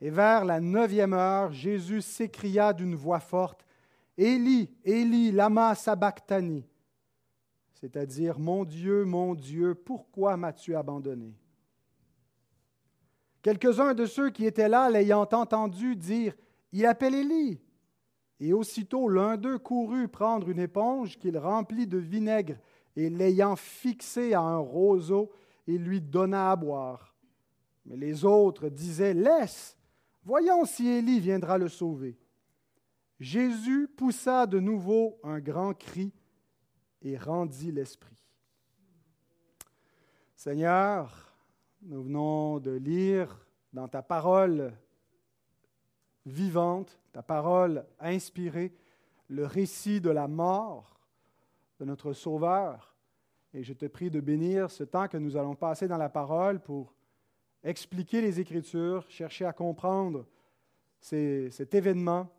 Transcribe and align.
Et 0.00 0.10
vers 0.10 0.44
la 0.44 0.60
neuvième 0.60 1.14
heure, 1.14 1.52
Jésus 1.52 2.02
s'écria 2.02 2.72
d'une 2.72 2.94
voix 2.94 3.20
forte, 3.20 3.64
Élie, 4.18 4.70
Élie, 4.84 5.32
lama 5.32 5.74
sabachthani, 5.74 6.66
c'est-à-dire, 7.74 8.38
Mon 8.38 8.64
Dieu, 8.64 9.04
mon 9.04 9.34
Dieu, 9.34 9.74
pourquoi 9.74 10.36
m'as-tu 10.36 10.74
abandonné? 10.74 11.34
Quelques-uns 13.42 13.94
de 13.94 14.06
ceux 14.06 14.30
qui 14.30 14.44
étaient 14.44 14.68
là, 14.68 14.90
l'ayant 14.90 15.28
entendu 15.32 15.96
dire, 15.96 16.34
Il 16.72 16.86
appelle 16.86 17.14
Élie. 17.14 17.60
Et 18.40 18.52
aussitôt 18.52 19.08
l'un 19.08 19.36
d'eux 19.36 19.58
courut 19.58 20.08
prendre 20.08 20.48
une 20.50 20.58
éponge 20.58 21.18
qu'il 21.18 21.38
remplit 21.38 21.86
de 21.86 21.98
vinaigre, 21.98 22.56
et 22.94 23.08
l'ayant 23.08 23.56
fixée 23.56 24.34
à 24.34 24.40
un 24.40 24.58
roseau, 24.58 25.30
il 25.66 25.82
lui 25.84 26.00
donna 26.00 26.50
à 26.50 26.56
boire. 26.56 27.14
Mais 27.84 27.96
les 27.96 28.24
autres 28.24 28.68
disaient, 28.68 29.14
Laisse, 29.14 29.75
voyons 30.26 30.64
si 30.64 30.88
Élie 30.88 31.20
viendra 31.20 31.56
le 31.56 31.68
sauver. 31.68 32.18
Jésus 33.20 33.88
poussa 33.96 34.46
de 34.46 34.58
nouveau 34.58 35.18
un 35.22 35.38
grand 35.38 35.72
cri 35.72 36.12
et 37.00 37.16
rendit 37.16 37.70
l'esprit. 37.70 38.26
Seigneur, 40.34 41.32
nous 41.80 42.02
venons 42.02 42.58
de 42.58 42.72
lire 42.72 43.46
dans 43.72 43.86
ta 43.86 44.02
parole 44.02 44.76
vivante, 46.26 46.98
ta 47.12 47.22
parole 47.22 47.86
inspirée, 48.00 48.74
le 49.28 49.46
récit 49.46 50.00
de 50.00 50.10
la 50.10 50.26
mort 50.26 51.00
de 51.78 51.84
notre 51.84 52.12
Sauveur. 52.12 52.96
Et 53.54 53.62
je 53.62 53.72
te 53.72 53.86
prie 53.86 54.10
de 54.10 54.20
bénir 54.20 54.72
ce 54.72 54.82
temps 54.82 55.06
que 55.06 55.16
nous 55.16 55.36
allons 55.36 55.54
passer 55.54 55.86
dans 55.86 55.96
la 55.96 56.08
parole 56.08 56.60
pour 56.60 56.95
expliquer 57.66 58.20
les 58.20 58.38
Écritures, 58.38 59.04
chercher 59.10 59.44
à 59.44 59.52
comprendre 59.52 60.26
cet 61.00 61.74
événement. 61.74 62.30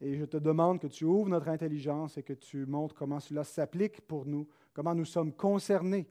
Et 0.00 0.14
je 0.14 0.24
te 0.24 0.36
demande 0.36 0.78
que 0.78 0.86
tu 0.86 1.04
ouvres 1.04 1.28
notre 1.28 1.48
intelligence 1.48 2.16
et 2.18 2.22
que 2.22 2.32
tu 2.32 2.64
montres 2.66 2.94
comment 2.94 3.20
cela 3.20 3.44
s'applique 3.44 4.00
pour 4.02 4.26
nous, 4.26 4.46
comment 4.72 4.94
nous 4.94 5.04
sommes 5.04 5.32
concernés 5.32 6.08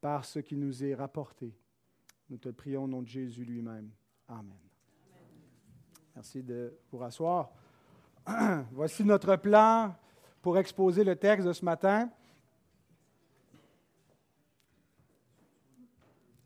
par 0.00 0.24
ce 0.24 0.38
qui 0.38 0.56
nous 0.56 0.84
est 0.84 0.94
rapporté. 0.94 1.54
Nous 2.30 2.38
te 2.38 2.48
prions 2.48 2.84
au 2.84 2.88
nom 2.88 3.02
de 3.02 3.08
Jésus 3.08 3.44
lui-même. 3.44 3.90
Amen. 4.28 4.58
Merci 6.14 6.42
de 6.42 6.78
vous 6.90 6.98
rasseoir. 6.98 7.52
Voici 8.72 9.04
notre 9.04 9.36
plan 9.36 9.94
pour 10.42 10.58
exposer 10.58 11.04
le 11.04 11.16
texte 11.16 11.46
de 11.46 11.52
ce 11.52 11.64
matin. 11.64 12.10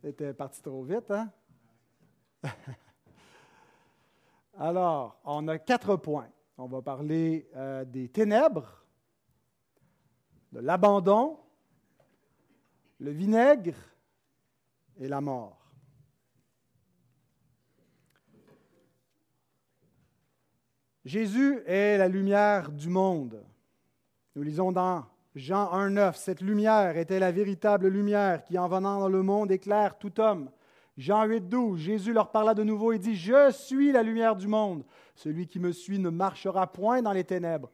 C'était 0.02 0.34
parti 0.34 0.60
trop 0.60 0.82
vite, 0.82 1.12
hein? 1.12 1.30
Alors, 4.58 5.20
on 5.24 5.46
a 5.46 5.60
quatre 5.60 5.94
points. 5.94 6.28
On 6.58 6.66
va 6.66 6.82
parler 6.82 7.48
euh, 7.54 7.84
des 7.84 8.08
ténèbres, 8.08 8.84
de 10.50 10.58
l'abandon, 10.58 11.38
le 12.98 13.12
vinaigre 13.12 13.76
et 14.96 15.06
la 15.06 15.20
mort. 15.20 15.70
Jésus 21.04 21.62
est 21.64 21.96
la 21.96 22.08
lumière 22.08 22.72
du 22.72 22.88
monde. 22.88 23.46
Nous 24.34 24.42
lisons 24.42 24.72
dans 24.72 25.11
Jean 25.34 25.70
1,9 25.72 26.14
Cette 26.14 26.40
lumière 26.40 26.96
était 26.96 27.18
la 27.18 27.32
véritable 27.32 27.88
lumière 27.88 28.44
qui, 28.44 28.58
en 28.58 28.68
venant 28.68 29.00
dans 29.00 29.08
le 29.08 29.22
monde, 29.22 29.50
éclaire 29.50 29.98
tout 29.98 30.20
homme. 30.20 30.50
Jean 30.98 31.26
8,12 31.26 31.76
Jésus 31.76 32.12
leur 32.12 32.30
parla 32.30 32.52
de 32.52 32.62
nouveau 32.62 32.92
et 32.92 32.98
dit 32.98 33.16
Je 33.16 33.50
suis 33.50 33.92
la 33.92 34.02
lumière 34.02 34.36
du 34.36 34.46
monde. 34.46 34.84
Celui 35.14 35.46
qui 35.46 35.58
me 35.58 35.72
suit 35.72 35.98
ne 35.98 36.10
marchera 36.10 36.70
point 36.70 37.00
dans 37.00 37.12
les 37.12 37.24
ténèbres, 37.24 37.70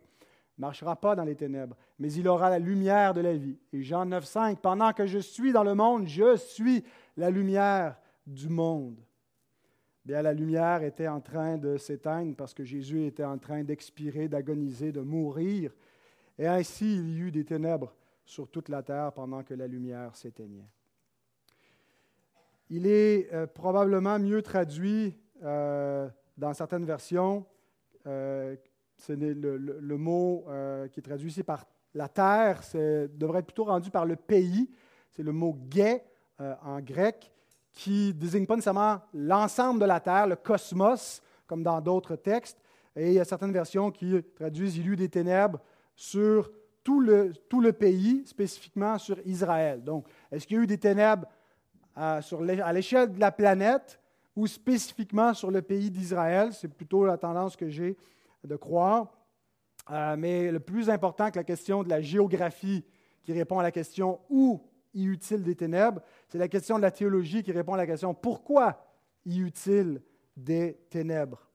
ne 0.57 0.63
marchera 0.63 0.95
pas 0.95 1.17
dans 1.17 1.25
les 1.25 1.35
ténèbres, 1.35 1.77
mais 1.99 2.13
il 2.13 2.29
aura 2.29 2.49
la 2.49 2.61
lumière 2.61 3.13
de 3.13 3.21
la 3.21 3.35
vie. 3.35 3.59
Et 3.73 3.83
Jean 3.83 4.07
9,5 4.07 4.57
Pendant 4.59 4.93
que 4.93 5.07
je 5.07 5.19
suis 5.19 5.53
dans 5.53 5.65
le 5.65 5.75
monde, 5.75 6.07
je 6.07 6.37
suis 6.37 6.85
la 7.17 7.31
lumière 7.31 7.97
du 8.27 8.49
monde 8.49 9.01
la 10.09 10.33
lumière 10.33 10.83
était 10.83 11.09
en 11.09 11.21
train 11.21 11.59
de 11.59 11.77
s'éteindre 11.77 12.35
parce 12.35 12.55
que 12.55 12.65
Jésus 12.65 13.07
était 13.07 13.25
en 13.25 13.39
train 13.39 13.63
d'expirer, 13.63 14.29
d'agoniser, 14.29 14.93
de 14.93 15.01
mourir. 15.01 15.73
Et 16.39 16.47
ainsi, 16.47 16.97
il 16.97 17.11
y 17.11 17.21
eut 17.21 17.31
des 17.31 17.45
ténèbres 17.45 17.95
sur 18.25 18.49
toute 18.49 18.69
la 18.69 18.83
terre 18.83 19.13
pendant 19.13 19.43
que 19.43 19.55
la 19.55 19.67
lumière 19.67 20.15
s'éteignait. 20.15 20.69
Il 22.71 22.87
est 22.87 23.33
euh, 23.33 23.47
probablement 23.47 24.19
mieux 24.19 24.43
traduit 24.43 25.17
euh, 25.43 26.09
dans 26.37 26.53
certaines 26.53 26.85
versions. 26.85 27.47
Euh, 28.07 28.57
le, 29.09 29.97
mot 29.97 30.45
qui 30.91 30.99
est 30.99 31.03
traduit 31.03 31.31
ici 31.31 31.45
par 31.45 31.67
la 31.95 32.09
terre 32.09 32.63
devrait 32.75 33.41
être 33.41 33.47
plutôt 33.47 33.65
rendu 33.65 33.91
par 33.91 34.05
le 34.05 34.17
pays. 34.17 34.69
C'est 35.13 35.23
le 35.23 35.31
mot 35.31 35.57
guet 35.69 36.05
en 36.39 36.81
grec 36.81 37.33
qui 37.73 38.13
désigne 38.13 38.45
pas 38.45 38.57
nécessairement 38.57 39.01
l'ensemble 39.15 39.79
de 39.79 39.85
la 39.85 40.01
Terre, 40.01 40.27
le 40.27 40.35
cosmos, 40.35 41.23
comme 41.47 41.63
dans 41.63 41.81
d'autres 41.81 42.17
textes. 42.17 42.59
Et 42.97 43.09
il 43.09 43.13
y 43.15 43.21
a 43.21 43.25
certaines 43.25 43.53
versions 43.53 43.93
qui 43.93 44.21
traduisent 44.35 44.77
Il 44.77 44.87
y 44.87 44.89
eut 44.89 44.97
des 44.97 45.09
ténèbres 45.09 45.61
sur 45.99 46.49
tout 46.85 47.01
le, 47.01 47.33
tout 47.49 47.61
le 47.61 47.73
pays, 47.73 48.23
spécifiquement 48.25 48.99
sur 48.99 49.19
Israël. 49.27 49.83
Donc, 49.83 50.07
est-ce 50.31 50.47
qu'il 50.47 50.57
y 50.57 50.61
a 50.61 50.63
eu 50.63 50.67
des 50.69 50.79
ténèbres 50.79 51.27
à, 51.97 52.23
sur 52.23 52.41
à 52.41 52.73
l'échelle 52.73 53.13
de 53.13 53.19
la 53.19 53.33
planète 53.33 54.01
ou 54.37 54.47
spécifiquement 54.47 55.35
sur 55.35 55.51
le 55.51 55.61
pays 55.61 55.91
d'Israël? 55.91 56.53
C'est 56.53 56.69
plutôt 56.69 57.05
la 57.05 57.19
tendance 57.19 57.57
que 57.57 57.69
j'ai 57.69 57.97
de 58.45 58.55
croire. 58.55 59.13
Euh, 59.91 60.15
mais 60.17 60.53
le 60.53 60.61
plus 60.61 60.89
important 60.89 61.33
que 61.33 61.37
la 61.37 61.45
question 61.45 61.83
de 61.83 61.89
la 61.89 62.01
géographie 62.01 62.85
qui 63.25 63.33
répond 63.33 63.59
à 63.59 63.65
la 63.65 63.73
question 63.73 64.21
où 64.31 64.63
y 64.95 65.05
eut-il 65.05 65.43
des 65.43 65.57
ténèbres 65.57 66.01
C'est 66.29 66.39
la 66.39 66.49
question 66.49 66.77
de 66.77 66.83
la 66.83 66.93
théologie 66.93 67.43
qui 67.43 67.51
répond 67.51 67.75
à 67.75 67.79
la 67.79 67.87
question 67.89 68.15
pourquoi 68.15 68.87
y 69.27 69.41
eut-il 69.41 70.01
des 70.37 70.79
ténèbres 70.91 71.48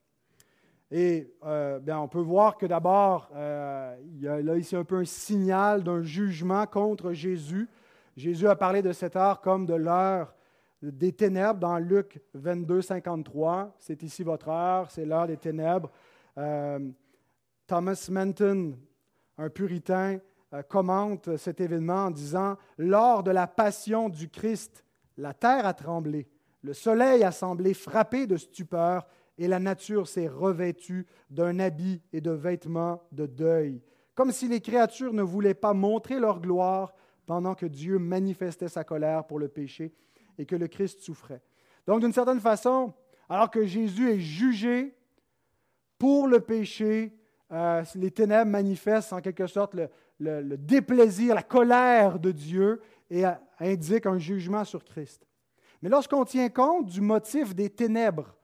Et 0.96 1.34
euh, 1.44 1.80
bien, 1.80 1.98
on 1.98 2.06
peut 2.06 2.20
voir 2.20 2.56
que 2.56 2.66
d'abord, 2.66 3.28
euh, 3.34 3.96
il 4.14 4.22
y 4.22 4.28
a 4.28 4.56
ici 4.56 4.76
un 4.76 4.84
peu 4.84 4.98
un 4.98 5.04
signal 5.04 5.82
d'un 5.82 6.04
jugement 6.04 6.66
contre 6.66 7.12
Jésus. 7.12 7.68
Jésus 8.16 8.46
a 8.46 8.54
parlé 8.54 8.80
de 8.80 8.92
cette 8.92 9.16
heure 9.16 9.40
comme 9.40 9.66
de 9.66 9.74
l'heure 9.74 10.36
des 10.80 11.10
ténèbres 11.10 11.58
dans 11.58 11.78
Luc 11.78 12.22
22, 12.34 12.80
53. 12.80 13.74
C'est 13.80 14.04
ici 14.04 14.22
votre 14.22 14.48
heure, 14.50 14.88
c'est 14.88 15.04
l'heure 15.04 15.26
des 15.26 15.36
ténèbres. 15.36 15.90
Euh, 16.38 16.78
Thomas 17.66 18.08
Menton, 18.12 18.78
un 19.36 19.50
puritain, 19.50 20.20
commente 20.68 21.36
cet 21.38 21.60
événement 21.60 22.04
en 22.04 22.10
disant 22.12 22.56
Lors 22.78 23.24
de 23.24 23.32
la 23.32 23.48
passion 23.48 24.08
du 24.08 24.28
Christ, 24.28 24.84
la 25.16 25.34
terre 25.34 25.66
a 25.66 25.74
tremblé, 25.74 26.28
le 26.62 26.72
soleil 26.72 27.24
a 27.24 27.32
semblé 27.32 27.74
frappé 27.74 28.28
de 28.28 28.36
stupeur, 28.36 29.08
et 29.38 29.48
la 29.48 29.58
nature 29.58 30.08
s'est 30.08 30.28
revêtue 30.28 31.06
d'un 31.30 31.58
habit 31.58 32.02
et 32.12 32.20
de 32.20 32.30
vêtements 32.30 33.02
de 33.12 33.26
deuil, 33.26 33.82
comme 34.14 34.32
si 34.32 34.48
les 34.48 34.60
créatures 34.60 35.12
ne 35.12 35.22
voulaient 35.22 35.54
pas 35.54 35.74
montrer 35.74 36.20
leur 36.20 36.40
gloire 36.40 36.94
pendant 37.26 37.54
que 37.54 37.66
Dieu 37.66 37.98
manifestait 37.98 38.68
sa 38.68 38.84
colère 38.84 39.26
pour 39.26 39.38
le 39.38 39.48
péché 39.48 39.92
et 40.38 40.46
que 40.46 40.56
le 40.56 40.68
Christ 40.68 41.00
souffrait. 41.00 41.42
Donc, 41.86 42.00
d'une 42.00 42.12
certaine 42.12 42.40
façon, 42.40 42.92
alors 43.28 43.50
que 43.50 43.64
Jésus 43.66 44.10
est 44.10 44.20
jugé 44.20 44.94
pour 45.98 46.28
le 46.28 46.40
péché, 46.40 47.16
euh, 47.52 47.82
les 47.94 48.10
ténèbres 48.10 48.50
manifestent 48.50 49.12
en 49.12 49.20
quelque 49.20 49.46
sorte 49.46 49.74
le, 50.18 50.56
déplaisir, 50.56 51.34
la 51.34 51.42
colère 51.42 52.18
de 52.18 52.30
Dieu 52.30 52.80
et 53.10 53.24
indique 53.58 54.06
un 54.06 54.18
jugement 54.18 54.64
sur 54.64 54.84
Christ. 54.84 55.26
Mais 55.82 55.88
lorsqu'on 55.88 56.24
tient 56.24 56.48
compte 56.48 56.86
du 56.86 57.00
motif 57.00 57.54
des 57.54 57.70
ténèbres 57.70 58.34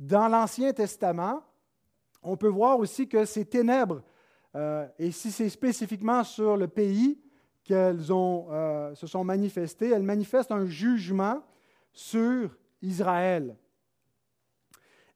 dans 0.00 0.28
l'Ancien 0.28 0.72
Testament, 0.72 1.42
on 2.22 2.36
peut 2.36 2.48
voir 2.48 2.78
aussi 2.78 3.06
que 3.06 3.26
ces 3.26 3.44
ténèbres, 3.44 4.02
euh, 4.56 4.88
et 4.98 5.12
si 5.12 5.30
c'est 5.30 5.50
spécifiquement 5.50 6.24
sur 6.24 6.56
le 6.56 6.66
pays 6.66 7.20
qu'elles 7.62 8.00
euh, 8.10 8.94
se 8.94 9.06
sont 9.06 9.22
manifestées, 9.24 9.90
elles 9.90 10.02
manifestent 10.02 10.52
un 10.52 10.66
jugement 10.66 11.42
sur 11.92 12.56
Israël. 12.82 13.54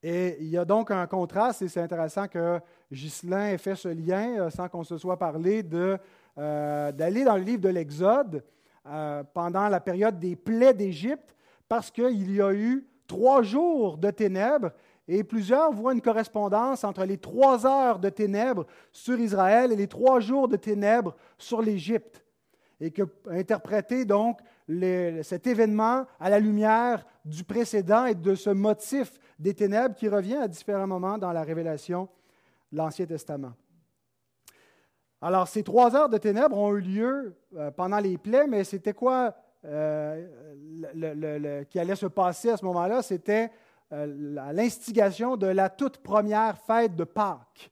Et 0.02 0.36
il 0.40 0.48
y 0.48 0.58
a 0.58 0.66
donc 0.66 0.90
un 0.90 1.06
contraste, 1.06 1.62
et 1.62 1.68
c'est 1.68 1.80
intéressant 1.80 2.28
que 2.28 2.60
Ghislain 2.92 3.48
ait 3.48 3.58
fait 3.58 3.74
ce 3.74 3.88
lien 3.88 4.38
euh, 4.38 4.50
sans 4.50 4.68
qu'on 4.68 4.84
se 4.84 4.98
soit 4.98 5.18
parlé 5.18 5.64
euh, 5.72 6.92
d'aller 6.92 7.24
dans 7.24 7.36
le 7.36 7.42
livre 7.42 7.62
de 7.62 7.70
l'Exode 7.70 8.44
pendant 9.32 9.70
la 9.70 9.80
période 9.80 10.18
des 10.18 10.36
plaies 10.36 10.74
d'Égypte, 10.74 11.34
parce 11.66 11.90
qu'il 11.90 12.30
y 12.30 12.42
a 12.42 12.52
eu 12.52 12.86
trois 13.06 13.42
jours 13.42 13.96
de 13.96 14.10
ténèbres, 14.10 14.70
et 15.06 15.24
plusieurs 15.24 15.72
voient 15.72 15.92
une 15.92 16.00
correspondance 16.00 16.84
entre 16.84 17.04
les 17.04 17.18
trois 17.18 17.66
heures 17.66 17.98
de 17.98 18.08
ténèbres 18.08 18.66
sur 18.92 19.18
Israël 19.18 19.72
et 19.72 19.76
les 19.76 19.88
trois 19.88 20.20
jours 20.20 20.48
de 20.48 20.56
ténèbres 20.56 21.14
sur 21.38 21.60
l'Égypte 21.60 22.24
et 22.80 22.90
que 22.90 23.02
interpréter 23.30 24.04
donc 24.04 24.40
cet 25.22 25.46
événement 25.46 26.06
à 26.18 26.30
la 26.30 26.38
lumière 26.38 27.06
du 27.24 27.44
précédent 27.44 28.06
et 28.06 28.14
de 28.14 28.34
ce 28.34 28.50
motif 28.50 29.18
des 29.38 29.54
ténèbres 29.54 29.94
qui 29.94 30.08
revient 30.08 30.36
à 30.36 30.48
différents 30.48 30.86
moments 30.86 31.18
dans 31.18 31.32
la 31.32 31.42
révélation 31.42 32.08
de 32.72 32.78
l'Ancien 32.78 33.06
Testament. 33.06 33.52
Alors, 35.20 35.48
ces 35.48 35.62
trois 35.62 35.96
heures 35.96 36.10
de 36.10 36.18
ténèbres 36.18 36.58
ont 36.58 36.76
eu 36.76 36.80
lieu 36.80 37.36
euh, 37.56 37.70
pendant 37.70 37.98
les 37.98 38.18
plaies, 38.18 38.46
mais 38.46 38.62
c'était 38.62 38.92
quoi 38.92 39.34
euh, 39.64 41.64
qui 41.70 41.78
allait 41.78 41.96
se 41.96 42.06
passer 42.06 42.50
à 42.50 42.56
ce 42.58 42.64
moment-là? 42.66 43.00
C'était 43.00 43.50
euh, 43.92 44.52
l'instigation 44.52 45.36
de 45.36 45.46
la 45.46 45.68
toute 45.68 45.98
première 45.98 46.58
fête 46.58 46.96
de 46.96 47.04
Pâques, 47.04 47.70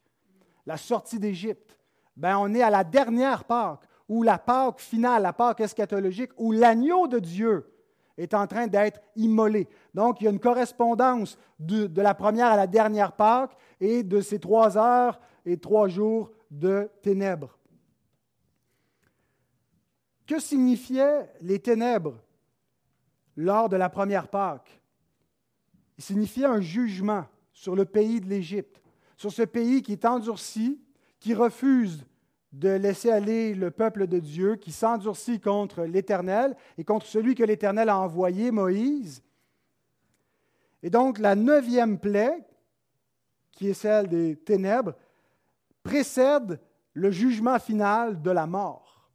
la 0.67 0.77
sortie 0.77 1.19
d'Égypte. 1.19 1.79
Ben, 2.17 2.37
on 2.39 2.53
est 2.55 2.63
à 2.63 2.71
la 2.71 2.85
dernière 2.85 3.45
Pâques, 3.45 3.89
ou 4.09 4.23
la 4.23 4.39
Pâque 4.39 4.81
finale, 4.81 5.23
la 5.23 5.33
Pâque 5.33 5.61
eschatologique, 5.61 6.33
où 6.37 6.53
l'agneau 6.53 7.09
de 7.09 7.19
Dieu 7.19 7.73
est 8.19 8.35
en 8.35 8.47
train 8.47 8.67
d'être 8.67 9.01
immolé. 9.17 9.69
Donc, 9.95 10.21
il 10.21 10.25
y 10.25 10.27
a 10.27 10.31
une 10.31 10.39
correspondance 10.39 11.39
de, 11.59 11.87
de, 11.87 12.03
la 12.03 12.15
première 12.15 12.49
à 12.49 12.57
la 12.57 12.67
dernière 12.67 13.13
Pâque 13.13 13.57
et 13.81 14.03
de 14.03 14.21
ces 14.21 14.39
trois 14.39 14.77
heures 14.77 15.19
et 15.47 15.57
trois 15.57 15.89
jours 15.89 16.31
de 16.51 16.91
ténèbres. 17.01 17.59
Que 20.27 20.39
signifiaient 20.39 21.33
les 21.41 21.59
ténèbres 21.59 22.19
lors 23.37 23.69
de 23.69 23.77
la 23.77 23.89
première 23.89 24.29
Pâque? 24.29 24.82
Il 25.99 26.05
signifiait 26.05 26.47
un 26.47 26.61
jugement 26.61 27.27
sur 27.53 27.77
le 27.77 27.85
pays 27.85 28.21
de 28.21 28.29
l'Égypte, 28.29 28.81
sur 29.17 29.33
ce 29.33 29.43
pays 29.43 29.83
qui 29.83 29.93
est 29.93 30.05
endurci, 30.05 30.81
qui 31.21 31.35
refuse 31.35 32.05
de 32.53 32.69
laisser 32.69 33.11
aller 33.11 33.55
le 33.55 33.71
peuple 33.71 34.07
de 34.07 34.19
Dieu, 34.19 34.57
qui 34.57 34.73
s'endurcit 34.73 35.41
contre 35.41 35.85
l'Éternel 35.85 36.55
et 36.77 36.85
contre 36.85 37.07
celui 37.07 37.35
que 37.35 37.45
l'Éternel 37.45 37.89
a 37.89 37.99
envoyé, 37.99 38.51
Moïse. 38.51 39.23
Et 40.83 40.91
donc 40.91 41.19
la 41.19 41.35
neuvième 41.35 41.99
plaie, 41.99 42.45
qui 43.53 43.69
est 43.69 43.75
celle 43.75 44.09
des 44.09 44.37
ténèbres, 44.37 44.95
précède 45.83 46.61
le 46.95 47.11
jugement 47.11 47.59
final 47.59 48.21
de 48.21 48.31
la 48.31 48.47
mort. 48.47 49.09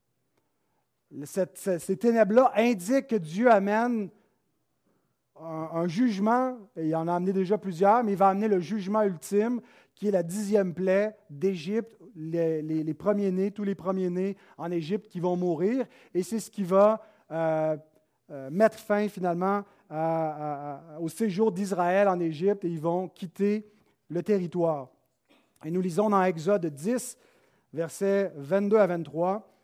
ces 1.23 1.97
ténèbres-là 1.97 2.51
indiquent 2.55 3.07
que 3.07 3.15
Dieu 3.15 3.51
amène 3.51 4.09
un, 5.41 5.87
jugement, 5.87 6.57
et 6.75 6.87
il 6.87 6.95
en 6.95 7.07
a 7.07 7.13
amené 7.13 7.33
déjà 7.33 7.57
plusieurs, 7.57 8.03
mais 8.03 8.13
il 8.13 8.17
va 8.17 8.29
amener 8.29 8.47
le 8.47 8.59
jugement 8.59 9.03
ultime, 9.03 9.61
qui 9.95 10.07
est 10.07 10.11
la 10.11 10.23
dixième 10.23 10.73
plaie 10.73 11.15
d'Égypte, 11.29 11.97
les, 12.15 12.93
premiers-nés, 12.93 13.51
tous 13.51 13.63
les 13.63 13.75
premiers-nés 13.75 14.37
en 14.57 14.71
Égypte 14.71 15.07
qui 15.07 15.19
vont 15.19 15.35
mourir, 15.35 15.85
et 16.13 16.23
c'est 16.23 16.39
ce 16.39 16.49
qui 16.51 16.63
va 16.63 17.01
euh, 17.31 17.77
euh, 18.31 18.49
mettre 18.49 18.77
fin 18.77 19.07
finalement 19.07 19.63
au 20.99 21.07
séjour 21.07 21.53
d'Israël 21.53 22.09
en 22.09 22.19
Égypte, 22.19 22.65
et 22.65 22.69
ils 22.69 22.79
vont 22.79 23.07
quitter 23.07 23.65
le 24.09 24.21
territoire. 24.21 24.89
Et 25.63 25.71
nous 25.71 25.81
lisons 25.81 26.09
dans 26.09 26.21
Exode 26.23 26.65
10, 26.65 27.17
versets 27.73 28.31
22 28.35 28.77
à 28.77 28.87
23. 28.87 29.56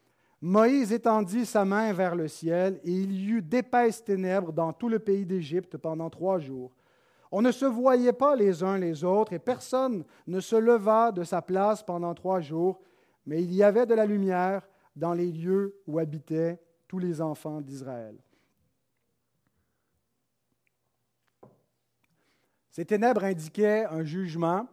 Moïse 0.45 0.91
étendit 0.91 1.45
sa 1.45 1.63
main 1.63 1.93
vers 1.93 2.17
le 2.17 2.27
ciel, 2.27 2.77
et 2.83 2.91
il 2.91 3.13
y 3.13 3.29
eut 3.29 3.41
d'épaisses 3.41 4.03
ténèbres 4.03 4.51
dans 4.51 4.73
tout 4.73 4.89
le 4.89 4.99
pays 4.99 5.25
d'Égypte 5.25 5.77
pendant 5.77 6.09
trois 6.09 6.37
jours. 6.37 6.75
On 7.31 7.41
ne 7.41 7.49
se 7.49 7.63
voyait 7.63 8.11
pas 8.11 8.35
les 8.35 8.61
uns 8.61 8.77
les 8.77 9.05
autres, 9.05 9.31
et 9.31 9.39
personne 9.39 10.03
ne 10.27 10.41
se 10.41 10.57
leva 10.57 11.13
de 11.13 11.23
sa 11.23 11.41
place 11.41 11.81
pendant 11.81 12.13
trois 12.13 12.41
jours, 12.41 12.81
mais 13.25 13.41
il 13.41 13.53
y 13.53 13.63
avait 13.63 13.85
de 13.85 13.93
la 13.93 14.05
lumière 14.05 14.67
dans 14.97 15.13
les 15.13 15.31
lieux 15.31 15.81
où 15.87 15.97
habitaient 15.97 16.59
tous 16.89 16.99
les 16.99 17.21
enfants 17.21 17.61
d'Israël. 17.61 18.17
Ces 22.69 22.83
ténèbres 22.83 23.23
indiquaient 23.23 23.85
un 23.85 24.03
jugement 24.03 24.67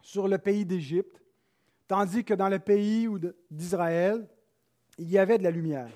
sur 0.00 0.28
le 0.28 0.38
pays 0.38 0.64
d'Égypte, 0.64 1.22
tandis 1.86 2.24
que 2.24 2.32
dans 2.32 2.48
le 2.48 2.58
pays 2.58 3.06
d'Israël, 3.50 4.26
il 4.98 5.10
y 5.10 5.18
avait 5.18 5.38
de 5.38 5.42
la 5.42 5.50
lumière. 5.50 5.88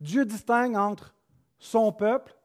Dieu 0.00 0.24
distingue 0.24 0.76
entre 0.76 1.14
son 1.58 1.92
peuple 1.92 2.36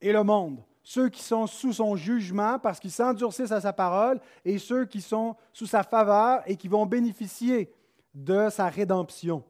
et 0.00 0.12
le 0.12 0.22
monde, 0.22 0.62
ceux 0.82 1.08
qui 1.08 1.22
sont 1.22 1.46
sous 1.46 1.72
son 1.72 1.96
jugement 1.96 2.58
parce 2.58 2.78
qu'ils 2.78 2.92
s'endurcissent 2.92 3.52
à 3.52 3.60
sa 3.60 3.72
parole 3.72 4.20
et 4.44 4.58
ceux 4.58 4.84
qui 4.84 5.00
sont 5.00 5.36
sous 5.52 5.66
sa 5.66 5.82
faveur 5.82 6.42
et 6.46 6.56
qui 6.56 6.68
vont 6.68 6.86
bénéficier 6.86 7.72
de 8.14 8.48
sa 8.50 8.68
rédemption. 8.68 9.44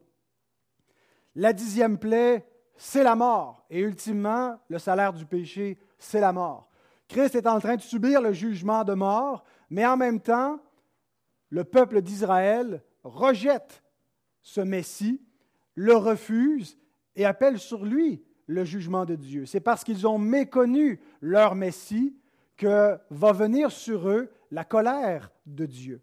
La 1.34 1.52
dixième 1.52 1.98
plaie, 1.98 2.48
c'est 2.76 3.02
la 3.02 3.14
mort. 3.14 3.66
Et 3.70 3.80
ultimement, 3.80 4.58
le 4.68 4.78
salaire 4.78 5.12
du 5.12 5.26
péché, 5.26 5.78
c'est 5.98 6.20
la 6.20 6.32
mort. 6.32 6.68
Christ 7.08 7.34
est 7.34 7.46
en 7.46 7.60
train 7.60 7.76
de 7.76 7.82
subir 7.82 8.20
le 8.20 8.32
jugement 8.32 8.84
de 8.84 8.94
mort, 8.94 9.44
mais 9.70 9.86
en 9.86 9.96
même 9.96 10.20
temps, 10.20 10.58
le 11.50 11.64
peuple 11.64 12.02
d'Israël 12.02 12.82
rejette 13.04 13.82
ce 14.42 14.60
Messie, 14.60 15.20
le 15.76 15.94
refuse 15.94 16.76
et 17.14 17.24
appelle 17.24 17.58
sur 17.58 17.84
lui 17.84 18.22
le 18.48 18.64
jugement 18.64 19.04
de 19.04 19.14
Dieu. 19.14 19.46
C'est 19.46 19.60
parce 19.60 19.84
qu'ils 19.84 20.06
ont 20.06 20.18
méconnu 20.18 21.00
leur 21.20 21.54
Messie 21.54 22.16
que 22.56 22.98
va 23.10 23.32
venir 23.32 23.70
sur 23.70 24.08
eux 24.08 24.30
la 24.50 24.64
colère 24.64 25.30
de 25.46 25.66
Dieu. 25.66 26.00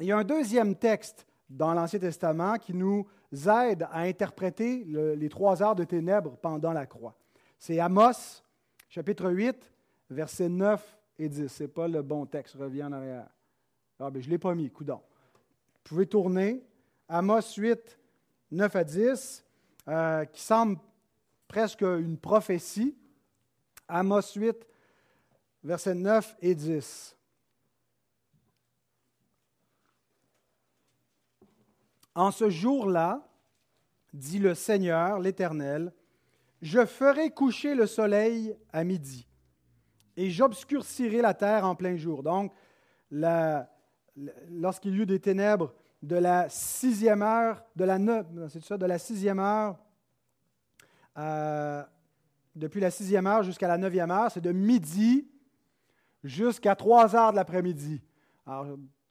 Il 0.00 0.06
y 0.06 0.12
a 0.12 0.18
un 0.18 0.24
deuxième 0.24 0.74
texte 0.74 1.26
dans 1.48 1.72
l'Ancien 1.72 1.98
Testament 1.98 2.56
qui 2.58 2.74
nous 2.74 3.06
aide 3.32 3.86
à 3.90 4.00
interpréter 4.00 4.84
les 4.84 5.28
trois 5.28 5.62
heures 5.62 5.74
de 5.74 5.84
ténèbres 5.84 6.36
pendant 6.36 6.72
la 6.72 6.86
croix. 6.86 7.14
C'est 7.58 7.80
Amos, 7.80 8.42
chapitre 8.88 9.30
8, 9.30 9.72
versets 10.10 10.48
9 10.48 10.98
et 11.18 11.28
10. 11.28 11.48
Ce 11.48 11.62
n'est 11.62 11.68
pas 11.68 11.88
le 11.88 12.02
bon 12.02 12.26
texte, 12.26 12.56
reviens 12.56 12.88
en 12.88 12.92
arrière. 12.92 13.28
Ah, 13.98 14.10
ben, 14.10 14.20
je 14.20 14.26
ne 14.26 14.32
l'ai 14.32 14.38
pas 14.38 14.54
mis, 14.54 14.70
coudon. 14.70 15.00
Vous 15.00 15.80
pouvez 15.84 16.06
tourner. 16.06 16.62
Amos 17.08 17.54
8, 17.56 17.98
9 18.50 18.76
à 18.76 18.84
10, 18.84 19.44
euh, 19.88 20.24
qui 20.26 20.42
semble 20.42 20.78
presque 21.48 21.82
une 21.82 22.18
prophétie. 22.18 22.96
Amos 23.88 24.34
8, 24.34 24.66
versets 25.62 25.94
9 25.94 26.36
et 26.40 26.54
10. 26.54 27.16
En 32.14 32.30
ce 32.30 32.48
jour-là, 32.48 33.28
dit 34.12 34.38
le 34.38 34.54
Seigneur, 34.54 35.20
l'Éternel, 35.20 35.92
je 36.62 36.86
ferai 36.86 37.30
coucher 37.30 37.74
le 37.74 37.86
soleil 37.86 38.56
à 38.72 38.82
midi 38.82 39.26
et 40.16 40.30
j'obscurcirai 40.30 41.20
la 41.20 41.34
terre 41.34 41.66
en 41.66 41.74
plein 41.74 41.96
jour. 41.96 42.22
Donc, 42.22 42.52
lorsqu'il 43.10 44.94
y 44.94 44.98
eut 44.98 45.06
des 45.06 45.20
ténèbres 45.20 45.74
de 46.02 46.16
la 46.16 46.48
sixième 46.48 47.22
heure, 47.22 47.64
de 47.74 47.84
la, 47.84 47.98
ça, 48.62 48.76
de 48.76 48.86
la 48.86 48.98
sixième 48.98 49.38
heure, 49.38 49.76
euh, 51.18 51.82
depuis 52.54 52.80
la 52.80 52.90
sixième 52.90 53.26
heure 53.26 53.42
jusqu'à 53.42 53.68
la 53.68 53.78
neuvième 53.78 54.10
heure, 54.10 54.30
c'est 54.30 54.40
de 54.40 54.52
midi 54.52 55.28
jusqu'à 56.22 56.74
trois 56.74 57.14
heures 57.14 57.30
de 57.32 57.36
l'après-midi. 57.36 58.02
Alors, 58.46 58.66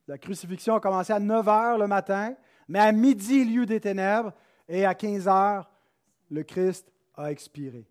la 0.08 0.18
crucifixion 0.18 0.75
a 0.75 0.80
commencé 0.80 1.13
à 1.13 1.20
9 1.20 1.48
heures 1.48 1.77
le 1.77 1.88
matin, 1.88 2.36
mais 2.68 2.80
à 2.80 2.92
midi, 2.92 3.42
eut 3.42 3.65
des 3.65 3.80
ténèbres, 3.80 4.34
et 4.68 4.86
à 4.86 4.94
15 4.94 5.27
heures, 5.27 5.70
le 6.30 6.44
Christ 6.44 6.92
a 7.15 7.32
expiré. 7.32 7.88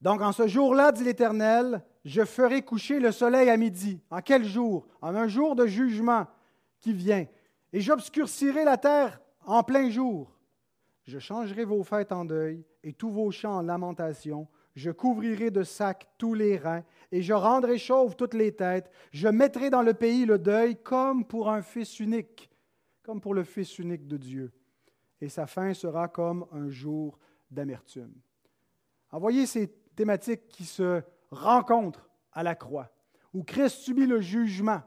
Donc, 0.00 0.22
en 0.22 0.32
ce 0.32 0.46
jour-là, 0.46 0.92
dit 0.92 1.04
l'Éternel, 1.04 1.82
je 2.04 2.24
ferai 2.24 2.62
coucher 2.62 3.00
le 3.00 3.12
soleil 3.12 3.50
à 3.50 3.56
midi. 3.56 4.00
En 4.10 4.20
quel 4.20 4.44
jour? 4.44 4.86
En 5.02 5.14
un 5.14 5.28
jour 5.28 5.54
de 5.54 5.66
jugement 5.66 6.26
qui 6.80 6.92
vient. 6.92 7.26
Et 7.72 7.80
j'obscurcirai 7.80 8.64
la 8.64 8.76
terre 8.76 9.20
en 9.44 9.62
plein 9.62 9.90
jour. 9.90 10.36
Je 11.04 11.18
changerai 11.18 11.64
vos 11.64 11.82
fêtes 11.82 12.12
en 12.12 12.24
deuil 12.24 12.64
et 12.82 12.92
tous 12.92 13.10
vos 13.10 13.30
champs 13.30 13.58
en 13.58 13.62
lamentation. 13.62 14.48
Je 14.74 14.90
couvrirai 14.90 15.50
de 15.50 15.62
sacs 15.62 16.08
tous 16.18 16.34
les 16.34 16.56
reins 16.56 16.84
et 17.10 17.22
je 17.22 17.32
rendrai 17.32 17.78
chauves 17.78 18.16
toutes 18.16 18.34
les 18.34 18.54
têtes. 18.54 18.90
Je 19.12 19.28
mettrai 19.28 19.70
dans 19.70 19.82
le 19.82 19.94
pays 19.94 20.24
le 20.24 20.38
deuil 20.38 20.76
comme 20.76 21.24
pour 21.24 21.50
un 21.50 21.62
fils 21.62 21.98
unique, 22.00 22.50
comme 23.02 23.20
pour 23.20 23.34
le 23.34 23.44
fils 23.44 23.78
unique 23.78 24.06
de 24.06 24.16
Dieu. 24.16 24.52
Et 25.20 25.28
sa 25.28 25.46
fin 25.46 25.74
sera 25.74 26.08
comme 26.08 26.46
un 26.52 26.68
jour 26.68 27.18
d'amertume. 27.50 28.14
Envoyez 29.10 29.46
ces 29.46 29.68
thématiques 29.96 30.48
qui 30.48 30.64
se 30.64 31.02
rencontrent 31.30 32.08
à 32.32 32.42
la 32.42 32.54
croix, 32.54 32.90
où 33.34 33.42
Christ 33.42 33.78
subit 33.78 34.06
le 34.06 34.20
jugement. 34.20 34.82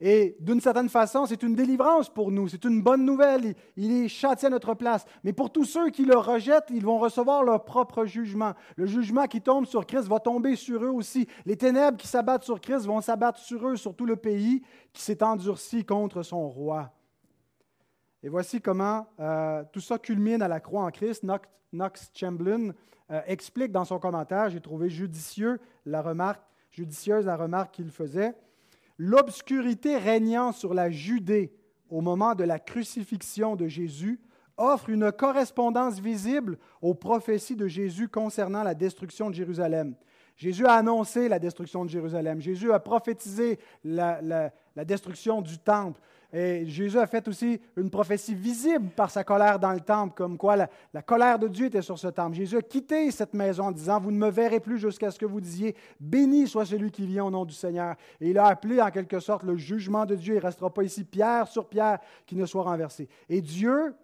Et 0.00 0.36
d'une 0.38 0.60
certaine 0.60 0.88
façon, 0.88 1.26
c'est 1.26 1.42
une 1.42 1.56
délivrance 1.56 2.08
pour 2.08 2.30
nous, 2.30 2.46
c'est 2.46 2.64
une 2.64 2.82
bonne 2.82 3.04
nouvelle. 3.04 3.54
Il 3.76 3.90
est 3.90 4.08
châtié 4.08 4.46
à 4.46 4.50
notre 4.50 4.74
place. 4.74 5.04
Mais 5.24 5.32
pour 5.32 5.50
tous 5.50 5.64
ceux 5.64 5.90
qui 5.90 6.04
le 6.04 6.16
rejettent, 6.16 6.70
ils 6.70 6.84
vont 6.84 6.98
recevoir 6.98 7.42
leur 7.42 7.64
propre 7.64 8.04
jugement. 8.04 8.52
Le 8.76 8.86
jugement 8.86 9.26
qui 9.26 9.40
tombe 9.40 9.66
sur 9.66 9.86
Christ 9.86 10.06
va 10.06 10.20
tomber 10.20 10.54
sur 10.54 10.84
eux 10.84 10.90
aussi. 10.90 11.26
Les 11.46 11.56
ténèbres 11.56 11.96
qui 11.96 12.06
s'abattent 12.06 12.44
sur 12.44 12.60
Christ 12.60 12.86
vont 12.86 13.00
s'abattre 13.00 13.40
sur 13.40 13.66
eux, 13.68 13.76
sur 13.76 13.96
tout 13.96 14.06
le 14.06 14.14
pays 14.14 14.62
qui 14.92 15.02
s'est 15.02 15.22
endurci 15.22 15.84
contre 15.84 16.22
son 16.22 16.48
roi. 16.48 16.92
Et 18.22 18.28
voici 18.28 18.60
comment 18.60 19.06
euh, 19.18 19.64
tout 19.72 19.80
ça 19.80 19.98
culmine 19.98 20.42
à 20.42 20.48
la 20.48 20.60
croix 20.60 20.84
en 20.84 20.90
Christ. 20.90 21.24
Knox, 21.72 22.10
Chamberlain 22.14 22.70
euh, 23.10 23.20
explique 23.26 23.72
dans 23.72 23.84
son 23.84 23.98
commentaire, 23.98 24.48
j'ai 24.50 24.60
trouvé 24.60 24.90
judicieux 24.90 25.60
la 25.86 26.02
remarque, 26.02 26.42
judicieuse 26.70 27.26
la 27.26 27.36
remarque 27.36 27.74
qu'il 27.74 27.90
faisait. 27.90 28.34
L'obscurité 28.98 29.96
régnant 29.96 30.52
sur 30.52 30.74
la 30.74 30.90
Judée 30.90 31.52
au 31.88 32.00
moment 32.00 32.34
de 32.34 32.44
la 32.44 32.58
crucifixion 32.58 33.56
de 33.56 33.68
Jésus 33.68 34.20
offre 34.56 34.90
une 34.90 35.12
correspondance 35.12 36.00
visible 36.00 36.58
aux 36.82 36.94
prophéties 36.94 37.54
de 37.54 37.68
Jésus 37.68 38.08
concernant 38.08 38.64
la 38.64 38.74
destruction 38.74 39.30
de 39.30 39.34
Jérusalem. 39.36 39.94
Jésus 40.36 40.66
a 40.66 40.74
annoncé 40.74 41.28
la 41.28 41.38
destruction 41.38 41.84
de 41.84 41.90
Jérusalem. 41.90 42.40
Jésus 42.40 42.72
a 42.72 42.78
prophétisé 42.78 43.58
la, 43.84 44.52
destruction 44.84 45.42
du 45.42 45.58
temple. 45.58 46.00
Et 46.32 46.66
Jésus 46.66 46.98
a 46.98 47.06
fait 47.06 47.26
aussi 47.26 47.58
une 47.76 47.88
prophétie 47.88 48.34
visible 48.34 48.90
par 48.90 49.10
sa 49.10 49.24
colère 49.24 49.58
dans 49.58 49.72
le 49.72 49.80
temple, 49.80 50.14
comme 50.14 50.36
quoi 50.36 50.56
la, 50.56 51.02
colère 51.02 51.38
de 51.38 51.48
Dieu 51.48 51.66
était 51.66 51.80
sur 51.80 51.98
ce 51.98 52.08
temple. 52.08 52.36
Jésus 52.36 52.58
a 52.58 52.62
quitté 52.62 53.10
cette 53.10 53.32
maison 53.32 53.64
en 53.64 53.72
disant, 53.72 53.98
vous 53.98 54.10
ne 54.10 54.18
me 54.18 54.30
verrez 54.30 54.60
plus 54.60 54.78
jusqu'à 54.78 55.10
ce 55.10 55.18
que 55.18 55.24
vous 55.24 55.40
disiez, 55.40 55.74
béni 55.98 56.46
soit 56.46 56.66
celui 56.66 56.90
qui 56.90 57.06
vient 57.06 57.24
au 57.24 57.30
nom 57.30 57.46
du 57.46 57.54
Seigneur. 57.54 57.94
Et 58.20 58.28
il 58.30 58.38
a 58.38 58.46
appelé 58.46 58.80
en 58.82 58.90
quelque 58.90 59.20
sorte 59.20 59.42
le 59.42 59.56
jugement 59.56 60.04
de 60.04 60.16
Dieu. 60.16 60.34
Il 60.34 60.38
ne 60.38 60.42
restera 60.42 60.68
pas 60.68 60.82
ici 60.82 61.04
pierre 61.04 61.48
sur 61.48 61.66
pierre 61.66 61.98
qui 62.26 62.36
ne 62.36 62.44
soit 62.44 62.62
renversé. 62.62 63.08
Et 63.30 63.40
Dieu 63.40 63.94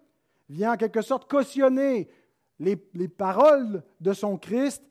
vient 0.49 0.73
en 0.73 0.77
quelque 0.77 1.03
sorte 1.03 1.29
cautionner 1.29 2.09
les 2.57 3.07
paroles 3.07 3.83
de 4.01 4.13
son 4.13 4.37
Christ 4.37 4.81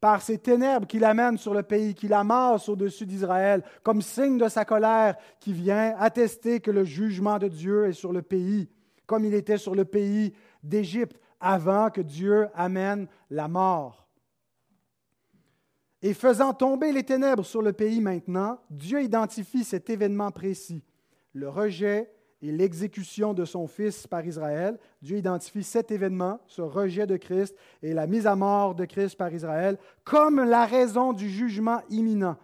par 0.00 0.22
ces 0.22 0.38
ténèbres 0.38 0.86
qu'il 0.86 1.04
amène 1.04 1.38
sur 1.38 1.54
le 1.54 1.62
pays, 1.62 1.94
qu'il 1.94 2.12
amasse 2.12 2.68
au-dessus 2.68 3.06
d'Israël, 3.06 3.62
comme 3.82 4.02
signe 4.02 4.38
de 4.38 4.48
sa 4.48 4.64
colère 4.64 5.16
qui 5.40 5.52
vient 5.52 5.94
attester 5.98 6.60
que 6.60 6.70
le 6.70 6.84
jugement 6.84 7.38
de 7.38 7.48
Dieu 7.48 7.86
est 7.86 7.92
sur 7.92 8.12
le 8.12 8.22
pays, 8.22 8.68
comme 9.06 9.24
il 9.24 9.34
était 9.34 9.58
sur 9.58 9.74
le 9.74 9.84
pays 9.84 10.34
d'Égypte, 10.62 11.18
avant 11.40 11.90
que 11.90 12.00
Dieu 12.00 12.48
amène 12.54 13.06
la 13.30 13.48
mort. 13.48 14.08
Et 16.02 16.12
faisant 16.12 16.52
tomber 16.52 16.92
les 16.92 17.04
ténèbres 17.04 17.44
sur 17.44 17.62
le 17.62 17.72
pays 17.72 18.00
maintenant, 18.00 18.58
Dieu 18.68 19.02
identifie 19.02 19.64
cet 19.64 19.88
événement 19.88 20.30
précis, 20.30 20.84
le 21.32 21.48
rejet 21.48 22.10
et 22.42 22.52
l'exécution 22.52 23.34
de 23.34 23.44
son 23.44 23.66
Fils 23.66 24.06
par 24.06 24.24
Israël. 24.26 24.78
Dieu 25.02 25.18
identifie 25.18 25.62
cet 25.62 25.90
événement, 25.90 26.40
ce 26.46 26.62
rejet 26.62 27.06
de 27.06 27.16
Christ 27.16 27.56
et 27.82 27.94
la 27.94 28.06
mise 28.06 28.26
à 28.26 28.36
mort 28.36 28.74
de 28.74 28.84
Christ 28.84 29.16
par 29.16 29.32
Israël, 29.32 29.78
comme 30.04 30.42
la 30.42 30.66
raison 30.66 31.12
du 31.12 31.28
jugement 31.28 31.80
imminent. 31.90 32.36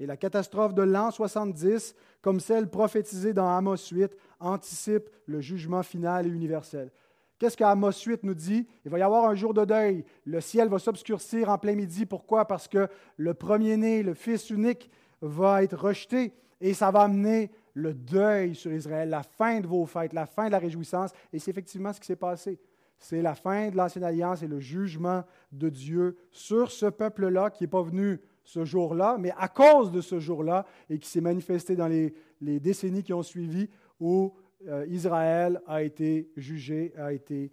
Et 0.00 0.06
la 0.06 0.16
catastrophe 0.16 0.74
de 0.74 0.82
l'an 0.82 1.10
70, 1.10 1.94
comme 2.22 2.40
celle 2.40 2.68
prophétisée 2.68 3.32
dans 3.32 3.48
Amos 3.48 3.88
8, 3.90 4.16
anticipe 4.38 5.08
le 5.26 5.40
jugement 5.40 5.82
final 5.82 6.26
et 6.26 6.30
universel. 6.30 6.90
Qu'est-ce 7.38 7.56
qu'Amos 7.56 7.92
8 7.92 8.24
nous 8.24 8.34
dit? 8.34 8.66
Il 8.84 8.90
va 8.90 8.98
y 8.98 9.02
avoir 9.02 9.28
un 9.28 9.34
jour 9.34 9.54
de 9.54 9.64
deuil. 9.64 10.04
Le 10.24 10.40
ciel 10.40 10.68
va 10.68 10.78
s'obscurcir 10.78 11.48
en 11.48 11.58
plein 11.58 11.74
midi. 11.74 12.04
Pourquoi? 12.04 12.46
Parce 12.46 12.66
que 12.66 12.88
le 13.16 13.34
premier-né, 13.34 14.02
le 14.02 14.14
fils 14.14 14.50
unique, 14.50 14.90
va 15.20 15.62
être 15.62 15.76
rejeté 15.76 16.32
et 16.60 16.74
ça 16.74 16.90
va 16.90 17.02
amener 17.02 17.50
le 17.78 17.94
deuil 17.94 18.54
sur 18.54 18.72
Israël, 18.72 19.08
la 19.08 19.22
fin 19.22 19.60
de 19.60 19.66
vos 19.66 19.86
fêtes, 19.86 20.12
la 20.12 20.26
fin 20.26 20.46
de 20.46 20.52
la 20.52 20.58
réjouissance. 20.58 21.12
Et 21.32 21.38
c'est 21.38 21.50
effectivement 21.50 21.92
ce 21.92 22.00
qui 22.00 22.06
s'est 22.06 22.16
passé. 22.16 22.58
C'est 22.98 23.22
la 23.22 23.34
fin 23.34 23.70
de 23.70 23.76
l'Ancienne 23.76 24.04
Alliance 24.04 24.42
et 24.42 24.48
le 24.48 24.58
jugement 24.58 25.24
de 25.52 25.68
Dieu 25.68 26.16
sur 26.32 26.72
ce 26.72 26.86
peuple-là 26.86 27.50
qui 27.50 27.62
n'est 27.62 27.68
pas 27.68 27.82
venu 27.82 28.20
ce 28.42 28.64
jour-là, 28.64 29.16
mais 29.18 29.32
à 29.36 29.46
cause 29.48 29.92
de 29.92 30.00
ce 30.00 30.18
jour-là 30.18 30.66
et 30.90 30.98
qui 30.98 31.08
s'est 31.08 31.20
manifesté 31.20 31.76
dans 31.76 31.86
les, 31.86 32.12
décennies 32.40 33.02
qui 33.02 33.12
ont 33.12 33.22
suivi 33.22 33.68
où 34.00 34.34
euh, 34.66 34.84
Israël 34.88 35.60
a 35.66 35.82
été 35.82 36.32
jugé, 36.36 36.92
a 36.96 37.12
été 37.12 37.52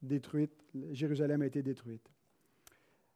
détruite, 0.00 0.52
Jérusalem 0.92 1.42
a 1.42 1.46
été 1.46 1.62
détruite. 1.62 2.10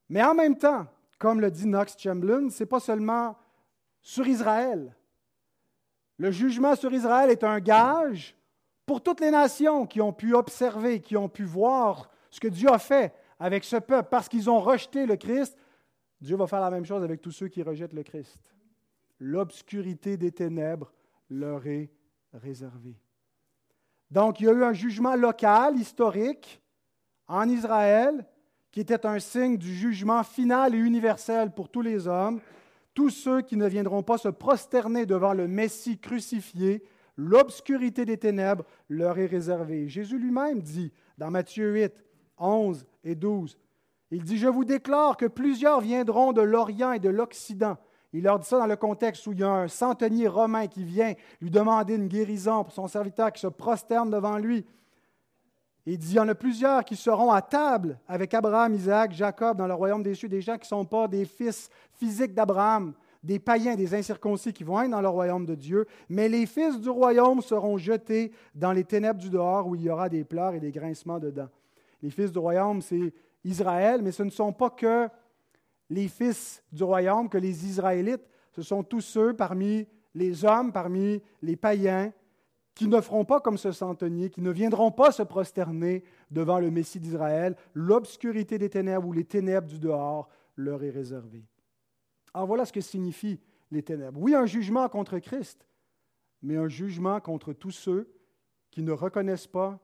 Mais 0.09 0.23
en 0.23 0.35
même 0.35 0.59
temps, 0.59 0.87
comme 1.19 1.40
le 1.40 1.50
dit 1.50 1.64
Knox 1.64 1.97
Chamberlain, 1.97 2.50
ce 2.50 2.62
n'est 2.62 2.69
pas 2.69 2.81
seulement 2.81 3.37
sur 4.02 4.26
Israël 4.26 4.95
le 6.21 6.31
jugement 6.31 6.77
sur 6.77 6.93
Israël 6.93 7.31
est 7.31 7.45
un 7.45 7.61
gage 7.61 8.37
pour 8.85 9.03
toutes 9.03 9.21
les 9.21 9.31
nations 9.31 9.87
qui 9.87 10.03
ont 10.03 10.12
pu 10.12 10.35
observer, 10.35 11.00
qui 11.00 11.17
ont 11.17 11.31
pu 11.31 11.45
voir 11.45 12.11
ce 12.29 12.39
que 12.39 12.49
Dieu 12.49 12.71
a 12.71 12.79
fait 12.79 13.15
avec 13.39 13.65
ce 13.65 13.77
peuple 13.77 14.11
parce 14.11 14.29
qu'ils 14.29 14.50
ont 14.50 14.61
rejeté 14.61 15.07
le 15.07 15.17
Christ. 15.17 15.57
Dieu 16.21 16.37
va 16.37 16.47
faire 16.47 16.61
la 16.61 16.71
même 16.71 16.85
chose 16.85 17.03
avec 17.03 17.23
tous 17.23 17.31
ceux 17.31 17.49
qui 17.49 17.62
rejettent 17.62 17.95
le 17.95 18.03
Christ. 18.03 18.39
L'obscurité 19.19 20.19
des 20.19 20.31
ténèbres 20.31 20.93
leur 21.31 21.67
est 21.67 21.91
réservée. 22.35 23.00
Donc, 24.11 24.41
il 24.41 24.45
y 24.45 24.49
a 24.50 24.53
eu 24.53 24.62
un 24.62 24.75
jugement 24.75 25.17
local, 25.17 25.79
historique, 25.79 26.61
en 27.29 27.49
Israël, 27.49 28.27
qui 28.71 28.81
était 28.81 29.07
un 29.07 29.21
signe 29.21 29.57
du 29.57 29.75
jugement 29.75 30.23
final 30.23 30.75
et 30.75 30.79
universel 30.79 31.50
pour 31.50 31.71
tous 31.71 31.81
les 31.81 32.07
hommes, 32.07 32.43
tous 33.00 33.09
ceux 33.09 33.40
qui 33.40 33.57
ne 33.57 33.66
viendront 33.66 34.02
pas 34.02 34.19
se 34.19 34.28
prosterner 34.28 35.07
devant 35.07 35.33
le 35.33 35.49
Messie 35.49 35.97
crucifié, 35.97 36.85
l'obscurité 37.16 38.04
des 38.04 38.19
ténèbres 38.19 38.66
leur 38.90 39.19
est 39.19 39.25
réservée. 39.25 39.88
Jésus 39.88 40.19
lui-même 40.19 40.61
dit 40.61 40.92
dans 41.16 41.30
Matthieu 41.30 41.73
8, 41.73 42.04
11 42.37 42.85
et 43.04 43.14
12, 43.14 43.57
il 44.11 44.23
dit, 44.23 44.37
je 44.37 44.49
vous 44.49 44.66
déclare 44.66 45.16
que 45.16 45.25
plusieurs 45.25 45.80
viendront 45.80 46.35
de 46.35 46.42
l'Orient 46.42 46.92
et 46.92 46.99
de 46.99 47.09
l'Occident. 47.09 47.78
Il 48.12 48.25
leur 48.25 48.38
dit 48.38 48.47
ça 48.47 48.59
dans 48.59 48.66
le 48.66 48.76
contexte 48.76 49.26
où 49.26 49.33
il 49.33 49.38
y 49.38 49.45
a 49.45 49.50
un 49.50 49.69
centenier 49.69 50.28
romain 50.28 50.66
qui 50.66 50.85
vient 50.85 51.14
lui 51.40 51.50
demander 51.50 51.95
une 51.95 52.09
guérison 52.09 52.64
pour 52.64 52.75
son 52.75 52.87
serviteur 52.87 53.33
qui 53.33 53.40
se 53.40 53.47
prosterne 53.47 54.11
devant 54.11 54.37
lui. 54.37 54.66
Il 55.87 55.99
dit, 55.99 56.11
il 56.11 56.17
y 56.17 56.21
en 56.21 56.29
a 56.29 56.35
plusieurs 56.35 56.85
qui 56.85 56.95
seront 56.95 57.31
à 57.31 57.41
table 57.41 57.99
avec 58.07 58.35
Abraham, 58.35 58.75
Isaac, 58.75 59.13
Jacob 59.13 59.57
dans 59.57 59.67
le 59.67 59.75
royaume 59.75 60.03
des 60.03 60.15
cieux, 60.15 60.29
des 60.29 60.43
gens 60.43 60.55
qui 60.55 60.65
ne 60.65 60.79
sont 60.79 60.85
pas 60.85 61.09
des 61.09 61.25
fils 61.25 61.71
physiques 61.93 62.35
d'Abraham, 62.35 62.93
des 63.23 63.39
païens, 63.39 63.77
des 63.77 63.95
incirconcis 63.95 64.53
qui 64.53 64.65
vont 64.65 64.81
être 64.83 64.91
dans 64.91 65.01
le 65.01 65.09
royaume 65.09 65.47
de 65.47 65.55
Dieu, 65.55 65.87
mais 66.09 66.29
les 66.29 66.47
fils 66.47 66.81
du 66.81 66.89
royaume 66.91 67.41
seront 67.41 67.79
jetés 67.79 68.33
dans 68.55 68.73
les 68.73 68.85
ténèbres 68.85 69.21
du 69.21 69.31
dehors 69.31 69.67
où 69.67 69.75
il 69.75 69.83
y 69.83 69.91
aura 69.91 70.09
des 70.09 70.25
pleurs 70.25 70.55
et 70.55 70.61
des 70.61 70.71
grincements 70.71 71.19
dedans. 71.19 71.49
Les 72.03 72.11
fils 72.11 72.33
du 72.33 72.39
royaume, 72.39 72.81
c'est 72.81 73.13
Israël, 73.45 74.01
mais 74.03 74.13
ce 74.13 74.23
ne 74.23 74.31
sont 74.31 74.53
pas 74.53 74.71
que 74.71 75.09
les 75.89 76.09
fils 76.09 76.63
du 76.73 76.85
royaume, 76.85 77.29
que 77.29 77.39
les 77.39 77.67
Israélites, 77.67 78.27
ce 78.53 78.63
sont 78.63 78.83
tous 78.83 79.01
ceux 79.01 79.35
parmi 79.35 79.87
les 80.15 80.45
hommes, 80.45 80.73
parmi 80.73 81.23
les 81.43 81.57
païens, 81.57 82.13
qui 82.75 82.89
ne 82.89 83.00
feront 83.00 83.25
pas 83.25 83.41
comme 83.41 83.59
ce 83.59 83.73
centenier, 83.73 84.31
qui 84.31 84.41
ne 84.41 84.50
viendront 84.50 84.91
pas 84.91 85.12
se 85.12 85.23
prosterner 85.23 86.05
devant 86.31 86.59
le 86.59 86.71
Messie 86.71 87.00
d'Israël. 87.00 87.57
L'obscurité 87.75 88.59
des 88.59 88.71
ténèbres 88.71 89.07
ou 89.07 89.12
les 89.12 89.25
ténèbres 89.25 89.69
du 89.69 89.79
dehors 89.79 90.29
leur 90.57 90.83
est 90.83 90.91
réservée. 90.91 91.45
Alors 92.33 92.47
voilà 92.47 92.65
ce 92.65 92.73
que 92.73 92.81
signifient 92.81 93.41
les 93.71 93.83
ténèbres. 93.83 94.21
Oui, 94.21 94.35
un 94.35 94.47
jugement 94.47 94.89
contre 94.89 95.19
Christ, 95.19 95.67
mais 96.43 96.57
un 96.57 96.69
jugement 96.69 97.21
contre 97.21 97.53
tous 97.53 97.73
ceux 97.73 98.12
qui 98.71 98.83
ne 98.83 98.93
reconnaissent 98.93 99.47
pas 99.47 99.79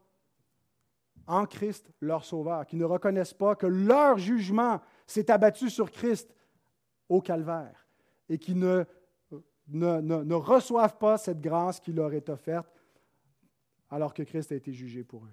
en 1.26 1.44
Christ 1.44 1.90
leur 2.00 2.24
Sauveur, 2.24 2.66
qui 2.66 2.76
ne 2.76 2.84
reconnaissent 2.84 3.34
pas 3.34 3.56
que 3.56 3.66
leur 3.66 4.16
jugement 4.16 4.80
s'est 5.06 5.30
abattu 5.30 5.70
sur 5.70 5.90
Christ 5.90 6.34
au 7.08 7.20
calvaire 7.20 7.86
et 8.28 8.38
qui 8.38 8.54
ne, 8.54 8.84
ne, 9.68 10.00
ne 10.00 10.34
reçoivent 10.34 10.98
pas 10.98 11.18
cette 11.18 11.40
grâce 11.40 11.80
qui 11.80 11.92
leur 11.92 12.12
est 12.12 12.28
offerte 12.28 12.70
alors 13.90 14.14
que 14.14 14.22
Christ 14.22 14.52
a 14.52 14.56
été 14.56 14.72
jugé 14.72 15.04
pour 15.04 15.24
eux. 15.24 15.32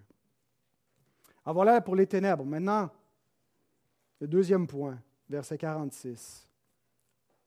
Alors 1.45 1.55
voilà 1.55 1.81
pour 1.81 1.95
les 1.95 2.07
ténèbres. 2.07 2.45
Maintenant, 2.45 2.89
le 4.19 4.27
deuxième 4.27 4.67
point, 4.67 5.01
verset 5.29 5.57
46, 5.57 6.47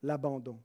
l'abandon. 0.03 0.59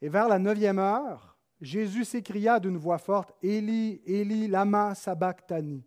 Et 0.00 0.08
vers 0.08 0.28
la 0.28 0.38
neuvième 0.38 0.78
heure, 0.78 1.36
Jésus 1.60 2.04
s'écria 2.04 2.60
d'une 2.60 2.76
voix 2.76 2.98
forte, 2.98 3.34
Élie, 3.42 4.00
Élie, 4.04 4.46
lama 4.46 4.94
sabachthani, 4.94 5.84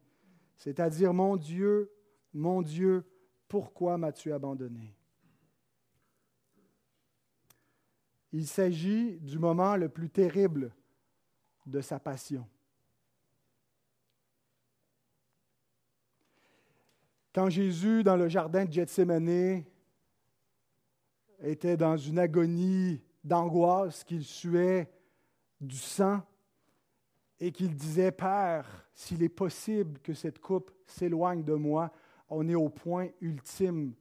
c'est-à-dire, 0.58 1.14
mon 1.14 1.38
Dieu, 1.38 1.92
mon 2.34 2.62
Dieu, 2.62 3.06
pourquoi 3.48 3.98
m'as-tu 3.98 4.34
abandonné? 4.34 4.96
Il 8.34 8.48
s'agit 8.48 9.18
du 9.20 9.40
moment 9.40 9.76
le 9.76 9.90
plus 9.90 10.10
terrible 10.10 10.74
de 11.66 11.82
sa 11.82 12.00
passion. 12.00 12.48
Quand 17.34 17.50
Jésus, 17.50 18.04
dans 18.04 18.18
le 18.18 18.28
jardin 18.28 18.66
de 18.66 18.72
Gethsemane, 18.74 19.64
était 21.42 21.78
dans 21.78 21.98
une 21.98 22.20
agonie 22.20 23.02
d'angoisse, 23.24 24.04
qu'il 24.04 24.24
suait 24.24 24.92
du 25.60 25.78
sang 25.78 26.22
et 27.40 27.52
qu'il 27.52 27.74
disait, 27.76 28.12
Père, 28.12 28.88
s'il 28.94 29.24
est 29.24 29.30
possible 29.30 30.00
que 30.00 30.14
cette 30.14 30.40
coupe 30.40 30.72
s'éloigne 30.86 31.44
de 31.44 31.54
moi, 31.54 31.92
on 32.30 32.48
est 32.48 32.56
au 32.56 32.70
point 32.70 33.08
ultime 33.22 33.94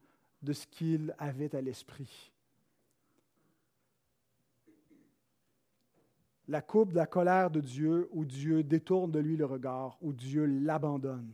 de 0.43 0.53
ce 0.53 0.67
qu'il 0.67 1.15
avait 1.19 1.55
à 1.55 1.61
l'esprit. 1.61 2.33
La 6.51 6.61
coupe 6.61 6.91
de 6.91 6.97
la 6.97 7.07
colère 7.07 7.49
de 7.49 7.61
Dieu 7.61 8.09
où 8.11 8.25
Dieu 8.25 8.65
détourne 8.65 9.13
de 9.13 9.21
lui 9.21 9.37
le 9.37 9.47
regard, 9.47 9.97
où 10.03 10.13
Dieu 10.13 10.47
l'abandonne. 10.47 11.33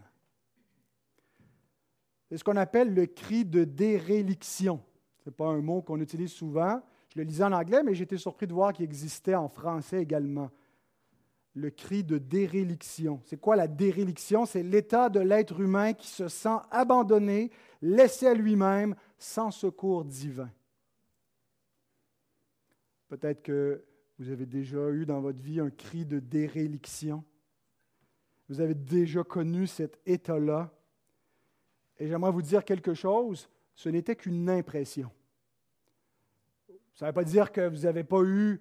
C'est 2.29 2.37
ce 2.37 2.45
qu'on 2.45 2.57
appelle 2.57 2.93
le 2.93 3.07
cri 3.07 3.47
de 3.47 3.65
déréliction. 3.65 4.83
Ce 5.25 5.31
n'est 5.31 5.35
pas 5.35 5.47
un 5.47 5.63
mot 5.63 5.81
qu'on 5.81 6.03
utilise 6.03 6.33
souvent. 6.33 6.83
Je 7.09 7.19
le 7.19 7.25
lisais 7.25 7.45
en 7.45 7.53
anglais, 7.53 7.83
mais 7.83 7.95
j'étais 7.95 8.19
surpris 8.19 8.47
de 8.47 8.53
voir 8.53 8.75
qu'il 8.75 8.85
existait 8.85 9.35
en 9.35 9.49
français 9.49 10.03
également. 10.03 10.51
Le 11.55 11.71
cri 11.71 12.05
de 12.05 12.19
déréliction. 12.19 13.23
C'est 13.25 13.41
quoi 13.41 13.57
la 13.57 13.69
déréliction? 13.69 14.45
C'est 14.45 14.63
l'état 14.63 15.09
de 15.09 15.21
l'être 15.21 15.59
humain 15.59 15.95
qui 15.95 16.09
se 16.09 16.29
sent 16.29 16.59
abandonné, 16.71 17.51
laissé 17.81 18.27
à 18.27 18.35
lui-même, 18.35 18.95
sans 19.17 19.51
secours 19.51 20.05
divin. 20.05 20.51
Peut-être 23.09 23.43
que 23.43 23.83
vous 24.19 24.31
avez 24.31 24.47
déjà 24.47 24.91
eu 24.91 25.05
dans 25.05 25.21
votre 25.21 25.41
vie 25.41 25.61
un 25.61 25.71
cri 25.71 26.07
de 26.07 26.19
déréliction. 26.19 27.23
Vous 28.49 28.61
avez 28.61 28.75
déjà 28.75 29.23
connu 29.25 29.67
cet 29.67 29.99
état-là. 30.07 30.71
Et 31.99 32.09
j'aimerais 32.09 32.31
vous 32.31 32.43
dire 32.43 32.65
quelque 32.65 32.95
chose, 32.95 33.49
ce 33.75 33.89
n'était 33.89 34.17
qu'une 34.17 34.49
impression. 34.49 35.11
Ça 36.95 37.07
ne 37.07 37.11
veut 37.11 37.15
pas 37.15 37.25
dire 37.25 37.53
que 37.53 37.69
vous 37.69 37.81
n'avez 37.81 38.05
pas 38.05 38.23
eu 38.23 38.61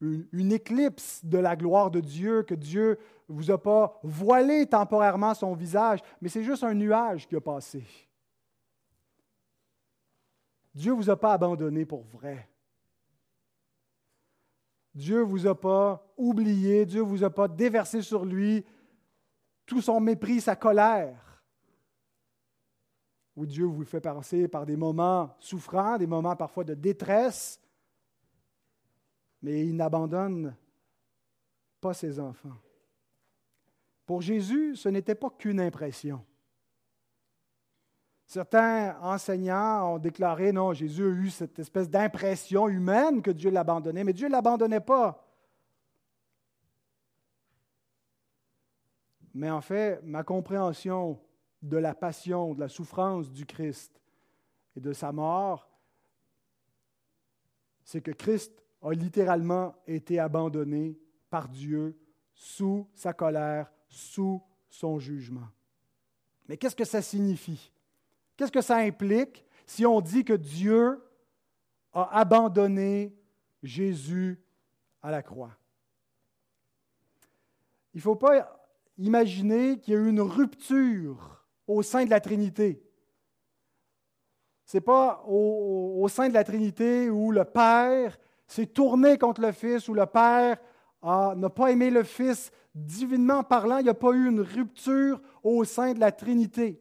une, 0.00 0.52
éclipse 0.52 1.24
de 1.24 1.38
la 1.38 1.54
gloire 1.54 1.90
de 1.90 2.00
Dieu, 2.00 2.42
que 2.42 2.54
Dieu 2.54 2.98
ne 3.28 3.34
vous 3.34 3.50
a 3.50 3.62
pas 3.62 4.00
voilé 4.02 4.66
temporairement 4.66 5.34
son 5.34 5.54
visage, 5.54 6.00
mais 6.20 6.28
c'est 6.28 6.42
juste 6.42 6.64
un 6.64 6.74
nuage 6.74 7.28
qui 7.28 7.36
a 7.36 7.40
passé. 7.40 7.84
Dieu 10.74 10.92
ne 10.92 10.96
vous 10.96 11.10
a 11.10 11.20
pas 11.20 11.34
abandonné 11.34 11.84
pour 11.84 12.02
vrai. 12.02 12.48
Dieu 14.94 15.18
ne 15.18 15.24
vous 15.24 15.46
a 15.46 15.58
pas 15.58 16.04
oublié, 16.16 16.84
Dieu 16.84 17.00
ne 17.00 17.06
vous 17.06 17.24
a 17.24 17.30
pas 17.30 17.48
déversé 17.48 18.02
sur 18.02 18.24
lui 18.24 18.64
tout 19.66 19.80
son 19.80 20.00
mépris, 20.00 20.40
sa 20.40 20.56
colère. 20.56 21.42
Oui, 23.36 23.46
Dieu 23.46 23.64
vous 23.64 23.84
fait 23.84 24.00
passer 24.00 24.48
par 24.48 24.66
des 24.66 24.76
moments 24.76 25.36
souffrants, 25.38 25.96
des 25.96 26.06
moments 26.06 26.34
parfois 26.34 26.64
de 26.64 26.74
détresse, 26.74 27.60
mais 29.40 29.66
il 29.66 29.76
n'abandonne 29.76 30.54
pas 31.80 31.94
ses 31.94 32.18
enfants. 32.18 32.58
Pour 34.04 34.20
Jésus, 34.20 34.74
ce 34.74 34.88
n'était 34.88 35.14
pas 35.14 35.30
qu'une 35.30 35.60
impression. 35.60 36.24
Certains 38.30 38.96
enseignants 39.02 39.94
ont 39.94 39.98
déclaré, 39.98 40.52
non, 40.52 40.72
Jésus 40.72 41.02
a 41.02 41.08
eu 41.08 41.30
cette 41.30 41.58
espèce 41.58 41.90
d'impression 41.90 42.68
humaine 42.68 43.22
que 43.22 43.32
Dieu 43.32 43.50
l'abandonnait, 43.50 44.04
mais 44.04 44.12
Dieu 44.12 44.28
ne 44.28 44.32
l'abandonnait 44.34 44.78
pas. 44.78 45.26
Mais 49.34 49.50
en 49.50 49.60
fait, 49.60 50.00
ma 50.04 50.22
compréhension 50.22 51.20
de 51.60 51.76
la 51.76 51.92
passion, 51.92 52.54
de 52.54 52.60
la 52.60 52.68
souffrance 52.68 53.32
du 53.32 53.46
Christ 53.46 54.00
et 54.76 54.80
de 54.80 54.92
sa 54.92 55.10
mort, 55.10 55.68
c'est 57.82 58.00
que 58.00 58.12
Christ 58.12 58.62
a 58.80 58.92
littéralement 58.92 59.74
été 59.88 60.20
abandonné 60.20 60.96
par 61.30 61.48
Dieu 61.48 61.98
sous 62.32 62.88
sa 62.94 63.12
colère, 63.12 63.72
sous 63.88 64.40
son 64.68 65.00
jugement. 65.00 65.48
Mais 66.48 66.56
qu'est-ce 66.56 66.76
que 66.76 66.84
ça 66.84 67.02
signifie? 67.02 67.72
Qu'est-ce 68.40 68.52
que 68.52 68.62
ça 68.62 68.78
implique 68.78 69.44
si 69.66 69.84
on 69.84 70.00
dit 70.00 70.24
que 70.24 70.32
Dieu 70.32 70.98
a 71.92 72.20
abandonné 72.20 73.14
Jésus 73.62 74.40
à 75.02 75.10
la 75.10 75.22
croix? 75.22 75.50
Il 77.92 77.98
ne 77.98 78.02
faut 78.02 78.16
pas 78.16 78.58
imaginer 78.96 79.78
qu'il 79.78 79.92
y 79.92 79.96
a 79.98 80.00
eu 80.00 80.08
une 80.08 80.22
rupture 80.22 81.44
au 81.66 81.82
sein 81.82 82.06
de 82.06 82.08
la 82.08 82.18
Trinité. 82.18 82.82
Ce 84.64 84.78
n'est 84.78 84.80
pas 84.80 85.22
au, 85.26 85.98
au, 86.00 86.08
sein 86.08 86.30
de 86.30 86.32
la 86.32 86.44
Trinité 86.44 87.10
où 87.10 87.32
le 87.32 87.44
Père 87.44 88.18
s'est 88.46 88.64
tourné 88.64 89.18
contre 89.18 89.42
le 89.42 89.52
Fils, 89.52 89.86
où 89.86 89.92
le 89.92 90.06
Père 90.06 90.56
n'a 91.02 91.50
pas 91.50 91.70
aimé 91.70 91.90
le 91.90 92.04
Fils. 92.04 92.50
Divinement 92.74 93.44
parlant, 93.44 93.76
il 93.76 93.84
n'y 93.84 93.90
a 93.90 93.94
pas 93.94 94.12
eu 94.12 94.30
une 94.30 94.40
rupture 94.40 95.20
au 95.42 95.62
sein 95.64 95.92
de 95.92 96.00
la 96.00 96.10
Trinité. 96.10 96.80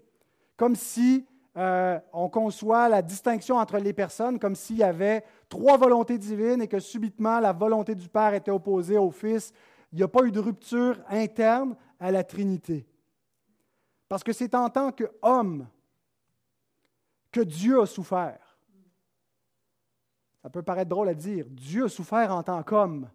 Comme 0.55 0.77
si 0.77 1.25
euh, 1.57 1.99
on 2.13 2.29
conçoit 2.29 2.89
la 2.89 3.01
distinction 3.01 3.57
entre 3.57 3.77
les 3.77 3.93
personnes 3.93 4.39
comme 4.39 4.55
s'il 4.55 4.77
y 4.77 4.83
avait 4.83 5.23
trois 5.49 5.77
volontés 5.77 6.17
divines 6.17 6.61
et 6.61 6.67
que 6.67 6.79
subitement 6.79 7.39
la 7.39 7.51
volonté 7.51 7.95
du 7.95 8.07
Père 8.07 8.33
était 8.33 8.51
opposée 8.51 8.97
au 8.97 9.11
Fils. 9.11 9.51
Il 9.91 9.97
n'y 9.97 10.03
a 10.03 10.07
pas 10.07 10.23
eu 10.23 10.31
de 10.31 10.39
rupture 10.39 10.99
interne 11.09 11.75
à 11.99 12.11
la 12.11 12.23
Trinité. 12.23 12.87
Parce 14.07 14.23
que 14.23 14.33
c'est 14.33 14.55
en 14.55 14.69
tant 14.69 14.91
qu'homme 14.91 15.67
que 17.31 17.41
Dieu 17.41 17.81
a 17.81 17.85
souffert. 17.85 18.57
Ça 20.41 20.49
peut 20.49 20.63
paraître 20.63 20.89
drôle 20.89 21.09
à 21.09 21.13
dire. 21.13 21.45
Dieu 21.49 21.85
a 21.85 21.89
souffert 21.89 22.33
en 22.33 22.43
tant 22.43 22.63
qu'homme. 22.63 23.09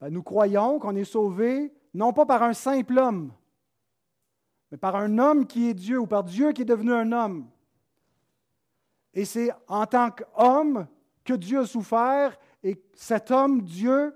Ben, 0.00 0.10
nous 0.10 0.22
croyons 0.22 0.78
qu'on 0.78 0.96
est 0.96 1.04
sauvé 1.04 1.72
non 1.94 2.12
pas 2.12 2.26
par 2.26 2.42
un 2.42 2.52
simple 2.52 2.98
homme, 2.98 3.32
mais 4.70 4.78
par 4.78 4.96
un 4.96 5.18
homme 5.18 5.46
qui 5.46 5.68
est 5.68 5.74
Dieu 5.74 5.98
ou 5.98 6.06
par 6.06 6.24
Dieu 6.24 6.52
qui 6.52 6.62
est 6.62 6.66
devenu 6.66 6.92
un 6.92 7.12
homme. 7.12 7.48
Et 9.14 9.24
c'est 9.24 9.50
en 9.66 9.86
tant 9.86 10.10
qu'homme 10.10 10.86
que 11.24 11.34
Dieu 11.34 11.60
a 11.60 11.66
souffert 11.66 12.38
et 12.62 12.82
cet 12.94 13.30
homme, 13.30 13.62
Dieu, 13.62 14.14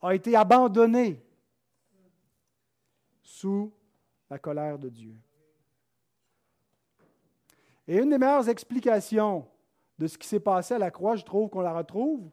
a 0.00 0.14
été 0.14 0.34
abandonné 0.34 1.22
sous 3.22 3.72
la 4.28 4.38
colère 4.38 4.78
de 4.78 4.88
Dieu. 4.88 5.14
Et 7.86 7.98
une 7.98 8.10
des 8.10 8.18
meilleures 8.18 8.48
explications 8.48 9.46
de 9.98 10.06
ce 10.06 10.16
qui 10.16 10.26
s'est 10.26 10.40
passé 10.40 10.74
à 10.74 10.78
la 10.78 10.90
croix, 10.90 11.16
je 11.16 11.24
trouve 11.24 11.50
qu'on 11.50 11.60
la 11.60 11.72
retrouve 11.72 12.30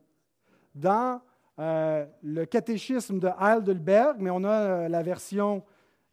dans 0.75 1.19
euh, 1.59 2.05
le 2.21 2.45
catéchisme 2.45 3.19
de 3.19 3.29
Heidelberg, 3.39 4.17
mais 4.19 4.29
on 4.29 4.43
a 4.43 4.51
euh, 4.51 4.87
la 4.87 5.01
version 5.01 5.63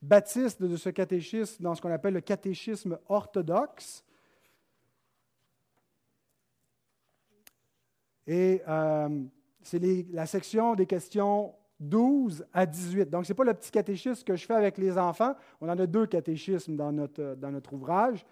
baptiste 0.05 0.63
de 0.63 0.77
ce 0.77 0.91
catéchisme 0.91 1.63
dans 1.63 1.75
ce 1.75 1.81
qu'on 1.81 1.91
appelle 1.91 2.15
le 2.15 2.21
catéchisme 2.21 2.99
orthodoxe. 3.09 4.05
Et 8.27 8.63
euh, 8.69 9.25
c'est 9.63 9.81
la 10.11 10.27
section 10.27 10.75
des 10.75 10.87
questions 10.87 11.55
12 11.81 12.47
à 12.53 12.67
18. 12.67 13.11
Donc, 13.11 13.27
ce 13.27 13.33
n'est 13.33 13.37
pas 13.37 13.45
le 13.45 13.55
petit 13.55 13.71
catéchisme 13.71 14.25
que 14.25 14.37
je 14.37 14.47
fais 14.47 14.55
avec 14.55 14.79
les 14.79 14.97
enfants. 14.97 15.35
On 15.61 15.69
en 15.69 15.79
a 15.79 15.87
deux 15.87 16.07
catéchismes 16.07 16.77
dans 16.77 16.93
notre, 16.93 17.35
dans 17.35 17.51
notre 17.51 17.73
ouvrage. 17.73 18.25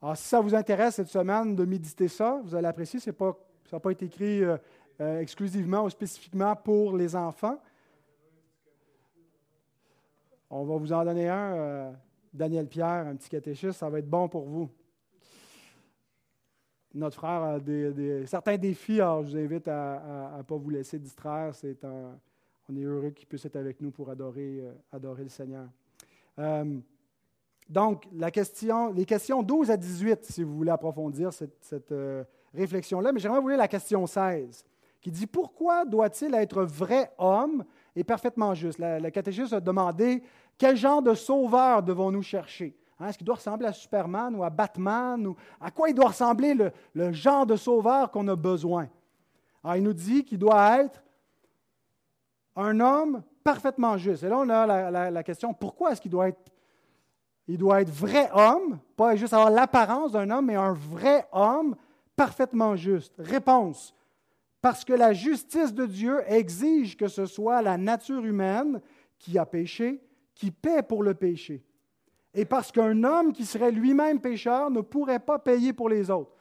Alors, 0.00 0.16
si 0.16 0.24
ça 0.24 0.40
vous 0.40 0.54
intéresse 0.54 0.96
cette 0.96 1.08
semaine 1.08 1.54
de 1.54 1.64
méditer 1.64 2.08
ça, 2.08 2.40
vous 2.44 2.54
allez 2.54 2.66
apprécier. 2.66 3.00
Pas, 3.12 3.36
ça 3.68 3.76
n'a 3.76 3.80
pas 3.80 3.92
été 3.92 4.06
écrit 4.06 4.42
euh, 4.42 4.56
euh, 5.00 5.20
exclusivement 5.20 5.84
ou 5.84 5.90
spécifiquement 5.90 6.56
pour 6.56 6.96
les 6.96 7.14
enfants. 7.14 7.60
On 10.54 10.64
va 10.64 10.76
vous 10.76 10.92
en 10.92 11.04
donner 11.04 11.28
un, 11.28 11.94
Daniel 12.32 12.68
Pierre, 12.68 13.06
un 13.06 13.16
petit 13.16 13.30
catéchisme. 13.30 13.72
Ça 13.72 13.88
va 13.88 13.98
être 13.98 14.08
bon 14.08 14.28
pour 14.28 14.44
vous 14.44 14.70
notre 16.94 17.16
frère 17.16 17.42
a 17.42 17.58
certains 18.26 18.58
défis, 18.58 19.00
alors 19.00 19.24
je 19.24 19.30
vous 19.30 19.36
invite 19.38 19.66
à 19.66 20.34
ne 20.36 20.42
pas 20.42 20.56
vous 20.56 20.68
laisser 20.68 20.98
distraire. 20.98 21.54
C'est 21.54 21.82
on 22.68 22.76
est 22.76 22.82
heureux 22.82 23.10
qu'il 23.10 23.26
puisse 23.26 23.44
être 23.44 23.56
avec 23.56 23.80
nous 23.80 23.90
pour 23.90 24.10
adorer, 24.10 24.60
euh, 24.60 24.72
adorer 24.92 25.24
le 25.24 25.28
Seigneur. 25.28 25.66
Euh, 26.38 26.78
donc, 27.68 28.06
la 28.14 28.30
question, 28.30 28.92
les 28.92 29.04
questions 29.04 29.42
12 29.42 29.70
à 29.70 29.76
18, 29.76 30.24
si 30.24 30.42
vous 30.42 30.54
voulez 30.54 30.70
approfondir 30.70 31.32
cette, 31.32 31.92
euh, 31.92 32.24
réflexion-là, 32.54 33.12
mais 33.12 33.20
j'aimerais 33.20 33.40
vous 33.40 33.48
lire 33.48 33.58
la 33.58 33.68
question 33.68 34.06
16, 34.06 34.64
qui 35.00 35.10
dit 35.10 35.26
Pourquoi 35.26 35.84
doit-il 35.84 36.34
être 36.34 36.62
vrai 36.62 37.10
homme 37.18 37.64
et 37.96 38.04
parfaitement 38.04 38.54
juste 38.54 38.78
Le 38.78 39.10
catéchisme 39.10 39.54
a 39.54 39.60
demandé 39.60 40.22
Quel 40.62 40.76
genre 40.76 41.02
de 41.02 41.12
sauveur 41.14 41.82
devons-nous 41.82 42.22
chercher? 42.22 42.76
Hein, 43.00 43.08
est-ce 43.08 43.18
qu'il 43.18 43.24
doit 43.24 43.34
ressembler 43.34 43.66
à 43.66 43.72
Superman 43.72 44.36
ou 44.36 44.44
à 44.44 44.48
Batman? 44.48 45.26
Ou 45.26 45.34
à 45.60 45.72
quoi 45.72 45.88
il 45.88 45.92
doit 45.92 46.10
ressembler 46.10 46.54
le, 46.94 47.12
genre 47.12 47.44
de 47.44 47.56
sauveur 47.56 48.12
qu'on 48.12 48.28
a 48.28 48.36
besoin? 48.36 48.88
Il 49.74 49.82
nous 49.82 49.92
dit 49.92 50.24
qu'il 50.24 50.38
doit 50.38 50.78
être 50.78 51.02
un 52.54 52.78
homme 52.78 53.24
parfaitement 53.42 53.98
juste. 53.98 54.22
Et 54.22 54.28
là, 54.28 54.38
on 54.38 54.48
a 54.48 55.10
la, 55.10 55.22
question, 55.24 55.52
pourquoi 55.52 55.90
est-ce 55.90 56.00
qu'il 56.00 56.12
doit 56.12 56.28
être, 56.28 56.52
il 57.48 57.58
doit 57.58 57.82
être 57.82 57.90
vrai 57.90 58.30
homme, 58.32 58.78
pas 58.96 59.16
juste 59.16 59.32
avoir 59.32 59.50
l'apparence 59.50 60.12
d'un 60.12 60.30
homme, 60.30 60.46
mais 60.46 60.54
un 60.54 60.74
vrai 60.74 61.26
homme 61.32 61.74
parfaitement 62.14 62.76
juste? 62.76 63.14
Réponse, 63.18 63.96
parce 64.60 64.84
que 64.84 64.92
la 64.92 65.12
justice 65.12 65.74
de 65.74 65.86
Dieu 65.86 66.22
exige 66.28 66.96
que 66.96 67.08
ce 67.08 67.26
soit 67.26 67.62
la 67.62 67.76
nature 67.76 68.24
humaine 68.24 68.80
qui 69.18 69.36
a 69.38 69.44
péché, 69.44 70.00
qui 70.34 70.50
paie 70.50 70.82
pour 70.82 71.02
le 71.02 71.14
péché 71.14 71.64
et 72.34 72.44
parce 72.44 72.72
qu'un 72.72 73.04
homme 73.04 73.32
qui 73.32 73.44
serait 73.44 73.70
lui-même 73.70 74.20
pécheur 74.20 74.70
ne 74.70 74.80
pourrait 74.80 75.18
pas 75.18 75.38
payer 75.38 75.72
pour 75.72 75.88
les 75.88 76.10
autres. 76.10 76.32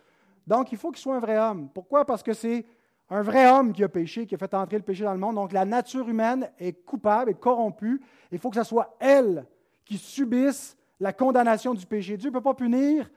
Donc, 0.47 0.71
il 0.71 0.77
faut 0.77 0.91
qu'il 0.91 1.01
soit 1.01 1.15
un 1.15 1.19
vrai 1.19 1.37
homme. 1.37 1.69
Pourquoi? 1.73 2.05
Parce 2.05 2.23
que 2.23 2.33
c'est 2.33 2.65
un 3.09 3.21
vrai 3.21 3.51
homme 3.51 3.73
qui 3.73 3.83
a 3.83 3.89
péché, 3.89 4.25
qui 4.25 4.35
a 4.35 4.37
fait 4.37 4.53
entrer 4.53 4.77
le 4.77 4.83
péché 4.83 5.03
dans 5.03 5.11
le 5.11 5.19
monde. 5.19 5.35
Donc 5.35 5.51
la 5.51 5.65
nature 5.65 6.07
humaine 6.07 6.49
est 6.57 6.85
coupable, 6.85 7.31
est 7.31 7.39
corrompue. 7.39 8.01
Il 8.31 8.39
faut 8.39 8.49
que 8.49 8.55
ce 8.55 8.63
soit 8.63 8.95
elle 8.99 9.45
qui 9.83 9.97
subisse 9.97 10.77
la 10.97 11.11
condamnation 11.11 11.73
du 11.73 11.85
péché. 11.85 12.15
Dieu 12.15 12.29
ne 12.29 12.33
peut 12.33 12.41
pas 12.41 12.53
punir 12.53 13.11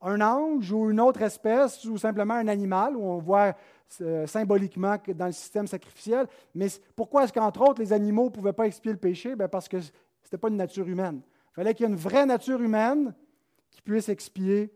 un 0.00 0.20
ange 0.20 0.70
ou 0.70 0.90
une 0.90 1.00
autre 1.00 1.22
espèce 1.22 1.84
ou 1.86 1.98
simplement 1.98 2.34
un 2.34 2.46
animal, 2.46 2.96
où 2.96 3.02
on 3.02 3.18
voit 3.18 3.56
euh, 4.00 4.26
symboliquement 4.26 4.96
dans 5.14 5.26
le 5.26 5.32
système 5.32 5.66
sacrificiel. 5.66 6.26
Mais 6.54 6.68
pourquoi 6.96 7.24
est-ce 7.24 7.32
qu'entre 7.32 7.60
autres 7.62 7.80
les 7.80 7.92
animaux 7.92 8.26
ne 8.26 8.30
pouvaient 8.30 8.52
pas 8.52 8.66
expier 8.66 8.92
le 8.92 8.98
péché? 8.98 9.36
Bien 9.36 9.48
parce 9.48 9.68
que 9.68 9.80
ce 9.80 9.90
n'était 10.24 10.38
pas 10.38 10.48
une 10.48 10.56
nature 10.56 10.88
humaine. 10.88 11.20
Il 11.50 11.54
fallait 11.54 11.74
qu'il 11.74 11.84
y 11.84 11.88
ait 11.88 11.92
une 11.92 11.98
vraie 11.98 12.26
nature 12.26 12.60
humaine 12.60 13.14
qui 13.70 13.82
puisse 13.82 14.08
expier 14.08 14.72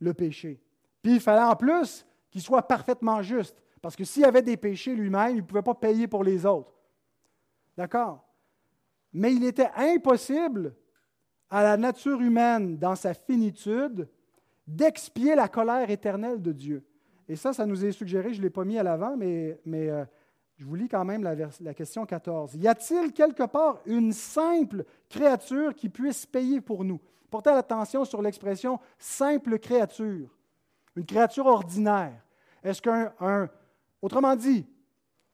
le 0.00 0.12
péché. 0.14 0.60
Puis 1.02 1.14
il 1.14 1.20
fallait 1.20 1.42
en 1.42 1.56
plus 1.56 2.06
qu'il 2.30 2.42
soit 2.42 2.66
parfaitement 2.66 3.22
juste. 3.22 3.62
Parce 3.80 3.94
que 3.94 4.04
s'il 4.04 4.24
avait 4.24 4.42
des 4.42 4.56
péchés 4.56 4.94
lui-même, 4.94 5.30
il 5.30 5.36
ne 5.36 5.46
pouvait 5.46 5.62
pas 5.62 5.74
payer 5.74 6.08
pour 6.08 6.24
les 6.24 6.44
autres. 6.44 6.74
D'accord? 7.76 8.24
Mais 9.12 9.32
il 9.34 9.44
était 9.44 9.70
impossible 9.76 10.74
à 11.48 11.62
la 11.62 11.76
nature 11.76 12.20
humaine, 12.20 12.76
dans 12.76 12.96
sa 12.96 13.14
finitude, 13.14 14.08
d'expier 14.66 15.34
la 15.34 15.48
colère 15.48 15.88
éternelle 15.88 16.42
de 16.42 16.52
Dieu. 16.52 16.84
Et 17.28 17.36
ça, 17.36 17.52
ça 17.52 17.66
nous 17.66 17.84
est 17.84 17.92
suggéré, 17.92 18.32
je 18.32 18.38
ne 18.38 18.44
l'ai 18.44 18.50
pas 18.50 18.64
mis 18.64 18.78
à 18.78 18.82
l'avant, 18.82 19.16
mais, 19.16 19.58
euh, 19.66 20.04
je 20.56 20.64
vous 20.64 20.74
lis 20.74 20.88
quand 20.88 21.04
même 21.04 21.22
la, 21.22 21.34
la 21.60 21.74
question 21.74 22.06
14. 22.06 22.54
Y 22.54 22.66
a-t-il 22.66 23.12
quelque 23.12 23.42
part 23.42 23.80
une 23.84 24.12
simple 24.12 24.84
créature 25.08 25.74
qui 25.74 25.88
puisse 25.88 26.24
payer 26.24 26.60
pour 26.60 26.84
nous? 26.84 27.00
Portez 27.30 27.50
l'attention 27.50 28.04
sur 28.04 28.22
l'expression 28.22 28.78
simple 28.98 29.58
créature, 29.58 30.30
une 30.94 31.04
créature 31.04 31.46
ordinaire. 31.46 32.22
Est-ce 32.62 32.80
qu'un, 32.80 33.12
autrement 34.00 34.34
dit, 34.36 34.66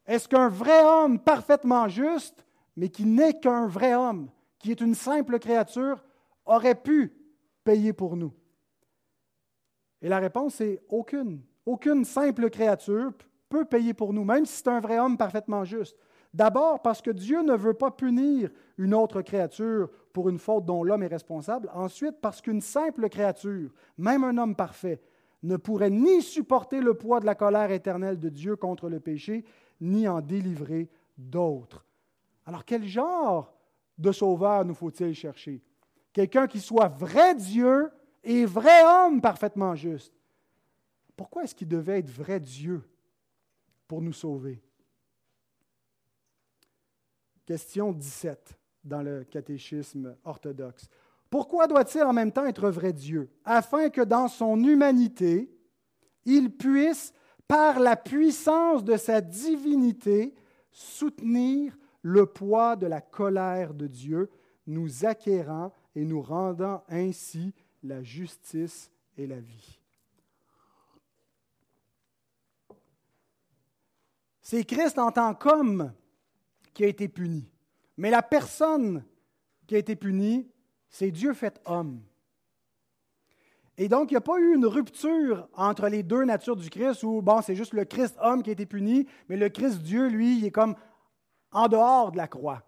est-ce 0.07 0.29
qu'un 0.29 0.49
vrai 0.49 0.85
homme 0.85 1.19
parfaitement 1.19 1.89
juste, 1.89 2.45
mais 2.77 2.89
qui 2.89 3.05
n'est 3.05 3.39
qu'un 3.39 3.67
vrai 3.67 3.95
homme, 3.95 4.29
qui 4.59 4.71
est 4.71 4.81
une 4.81 4.95
simple 4.95 5.39
créature, 5.39 6.03
aurait 6.45 6.75
pu 6.75 7.13
payer 7.63 7.93
pour 7.93 8.17
nous? 8.17 8.33
Et 10.01 10.09
la 10.09 10.19
réponse 10.19 10.61
est 10.61 10.83
aucune. 10.89 11.41
Aucune 11.65 12.05
simple 12.05 12.51
créature 12.51 13.13
peut 13.49 13.65
payer 13.65 13.95
pour 13.95 14.13
nous, 14.13 14.25
même 14.25 14.47
si 14.47 14.57
c'est 14.57 14.69
un 14.69 14.81
vrai 14.81 14.99
homme 14.99 15.17
parfaitement 15.17 15.65
juste. 15.65 15.97
D'abord 16.35 16.81
parce 16.81 17.03
que 17.03 17.11
Dieu 17.11 17.43
ne 17.43 17.55
veut 17.55 17.75
pas 17.75 17.91
punir 17.91 18.51
une 18.79 18.95
autre 18.95 19.21
créature 19.21 19.91
pour 20.13 20.31
une 20.31 20.39
faute 20.39 20.65
dont 20.65 20.83
l'homme 20.83 21.03
est 21.03 21.09
responsable. 21.09 21.71
Ensuite 21.75 22.17
parce 22.23 22.41
qu'une 22.41 22.63
simple 22.63 23.09
créature, 23.11 23.71
même 23.99 24.25
un 24.25 24.39
homme 24.39 24.57
parfait, 24.57 25.01
ne 25.43 25.57
pourrait 25.57 25.91
ni 25.91 26.23
supporter 26.23 26.81
le 26.81 26.95
poids 26.95 27.21
de 27.21 27.27
la 27.27 27.35
colère 27.35 27.71
éternelle 27.71 28.19
de 28.19 28.29
Dieu 28.29 28.57
contre 28.57 28.89
le 28.89 29.01
péché, 29.01 29.45
ni 29.81 30.09
en 30.09 30.21
délivrer 30.21 30.89
d'autres. 31.19 31.85
Alors 32.47 32.65
quel 32.65 32.85
genre 32.85 33.53
de 33.99 34.13
sauveur 34.13 34.65
nous 34.65 34.75
faut-il 34.75 35.15
chercher? 35.15 35.61
Quelqu'un 36.13 36.47
qui 36.47 36.61
soit 36.61 36.89
vrai 36.89 37.35
Dieu 37.35 37.91
et 38.25 38.47
vrai 38.47 38.85
homme 38.85 39.21
parfaitement 39.21 39.75
juste. 39.75 40.15
Pourquoi 41.17 41.45
est-ce 41.45 41.55
qu'il 41.55 41.69
devait 41.69 41.99
être 41.99 42.11
vrai 42.11 42.41
Dieu 42.41 42.83
pour 43.87 44.01
nous 44.01 44.13
sauver? 44.13 44.63
Question 47.45 47.93
17 47.93 48.59
dans 48.85 49.03
le 49.03 49.25
catéchisme 49.25 50.17
orthodoxe. 50.25 50.89
Pourquoi 51.29 51.67
doit-il 51.67 52.03
en 52.03 52.13
même 52.13 52.33
temps 52.33 52.47
être 52.47 52.71
vrai 52.71 52.93
Dieu? 52.93 53.31
Afin 53.45 53.89
que 53.89 54.03
dans 54.03 54.29
son 54.29 54.63
humanité, 54.65 55.51
il 56.25 56.57
puisse, 56.57 57.13
par 57.49 57.81
la 57.81 57.97
puissance 57.97 58.85
de 58.85 58.97
sa 58.97 59.21
divinité, 59.21 60.35
soutenir 60.71 61.77
le 62.03 62.27
poids 62.27 62.77
de 62.77 62.87
la 62.87 63.01
colère 63.01 63.75
de 63.75 63.87
Dieu, 63.87 64.31
nous 64.67 65.05
acquérant 65.05 65.73
et 65.95 66.05
nous 66.05 66.23
rendant 66.23 66.85
ainsi 66.89 67.53
la 67.83 68.03
justice 68.03 68.91
et 69.17 69.27
la 69.27 69.41
vie. 69.41 69.82
C'est 74.43 74.65
Christ 74.65 74.99
en 74.99 75.11
tant 75.13 75.35
qu'homme 75.35 75.93
qui 76.75 76.85
a 76.85 76.89
été 76.89 77.09
puni. 77.09 77.49
Mais 77.97 78.11
la 78.11 78.23
personne 78.23 79.05
qui 79.67 79.77
a 79.77 79.79
été 79.79 79.97
punie, 79.97 80.51
c'est 80.89 81.11
Dieu 81.11 81.33
fait 81.33 81.61
homme. 81.65 82.03
Et 83.79 83.89
donc, 83.89 84.11
il 84.11 84.15
n'y 84.15 84.19
a 84.19 84.23
pas 84.23 84.39
eu 84.39 84.55
une 84.55 84.67
rupture 84.67 85.49
entre 85.55 85.89
les 85.89 86.03
deux 86.03 86.25
natures 86.25 86.57
du 86.57 86.69
Christ 86.69 87.03
où, 87.05 87.23
bon, 87.23 87.41
c'est 87.41 87.55
juste 87.55 87.73
le 87.73 87.85
Christ 87.85 88.17
homme 88.21 88.43
qui 88.43 88.51
a 88.51 88.53
été 88.53 88.67
puni, 88.67 89.07
mais 89.29 89.37
le 89.37 89.49
Christ 89.49 89.79
Dieu, 89.79 90.09
lui, 90.09 90.39
il 90.39 90.45
est 90.45 90.51
comme 90.51 90.75
en 91.53 91.69
dehors 91.69 92.13
de 92.13 92.19
la 92.19 92.29
croix. 92.29 92.63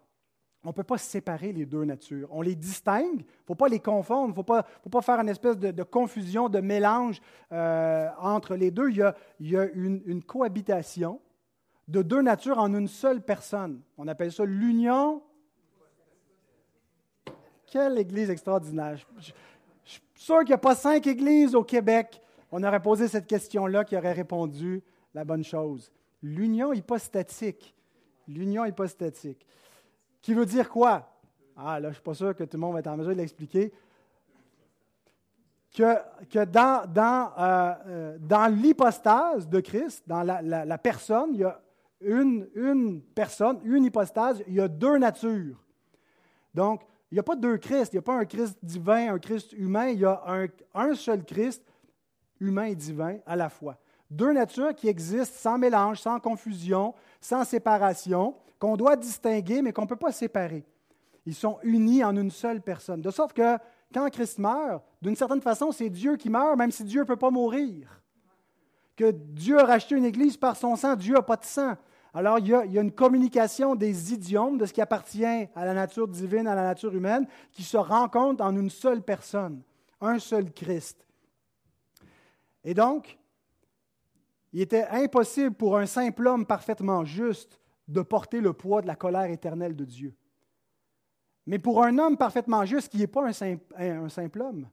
On 0.65 0.69
ne 0.69 0.73
peut 0.73 0.83
pas 0.83 0.97
séparer 0.97 1.53
les 1.53 1.67
deux 1.67 1.85
natures. 1.85 2.29
On 2.31 2.41
les 2.41 2.55
distingue, 2.55 3.21
il 3.21 3.27
ne 3.27 3.47
faut 3.47 3.55
pas 3.55 3.69
les 3.69 3.81
confondre, 3.81 4.29
il 4.29 4.31
ne 4.31 4.35
faut 4.35 4.43
pas, 4.91 5.03
faire 5.03 5.21
une 5.21 5.29
espèce 5.29 5.59
de, 5.59 5.83
confusion, 5.83 6.49
de 6.49 6.61
mélange 6.61 7.21
euh, 7.53 8.09
entre 8.19 8.55
les 8.57 8.71
deux. 8.71 8.89
Il 8.89 8.97
y 9.41 9.57
a, 9.57 9.67
une, 9.75 10.23
cohabitation 10.23 11.21
de 11.89 12.03
deux 12.03 12.23
natures 12.23 12.59
en 12.59 12.73
une 12.75 12.89
seule 12.89 13.23
personne. 13.23 13.81
On 13.99 14.09
appelle 14.09 14.33
ça 14.33 14.45
l'union. 14.45 15.23
Quelle 17.67 17.99
église 17.99 18.31
extraordinaire. 18.31 18.97
Je, 19.19 19.33
suis 19.85 20.03
sûr 20.15 20.39
qu'il 20.39 20.49
n'y 20.49 20.55
a 20.55 20.59
pas 20.59 20.75
cinq 20.75 21.07
églises 21.07 21.55
au 21.55 21.65
Québec. 21.65 22.21
On 22.51 22.63
aurait 22.63 22.81
posé 22.81 23.09
cette 23.09 23.27
question-là 23.27 23.85
qui 23.85 23.97
aurait 23.97 24.13
répondu 24.13 24.83
la 25.13 25.25
bonne 25.25 25.45
chose. 25.45 25.91
L'union 26.23 26.73
hypostatique. 26.73 27.75
L'union 28.29 28.65
hypostatique. 28.65 29.47
Qui 30.23 30.33
veut 30.33 30.47
dire 30.47 30.71
quoi? 30.71 31.11
Ah, 31.57 31.79
là, 31.79 31.83
je 31.83 31.89
ne 31.89 31.93
suis 31.95 32.03
pas 32.03 32.15
sûr 32.15 32.35
que 32.35 32.45
tout 32.45 32.57
le 32.57 32.61
monde 32.61 32.75
va 32.75 32.79
être 32.81 32.87
en 32.87 32.97
mesure 32.97 33.13
de 33.13 33.19
l'expliquer. 33.19 33.73
Que, 35.75 35.97
que 36.31 36.45
dans, 36.45 36.89
dans, 36.91 37.33
euh, 37.37 37.75
euh, 37.87 38.19
dans 38.21 38.47
l'hypostase 38.47 39.49
de 39.49 39.61
Christ, 39.61 40.05
dans 40.07 40.23
la, 40.23 40.79
personne, 40.79 41.31
il 41.33 41.41
y 41.41 41.45
a 41.45 41.61
une, 42.05 43.01
personne, 43.15 43.61
une 43.65 43.85
hypostase, 43.85 44.43
il 44.47 44.55
y 44.55 44.61
a 44.61 44.69
deux 44.69 44.99
natures. 44.99 45.63
Donc, 46.55 46.83
il 47.11 47.15
n'y 47.15 47.21
a 47.21 47.25
pas 47.25 47.37
deux 47.37 47.59
Christ, 47.59 47.93
il 47.93 47.97
n'y 47.97 48.01
a 48.01 48.03
pas 48.03 48.19
un 48.19 48.25
Christ 48.25 48.59
divin, 48.63 49.15
un 49.15 49.19
Christ 49.19 49.53
humain, 49.53 49.89
il 49.89 50.01
y 50.01 50.05
a 50.05 50.23
un, 50.27 50.47
un 50.75 50.95
seul 50.95 51.25
Christ, 51.25 51.63
humain 52.41 52.65
et 52.65 52.75
divin, 52.75 53.19
à 53.27 53.37
la 53.37 53.49
fois. 53.49 53.79
Deux 54.11 54.33
natures 54.33 54.75
qui 54.75 54.89
existent 54.89 55.37
sans 55.39 55.59
mélange, 55.59 56.01
sans 56.01 56.21
confusion, 56.21 56.95
sans 57.21 57.45
séparation, 57.45 58.35
qu'on 58.59 58.77
doit 58.77 58.97
distinguer, 58.97 59.63
mais 59.63 59.73
qu'on 59.73 59.83
ne 59.83 59.89
peut 59.89 59.97
pas 59.97 60.13
séparer. 60.13 60.65
Ils 61.27 61.35
sont 61.35 61.59
unis 61.63 62.05
en 62.05 62.17
une 62.17 62.31
seule 62.31 62.61
personne. 62.61 63.01
De 63.01 63.11
sorte 63.11 63.33
que 63.33 63.59
quand 63.93 64.09
Christ 64.11 64.39
meurt, 64.39 64.85
d'une 65.01 65.17
certaine 65.17 65.41
façon, 65.41 65.73
c'est 65.73 65.89
Dieu 65.89 66.17
qui 66.17 66.29
meurt, 66.29 66.57
même 66.57 66.71
si 66.71 66.85
Dieu 66.85 67.01
ne 67.01 67.07
peut 67.07 67.17
pas 67.17 67.31
mourir. 67.31 68.01
Que 68.97 69.11
Dieu 69.11 69.59
a 69.59 69.65
racheté 69.65 69.95
une 69.95 70.05
Église 70.05 70.37
par 70.37 70.57
son 70.57 70.77
sang, 70.77 70.97
Dieu 70.97 71.15
n'a 71.15 71.23
pas 71.23 71.37
de 71.37 71.45
sang. 71.45 71.75
Alors, 72.17 72.39
il 72.39 72.47
y, 72.47 72.55
a, 72.55 72.65
une 72.65 72.93
communication 72.93 73.75
des 73.75 74.13
idiomes 74.13 74.57
de 74.57 74.67
ce 74.67 74.73
qui 74.73 74.81
appartient 74.81 75.25
à 75.25 75.65
la 75.65 75.75
nature 75.75 76.07
divine, 76.07 76.47
à 76.47 76.55
la 76.55 76.63
nature 76.63 76.95
humaine, 76.95 77.27
qui 77.51 77.65
se 77.65 77.77
rencontre 77.77 78.45
en 78.45 78.57
une 78.57 78.71
seule 78.71 79.03
personne, 79.03 79.63
un 80.01 80.21
seul 80.21 80.53
Christ. 80.53 81.05
Et 82.63 82.73
donc, 82.73 83.19
il 84.53 84.61
était 84.61 84.87
impossible 84.87 85.57
pour 85.57 85.77
un 85.77 85.87
simple 85.87 86.29
homme 86.29 86.47
parfaitement 86.47 87.05
juste 87.05 87.61
de 87.89 88.01
porter 88.01 88.41
le 88.41 88.53
poids 88.53 88.81
de 88.81 88.87
la 88.87 88.95
colère 88.95 89.25
éternelle 89.25 89.75
de 89.75 89.85
Dieu. 89.85 90.15
Mais 91.47 91.59
pour 91.59 91.83
un 91.83 91.99
homme 91.99 92.17
parfaitement 92.17 92.65
juste 92.65 92.93
qui 92.93 92.99
n'est 92.99 93.09
pas 93.09 93.27
un 93.27 93.33
simple, 94.09 94.41
homme, 94.41 94.69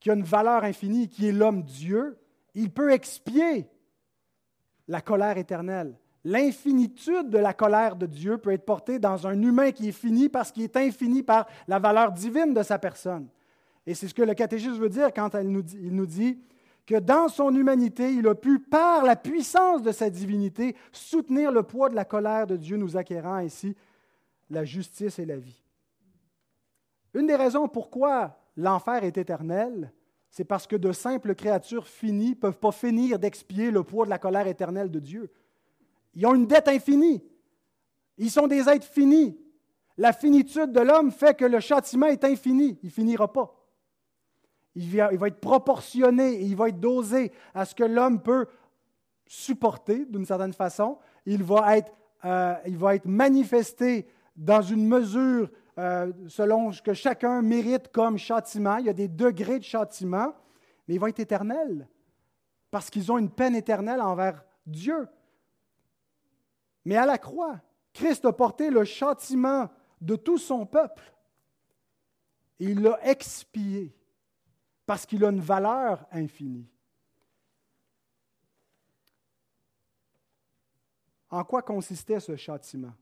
qui 0.00 0.10
a 0.10 0.14
une 0.14 0.24
valeur 0.24 0.64
infinie, 0.64 1.08
qui 1.08 1.28
est 1.28 1.32
l'homme 1.32 1.62
Dieu, 1.62 2.18
il 2.54 2.72
peut 2.72 2.90
expier 2.90 3.68
la 4.88 5.00
colère 5.00 5.38
éternelle. 5.38 5.98
L'infinitude 6.24 7.28
de 7.28 7.38
la 7.38 7.52
colère 7.52 7.96
de 7.96 8.06
Dieu 8.06 8.38
peut 8.38 8.52
être 8.52 8.64
portée 8.64 8.98
dans 8.98 9.26
un 9.26 9.40
humain 9.42 9.72
qui 9.72 9.88
est 9.88 9.92
fini 9.92 10.28
parce 10.28 10.50
qu'il 10.50 10.62
est 10.62 10.76
infini 10.76 11.22
par 11.22 11.46
la 11.68 11.78
valeur 11.78 12.12
divine 12.12 12.54
de 12.54 12.62
sa 12.62 12.78
personne. 12.78 13.28
Et 13.86 13.94
c'est 13.94 14.08
ce 14.08 14.14
que 14.14 14.22
le 14.22 14.32
catéchisme 14.32 14.78
veut 14.78 14.88
dire 14.88 15.12
quand 15.12 15.34
il 15.34 15.50
nous 15.50 15.62
dit, 15.62 15.78
il 15.82 15.94
nous 15.94 16.06
dit 16.06 16.38
que 16.86 16.98
dans 16.98 17.28
son 17.28 17.54
humanité, 17.54 18.12
il 18.12 18.26
a 18.26 18.34
pu, 18.34 18.58
par 18.58 19.04
la 19.04 19.16
puissance 19.16 19.82
de 19.82 19.92
sa 19.92 20.10
divinité, 20.10 20.76
soutenir 20.92 21.52
le 21.52 21.62
poids 21.62 21.88
de 21.88 21.94
la 21.94 22.04
colère 22.04 22.46
de 22.46 22.56
Dieu, 22.56 22.76
nous 22.76 22.96
acquérant 22.96 23.34
ainsi 23.34 23.74
la 24.50 24.64
justice 24.64 25.18
et 25.18 25.26
la 25.26 25.36
vie. 25.36 25.62
Une 27.14 27.26
des 27.26 27.36
raisons 27.36 27.68
pourquoi 27.68 28.38
l'enfer 28.56 29.04
est 29.04 29.16
éternel, 29.16 29.92
c'est 30.34 30.44
parce 30.44 30.66
que 30.66 30.74
de 30.74 30.90
simples 30.90 31.36
créatures 31.36 31.86
finies 31.86 32.30
ne 32.30 32.34
peuvent 32.34 32.58
pas 32.58 32.72
finir 32.72 33.20
d'expier 33.20 33.70
le 33.70 33.84
poids 33.84 34.04
de 34.04 34.10
la 34.10 34.18
colère 34.18 34.48
éternelle 34.48 34.90
de 34.90 34.98
Dieu. 34.98 35.30
Ils 36.12 36.26
ont 36.26 36.34
une 36.34 36.48
dette 36.48 36.66
infinie. 36.66 37.22
Ils 38.18 38.32
sont 38.32 38.48
des 38.48 38.68
êtres 38.68 38.84
finis. 38.84 39.38
La 39.96 40.12
finitude 40.12 40.72
de 40.72 40.80
l'homme 40.80 41.12
fait 41.12 41.36
que 41.38 41.44
le 41.44 41.60
châtiment 41.60 42.06
est 42.06 42.24
infini. 42.24 42.76
Il 42.82 42.86
ne 42.86 42.90
finira 42.90 43.32
pas. 43.32 43.54
Il 44.74 44.96
va, 44.96 45.28
être 45.28 45.38
proportionné 45.38 46.32
et 46.32 46.42
il 46.42 46.56
va 46.56 46.70
être 46.70 46.80
dosé 46.80 47.30
à 47.54 47.64
ce 47.64 47.76
que 47.76 47.84
l'homme 47.84 48.20
peut 48.20 48.46
supporté 49.28 50.04
d'une 50.04 50.26
certaine 50.26 50.52
façon. 50.52 50.98
Il 51.26 51.44
va 51.44 51.76
être, 51.78 51.92
euh, 52.24 52.56
il 52.66 52.76
va 52.76 52.96
être 52.96 53.06
manifesté 53.06 54.08
dans 54.34 54.62
une 54.62 54.88
mesure 54.88 55.48
euh, 55.78 56.12
selon 56.28 56.70
ce 56.72 56.80
que 56.80 56.94
chacun 56.94 57.42
mérite 57.42 57.88
comme 57.88 58.16
châtiment. 58.16 58.76
Il 58.76 58.86
y 58.86 58.90
a 58.90 58.94
des 58.94 59.08
degrés 59.08 59.58
de 59.58 59.64
châtiment, 59.64 60.34
mais 60.86 60.94
il 60.94 61.00
va 61.00 61.08
être 61.08 61.20
éternel 61.20 61.88
parce 62.70 62.90
qu'ils 62.90 63.10
ont 63.10 63.18
une 63.18 63.30
peine 63.30 63.54
éternelle 63.54 64.00
envers 64.00 64.44
Dieu. 64.66 65.08
Mais 66.84 66.96
à 66.96 67.06
la 67.06 67.18
croix, 67.18 67.60
Christ 67.92 68.24
a 68.24 68.32
porté 68.32 68.70
le 68.70 68.84
châtiment 68.84 69.70
de 70.00 70.16
tout 70.16 70.38
son 70.38 70.66
peuple. 70.66 71.14
Et 72.60 72.66
il 72.66 72.82
l'a 72.82 72.98
expié 73.04 73.96
parce 74.86 75.06
qu'il 75.06 75.24
a 75.24 75.30
une 75.30 75.40
valeur 75.40 76.06
infinie. 76.10 76.68
En 81.30 81.42
quoi 81.42 81.62
consistait 81.62 82.20
ce 82.20 82.36
châtiment? 82.36 82.92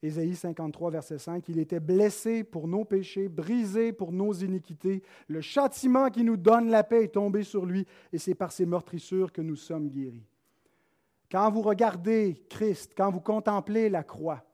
Ésaïe 0.00 0.36
53, 0.36 0.92
verset 0.92 1.18
5, 1.18 1.48
il 1.48 1.58
était 1.58 1.80
blessé 1.80 2.44
pour 2.44 2.68
nos 2.68 2.84
péchés, 2.84 3.28
brisé 3.28 3.92
pour 3.92 4.12
nos 4.12 4.32
iniquités. 4.32 5.02
Le 5.26 5.40
châtiment 5.40 6.08
qui 6.08 6.22
nous 6.22 6.36
donne 6.36 6.70
la 6.70 6.84
paix 6.84 7.04
est 7.04 7.14
tombé 7.14 7.42
sur 7.42 7.66
lui, 7.66 7.84
et 8.12 8.18
c'est 8.18 8.36
par 8.36 8.52
ses 8.52 8.64
meurtrissures 8.64 9.32
que 9.32 9.42
nous 9.42 9.56
sommes 9.56 9.88
guéris. 9.88 10.28
Quand 11.30 11.50
vous 11.50 11.62
regardez 11.62 12.44
Christ, 12.48 12.92
quand 12.96 13.10
vous 13.10 13.20
contemplez 13.20 13.90
la 13.90 14.04
croix, 14.04 14.44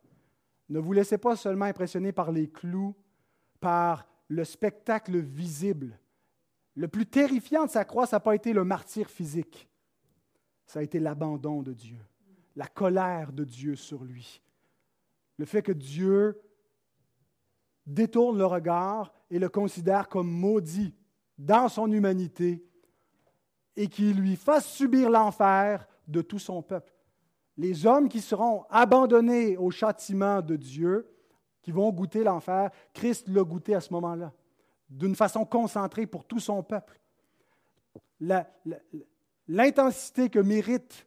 ne 0.71 0.79
vous 0.79 0.95
laissez 0.95 1.19
pas 1.19 1.37
seulement 1.37 1.67
impressionner 1.67 2.11
par 2.11 2.33
les 2.33 2.49
clous, 2.49 2.95
par 3.61 4.09
le 4.29 4.45
spectacle 4.45 5.19
visible. 5.19 5.99
Le 6.75 6.89
plus 6.89 7.07
terrifiant 7.07 7.67
de 7.67 7.71
sa 7.71 7.85
croix, 7.85 8.07
ça 8.07 8.17
n'a 8.17 8.21
pas 8.21 8.35
été 8.35 8.55
le 8.55 8.65
martyr 8.65 9.11
physique, 9.11 9.69
ça 10.65 10.81
a 10.81 10.83
été 10.83 10.99
l'abandon 10.99 11.63
de 11.63 11.75
Dieu, 11.75 12.01
la 12.57 12.67
colère 12.67 13.31
de 13.33 13.45
Dieu 13.45 13.77
sur 13.77 14.05
lui. 14.05 14.41
Le 15.39 15.45
fait 15.45 15.63
que 15.63 15.73
Dieu 15.73 16.41
détourne 17.87 18.39
le 18.39 18.47
regard 18.47 19.13
et 19.31 19.39
le 19.39 19.49
considère 19.49 20.09
comme 20.09 20.31
maudit 20.31 20.95
dans 21.39 21.69
son 21.69 21.91
humanité 21.91 22.65
et 23.77 23.89
qu'il 23.89 24.17
lui 24.17 24.37
fasse 24.37 24.67
subir 24.67 25.11
l'enfer 25.11 25.87
de 26.07 26.23
tout 26.23 26.39
son 26.39 26.63
peuple. 26.63 26.93
Les 27.57 27.87
hommes 27.87 28.09
qui 28.09 28.21
seront 28.21 28.65
abandonnés 28.71 29.57
au 29.57 29.71
châtiment 29.71 30.43
de 30.43 30.57
Dieu, 30.57 31.09
qui 31.63 31.73
vont 31.73 31.91
goûter 31.93 32.25
l'enfer, 32.25 32.71
Christ 32.93 33.29
l'a 33.29 33.43
goûté 33.43 33.75
à 33.75 33.81
ce 33.81 33.93
moment-là, 33.93 34.33
d'une 34.91 35.15
façon 35.15 35.45
concentrée 35.45 36.07
pour 36.07 36.25
tout 36.25 36.41
son 36.41 36.63
peuple. 36.63 37.01
L'intensité 39.49 40.31
que 40.31 40.39
mérite 40.39 41.07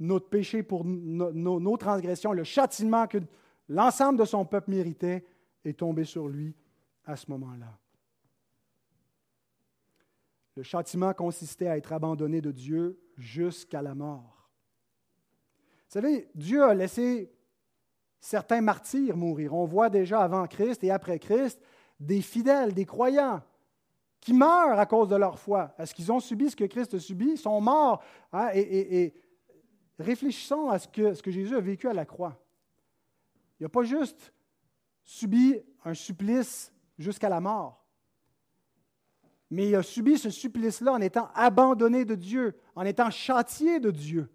notre 0.00 0.28
péché 0.28 0.62
pour 0.62 0.84
nos, 0.84 1.76
transgressions, 1.76 2.32
le 2.32 2.44
châtiment 2.44 3.06
que 3.06 3.18
l'ensemble 3.68 4.18
de 4.18 4.24
son 4.24 4.44
peuple 4.44 4.70
méritait, 4.70 5.24
est 5.64 5.78
tombé 5.78 6.04
sur 6.04 6.26
lui 6.26 6.56
à 7.04 7.16
ce 7.16 7.30
moment-là. 7.30 7.78
Le 10.56 10.62
châtiment 10.62 11.12
consistait 11.12 11.68
à 11.68 11.76
être 11.76 11.92
abandonné 11.92 12.40
de 12.40 12.50
Dieu 12.50 12.98
jusqu'à 13.16 13.82
la 13.82 13.94
mort. 13.94 14.50
Vous 15.86 15.92
savez, 16.00 16.28
Dieu 16.34 16.62
a 16.62 16.74
laissé 16.74 17.32
certains 18.20 18.60
martyrs 18.60 19.16
mourir. 19.16 19.54
On 19.54 19.64
voit 19.64 19.90
déjà 19.90 20.20
avant 20.20 20.46
Christ 20.46 20.82
et 20.82 20.90
après 20.90 21.18
Christ 21.18 21.60
des 21.98 22.22
fidèles, 22.22 22.72
des 22.72 22.86
croyants 22.86 23.42
qui 24.20 24.32
meurent 24.32 24.78
à 24.78 24.86
cause 24.86 25.08
de 25.08 25.16
leur 25.16 25.38
foi. 25.38 25.74
Est-ce 25.78 25.94
qu'ils 25.94 26.12
ont 26.12 26.20
subi 26.20 26.50
ce 26.50 26.56
que 26.56 26.64
Christ 26.64 26.94
a 26.94 26.98
subi? 26.98 27.30
Ils 27.32 27.38
sont 27.38 27.60
morts. 27.60 28.02
Hein? 28.32 28.50
Et, 28.54 29.14
réfléchissons 30.02 30.68
à 30.68 30.78
ce 30.78 30.88
que, 30.88 31.30
Jésus 31.30 31.56
a 31.56 31.60
vécu 31.60 31.88
à 31.88 31.92
la 31.92 32.04
croix. 32.04 32.38
Il 33.58 33.64
n'a 33.64 33.68
pas 33.68 33.82
juste 33.82 34.32
subi 35.04 35.60
un 35.84 35.94
supplice 35.94 36.72
jusqu'à 36.98 37.28
la 37.28 37.40
mort, 37.40 37.84
mais 39.50 39.68
il 39.68 39.74
a 39.74 39.82
subi 39.82 40.18
ce 40.18 40.30
supplice-là 40.30 40.92
en 40.92 41.00
étant 41.00 41.30
abandonné 41.34 42.04
de 42.04 42.14
Dieu, 42.14 42.56
en 42.74 42.84
étant 42.84 43.10
châtié 43.10 43.80
de 43.80 43.90
Dieu. 43.90 44.30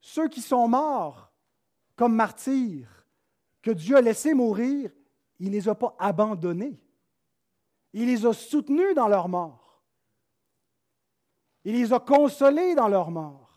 Ceux 0.00 0.28
qui 0.28 0.40
sont 0.40 0.66
morts 0.66 1.30
comme 1.94 2.14
martyrs, 2.14 3.06
que 3.60 3.70
Dieu 3.70 3.96
a 3.96 4.00
laissés 4.00 4.34
mourir, 4.34 4.90
il 5.38 5.48
ne 5.48 5.52
les 5.52 5.68
a 5.68 5.74
pas 5.74 5.94
abandonnés. 5.98 6.80
Il 7.92 8.06
les 8.06 8.26
a 8.26 8.32
soutenus 8.32 8.94
dans 8.94 9.08
leur 9.08 9.28
mort. 9.28 9.82
Il 11.64 11.74
les 11.74 11.92
a 11.92 12.00
consolés 12.00 12.74
dans 12.74 12.88
leur 12.88 13.10
mort. 13.10 13.51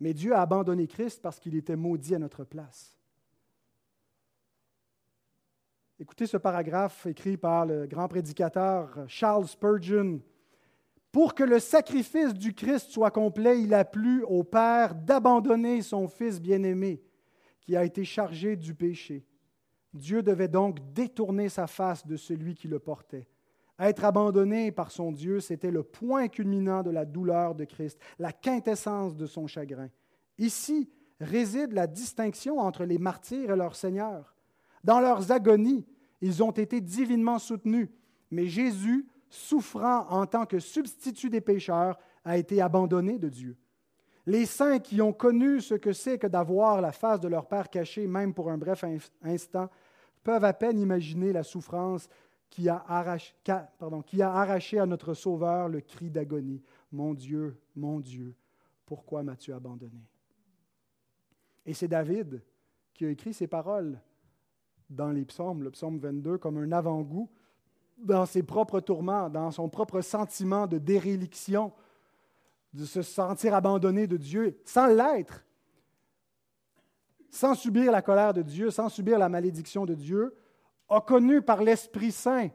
Mais 0.00 0.14
Dieu 0.14 0.34
a 0.34 0.42
abandonné 0.42 0.86
Christ 0.86 1.20
parce 1.22 1.40
qu'il 1.40 1.56
était 1.56 1.76
maudit 1.76 2.14
à 2.14 2.18
notre 2.18 2.44
place. 2.44 2.96
Écoutez 6.00 6.26
ce 6.26 6.36
paragraphe 6.36 7.06
écrit 7.06 7.36
par 7.36 7.66
le 7.66 7.86
grand 7.86 8.06
prédicateur 8.06 9.04
Charles 9.08 9.48
Spurgeon. 9.48 10.20
Pour 11.10 11.34
que 11.34 11.42
le 11.42 11.58
sacrifice 11.58 12.34
du 12.34 12.54
Christ 12.54 12.90
soit 12.90 13.10
complet, 13.10 13.62
il 13.62 13.74
a 13.74 13.84
plu 13.84 14.22
au 14.24 14.44
Père 14.44 14.94
d'abandonner 14.94 15.82
son 15.82 16.06
Fils 16.06 16.40
bien-aimé, 16.40 17.02
qui 17.60 17.74
a 17.74 17.84
été 17.84 18.04
chargé 18.04 18.54
du 18.54 18.74
péché. 18.74 19.26
Dieu 19.92 20.22
devait 20.22 20.48
donc 20.48 20.78
détourner 20.92 21.48
sa 21.48 21.66
face 21.66 22.06
de 22.06 22.16
celui 22.16 22.54
qui 22.54 22.68
le 22.68 22.78
portait. 22.78 23.26
Être 23.78 24.04
abandonné 24.04 24.72
par 24.72 24.90
son 24.90 25.12
Dieu, 25.12 25.40
c'était 25.40 25.70
le 25.70 25.84
point 25.84 26.28
culminant 26.28 26.82
de 26.82 26.90
la 26.90 27.04
douleur 27.04 27.54
de 27.54 27.64
Christ, 27.64 27.98
la 28.18 28.32
quintessence 28.32 29.16
de 29.16 29.26
son 29.26 29.46
chagrin. 29.46 29.88
Ici 30.38 30.90
réside 31.20 31.72
la 31.72 31.86
distinction 31.86 32.58
entre 32.58 32.84
les 32.84 32.98
martyrs 32.98 33.52
et 33.52 33.56
leur 33.56 33.76
Seigneur. 33.76 34.34
Dans 34.82 35.00
leurs 35.00 35.30
agonies, 35.30 35.86
ils 36.20 36.42
ont 36.42 36.50
été 36.50 36.80
divinement 36.80 37.38
soutenus, 37.38 37.88
mais 38.30 38.46
Jésus, 38.46 39.06
souffrant 39.30 40.08
en 40.10 40.26
tant 40.26 40.46
que 40.46 40.58
substitut 40.58 41.30
des 41.30 41.40
pécheurs, 41.40 41.98
a 42.24 42.36
été 42.36 42.60
abandonné 42.60 43.18
de 43.18 43.28
Dieu. 43.28 43.56
Les 44.26 44.44
saints 44.44 44.78
qui 44.78 45.00
ont 45.00 45.12
connu 45.12 45.60
ce 45.60 45.74
que 45.74 45.92
c'est 45.92 46.18
que 46.18 46.26
d'avoir 46.26 46.80
la 46.80 46.92
face 46.92 47.20
de 47.20 47.28
leur 47.28 47.46
Père 47.46 47.70
cachée, 47.70 48.06
même 48.06 48.34
pour 48.34 48.50
un 48.50 48.58
bref 48.58 48.84
instant, 49.22 49.70
peuvent 50.22 50.44
à 50.44 50.52
peine 50.52 50.78
imaginer 50.78 51.32
la 51.32 51.42
souffrance 51.42 52.08
qui 52.50 52.68
a, 52.68 52.84
arraché, 52.88 53.34
qui 54.06 54.22
a 54.22 54.32
arraché 54.32 54.78
à 54.78 54.86
notre 54.86 55.14
Sauveur 55.14 55.68
le 55.68 55.80
cri 55.80 56.10
d'agonie. 56.10 56.62
Mon 56.90 57.14
Dieu, 57.14 57.60
mon 57.76 58.00
Dieu, 58.00 58.34
pourquoi 58.86 59.22
m'as-tu 59.22 59.52
abandonné? 59.52 60.02
Et 61.66 61.74
c'est 61.74 61.88
David 61.88 62.42
qui 62.94 63.04
a 63.04 63.10
écrit 63.10 63.34
ces 63.34 63.46
paroles 63.46 64.00
dans 64.88 65.10
les 65.10 65.24
psaumes, 65.24 65.62
le 65.62 65.70
psaume 65.70 65.98
22, 65.98 66.38
comme 66.38 66.56
un 66.56 66.72
avant-goût 66.72 67.28
dans 67.98 68.26
ses 68.26 68.42
propres 68.42 68.80
tourments, 68.80 69.28
dans 69.28 69.50
son 69.50 69.68
propre 69.68 70.00
sentiment 70.00 70.66
de 70.66 70.78
déréliction, 70.78 71.72
de 72.72 72.84
se 72.84 73.02
sentir 73.02 73.54
abandonné 73.54 74.06
de 74.06 74.16
Dieu, 74.16 74.58
sans 74.64 74.86
l'être, 74.86 75.44
sans 77.30 77.54
subir 77.54 77.90
la 77.92 78.02
colère 78.02 78.32
de 78.32 78.42
Dieu, 78.42 78.70
sans 78.70 78.88
subir 78.88 79.18
la 79.18 79.28
malédiction 79.28 79.84
de 79.84 79.94
Dieu, 79.94 80.34
a 80.88 81.00
connu 81.00 81.42
par 81.42 81.62
l'Esprit 81.62 82.12
Saint, 82.12 82.50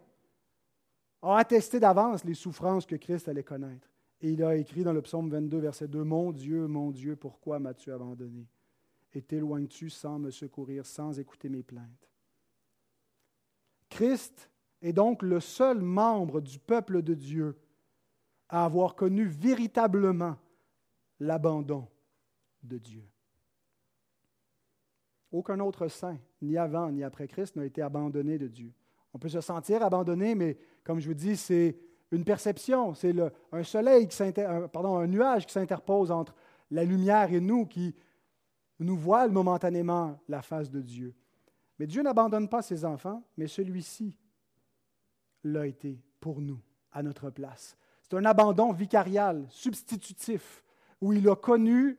a 1.22 1.38
attesté 1.38 1.80
d'avance 1.80 2.24
les 2.26 2.34
souffrances 2.34 2.86
que 2.86 2.96
Christ 2.96 3.28
allait 3.28 3.44
connaître. 3.44 3.88
Et 4.22 4.30
il 4.32 4.44
a 4.44 4.56
écrit 4.56 4.84
dans 4.84 4.94
le 4.94 5.02
psaume 5.02 5.30
22, 5.30 5.58
verset 5.60 5.88
2, 5.88 6.04
Mon 6.04 6.32
Dieu, 6.32 6.68
mon 6.68 6.92
Dieu, 6.92 7.16
pourquoi 7.16 7.60
m'as-tu 7.60 7.92
abandonné? 7.92 8.48
Et 9.14 9.22
t'éloignes-tu 9.22 9.90
sans 9.90 10.18
me 10.18 10.32
secourir, 10.32 10.86
sans 10.86 11.20
écouter 11.20 11.50
mes 11.50 11.64
plaintes? 11.64 12.10
Christ 13.90 14.50
est 14.82 14.94
donc 14.94 15.22
le 15.22 15.40
seul 15.40 15.82
membre 15.82 16.42
du 16.42 16.60
peuple 16.60 17.02
de 17.02 17.14
Dieu 17.14 17.56
à 18.50 18.66
avoir 18.66 18.96
connu 18.96 19.26
véritablement 19.26 20.38
l'abandon 21.20 21.88
de 22.64 22.78
Dieu. 22.78 23.13
Aucun 25.34 25.60
autre 25.62 25.88
saint, 25.88 26.18
ni 26.44 26.58
avant 26.58 26.92
ni 26.92 27.04
après 27.04 27.28
Christ, 27.28 27.56
n'a 27.56 27.66
été 27.66 27.82
abandonné 27.82 28.38
de 28.38 28.48
Dieu. 28.48 28.72
On 29.16 29.20
peut 29.20 29.30
se 29.30 29.42
sentir 29.42 29.82
abandonné, 29.82 30.36
mais 30.36 30.58
comme 30.84 31.00
je 31.00 31.08
vous 31.08 31.16
dis, 31.16 31.36
c'est 31.36 31.76
une 32.12 32.24
perception, 32.24 32.94
c'est 32.94 33.16
un 33.52 33.64
soleil 33.64 34.08
qui 34.08 34.18
pardon, 34.72 34.98
un 34.98 35.08
nuage 35.08 35.48
qui 35.48 35.54
s'interpose 35.54 36.12
entre 36.12 36.36
la 36.70 36.84
lumière 36.84 37.34
et 37.34 37.42
nous, 37.42 37.66
qui 37.66 37.96
nous 38.80 38.96
voile 38.96 39.32
momentanément 39.32 40.20
la 40.28 40.44
face 40.44 40.70
de 40.70 40.82
Dieu. 40.82 41.16
Mais 41.80 41.88
Dieu 41.88 42.04
n'abandonne 42.04 42.48
pas 42.48 42.62
ses 42.62 42.86
enfants, 42.86 43.24
mais 43.36 43.48
celui-ci 43.48 44.16
l'a 45.44 45.66
été 45.66 46.00
pour 46.20 46.42
nous, 46.42 46.62
à 46.92 47.02
notre 47.02 47.32
place. 47.32 47.76
C'est 48.04 48.16
un 48.16 48.26
abandon 48.26 48.72
vicarial, 48.72 49.48
substitutif, 49.50 50.64
où 51.02 51.12
il 51.12 51.28
a 51.28 51.36
connu 51.36 51.98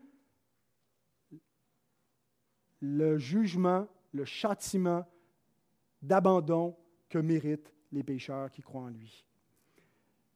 le 2.85 3.17
jugement, 3.17 3.89
le 4.13 4.27
châtiment 4.27 5.07
d'abandon 6.03 6.77
que 7.09 7.19
méritent 7.19 7.73
les 7.93 8.03
pécheurs 8.03 8.51
qui 8.51 8.61
croient 8.61 8.83
en 8.83 8.89
lui. 8.89 9.27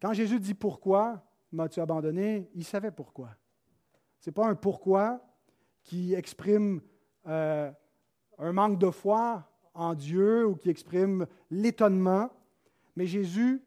Quand 0.01 0.15
Jésus 0.15 0.41
dit 0.41 0.55
pourquoi, 0.55 1.23
m'as-tu 1.53 1.81
abandonné 1.81 2.51
Il 2.55 2.65
savait 2.65 2.91
pourquoi. 2.91 3.37
Ce 4.19 4.31
n'est 4.31 4.35
pas 4.35 4.47
un 4.47 4.55
pourquoi 4.55 5.21
qui 5.83 6.15
exprime 6.15 6.81
euh, 7.27 7.71
un 8.39 8.53
manque 8.53 8.79
de 8.79 8.91
foi 8.91 9.47
en 9.75 9.95
Dieu 9.95 10.47
ou 10.47 10.57
qui 10.57 10.71
exprime 10.71 11.27
l'étonnement, 11.51 12.31
mais 12.97 13.07
Jésus 13.07 13.63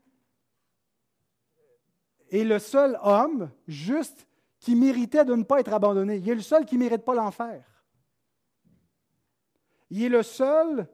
est 2.32 2.44
le 2.44 2.58
seul 2.58 2.98
homme 3.04 3.52
juste 3.68 4.28
qui 4.60 4.76
méritait 4.76 5.26
de 5.26 5.36
ne 5.36 5.44
pas 5.44 5.60
être 5.60 5.74
abandonné. 5.74 6.18
Il 6.18 6.30
est 6.30 6.36
le 6.36 6.42
seul 6.42 6.66
qui 6.66 6.76
ne 6.76 6.80
mérite 6.80 7.04
pas 7.04 7.14
l'enfer. 7.14 7.71
Il 9.92 10.04
est 10.04 10.10
le 10.10 10.24
seul 10.24 10.88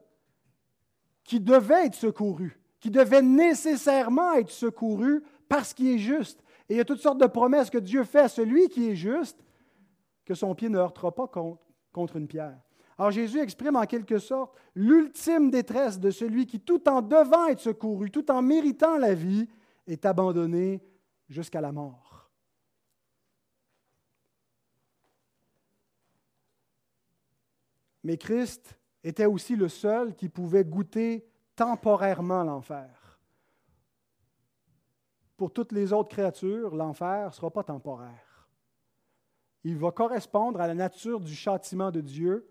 qui 1.22 1.38
devait 1.38 1.86
être 1.86 1.94
secouru, 1.94 2.60
qui 2.80 2.90
devait 2.90 3.22
nécessairement 3.22 4.34
être 4.34 4.50
secouru 4.50 5.22
parce 5.48 5.72
qu'il 5.72 5.88
est 5.88 5.98
juste. 5.98 6.42
Et 6.68 6.74
il 6.74 6.76
y 6.78 6.80
a 6.80 6.84
toutes 6.84 7.00
sortes 7.00 7.20
de 7.20 7.26
promesses 7.26 7.70
que 7.70 7.78
Dieu 7.78 8.02
fait 8.02 8.20
à 8.20 8.28
celui 8.28 8.68
qui 8.68 8.90
est 8.90 8.96
juste, 8.96 9.38
que 10.24 10.34
son 10.34 10.54
pied 10.54 10.68
ne 10.68 10.78
heurtera 10.78 11.14
pas 11.14 11.30
contre 11.92 12.16
une 12.16 12.26
pierre. 12.26 12.58
Alors 12.98 13.12
Jésus 13.12 13.38
exprime 13.38 13.76
en 13.76 13.86
quelque 13.86 14.18
sorte 14.18 14.56
l'ultime 14.74 15.50
détresse 15.50 16.00
de 16.00 16.10
celui 16.10 16.46
qui, 16.46 16.58
tout 16.58 16.88
en 16.88 17.00
devant 17.00 17.46
être 17.46 17.60
secouru, 17.60 18.10
tout 18.10 18.28
en 18.30 18.42
méritant 18.42 18.98
la 18.98 19.14
vie, 19.14 19.48
est 19.86 20.04
abandonné 20.04 20.82
jusqu'à 21.28 21.60
la 21.60 21.70
mort. 21.70 22.28
Mais 28.02 28.16
Christ 28.16 28.77
était 29.08 29.24
aussi 29.24 29.56
le 29.56 29.68
seul 29.68 30.14
qui 30.14 30.28
pouvait 30.28 30.64
goûter 30.64 31.26
temporairement 31.56 32.44
l'enfer. 32.44 33.18
Pour 35.36 35.52
toutes 35.52 35.72
les 35.72 35.92
autres 35.92 36.10
créatures, 36.10 36.74
l'enfer 36.74 37.28
ne 37.28 37.32
sera 37.32 37.50
pas 37.50 37.64
temporaire. 37.64 38.48
Il 39.64 39.78
va 39.78 39.92
correspondre 39.92 40.60
à 40.60 40.66
la 40.66 40.74
nature 40.74 41.20
du 41.20 41.34
châtiment 41.34 41.90
de 41.90 42.00
Dieu 42.00 42.48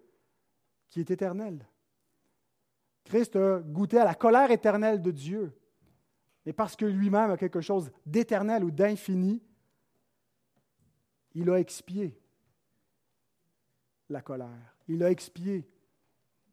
qui 0.89 1.00
est 1.00 1.12
éternel. 1.12 1.65
Christ 3.04 3.36
a 3.36 3.60
goûté 3.60 4.00
à 4.00 4.06
la 4.06 4.15
colère 4.15 4.52
éternelle 4.52 5.02
de 5.02 5.12
Dieu. 5.12 5.58
Et 6.46 6.54
parce 6.54 6.76
que 6.76 6.86
lui-même 6.86 7.32
a 7.32 7.38
quelque 7.38 7.62
chose 7.62 7.91
d'éternel 8.06 8.63
ou 8.63 8.72
d'infini, 8.72 9.43
il 11.34 11.50
a 11.50 11.60
expié 11.60 12.20
la 14.10 14.22
colère. 14.22 14.78
Il 14.88 15.04
a 15.04 15.12
expié 15.12 15.67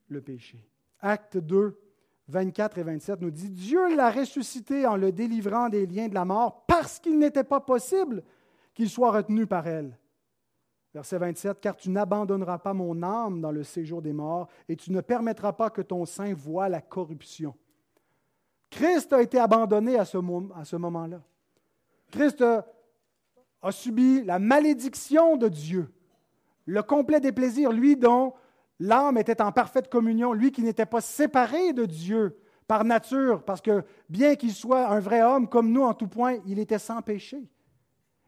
le 0.09 0.21
péché. 0.21 0.59
Acte 1.01 1.37
2, 1.37 1.79
24 2.29 2.79
et 2.79 2.83
27 2.83 3.21
nous 3.21 3.31
dit, 3.31 3.51
Dieu 3.51 3.95
l'a 3.95 4.11
ressuscité 4.11 4.87
en 4.87 4.97
le 4.97 5.13
délivrant 5.13 5.69
des 5.69 5.87
liens 5.87 6.09
de 6.09 6.15
la 6.15 6.25
mort 6.25 6.65
parce 6.67 6.99
qu'il 6.99 7.19
n'était 7.19 7.45
pas 7.45 7.61
possible 7.61 8.23
qu'il 8.75 8.89
soit 8.89 9.13
retenu 9.13 9.47
par 9.47 9.67
elle. 9.67 9.99
Verset 10.95 11.19
27, 11.19 11.61
Car 11.61 11.77
tu 11.77 11.91
n'abandonneras 11.91 12.59
pas 12.59 12.73
mon 12.73 13.03
âme 13.03 13.41
dans 13.41 13.51
le 13.51 13.65
séjour 13.65 14.01
des 14.01 14.13
morts 14.13 14.49
et 14.69 14.77
tu 14.77 14.93
ne 14.93 15.01
permettras 15.01 15.53
pas 15.53 15.69
que 15.69 15.83
ton 15.83 16.07
sein 16.07 16.33
voie 16.35 16.69
la 16.69 16.81
corruption. 16.81 17.55
Christ 18.71 19.13
a 19.13 19.21
été 19.21 19.39
abandonné 19.39 19.99
à 19.99 20.05
ce, 20.05 20.17
moment-là. 20.19 21.21
Christ 22.11 22.43
a, 22.43 22.65
subi 23.71 24.23
la 24.25 24.39
malédiction 24.39 25.37
de 25.37 25.49
Dieu, 25.49 25.93
le 26.67 26.83
complet 26.83 27.21
déplaisir, 27.21 27.73
lui 27.73 27.97
dont 27.97 28.35
L'âme 28.81 29.19
était 29.19 29.41
en 29.41 29.53
parfaite 29.53 29.89
communion, 29.89 30.33
lui 30.33 30.51
qui 30.51 30.63
n'était 30.63 30.87
pas 30.87 31.01
séparé 31.01 31.73
de 31.73 31.85
Dieu 31.85 32.39
par 32.67 32.85
nature, 32.85 33.45
parce 33.45 33.61
que 33.61 33.85
bien 34.09 34.37
qu'il 34.37 34.53
soit 34.53 34.89
un 34.89 35.01
vrai 35.01 35.23
homme 35.23 35.49
comme 35.49 35.71
nous 35.71 35.83
en 35.83 35.95
tout 35.95 36.09
point, 36.09 36.39
il 36.47 36.59
était 36.59 36.79
sans 36.79 37.03
péché. 37.03 37.49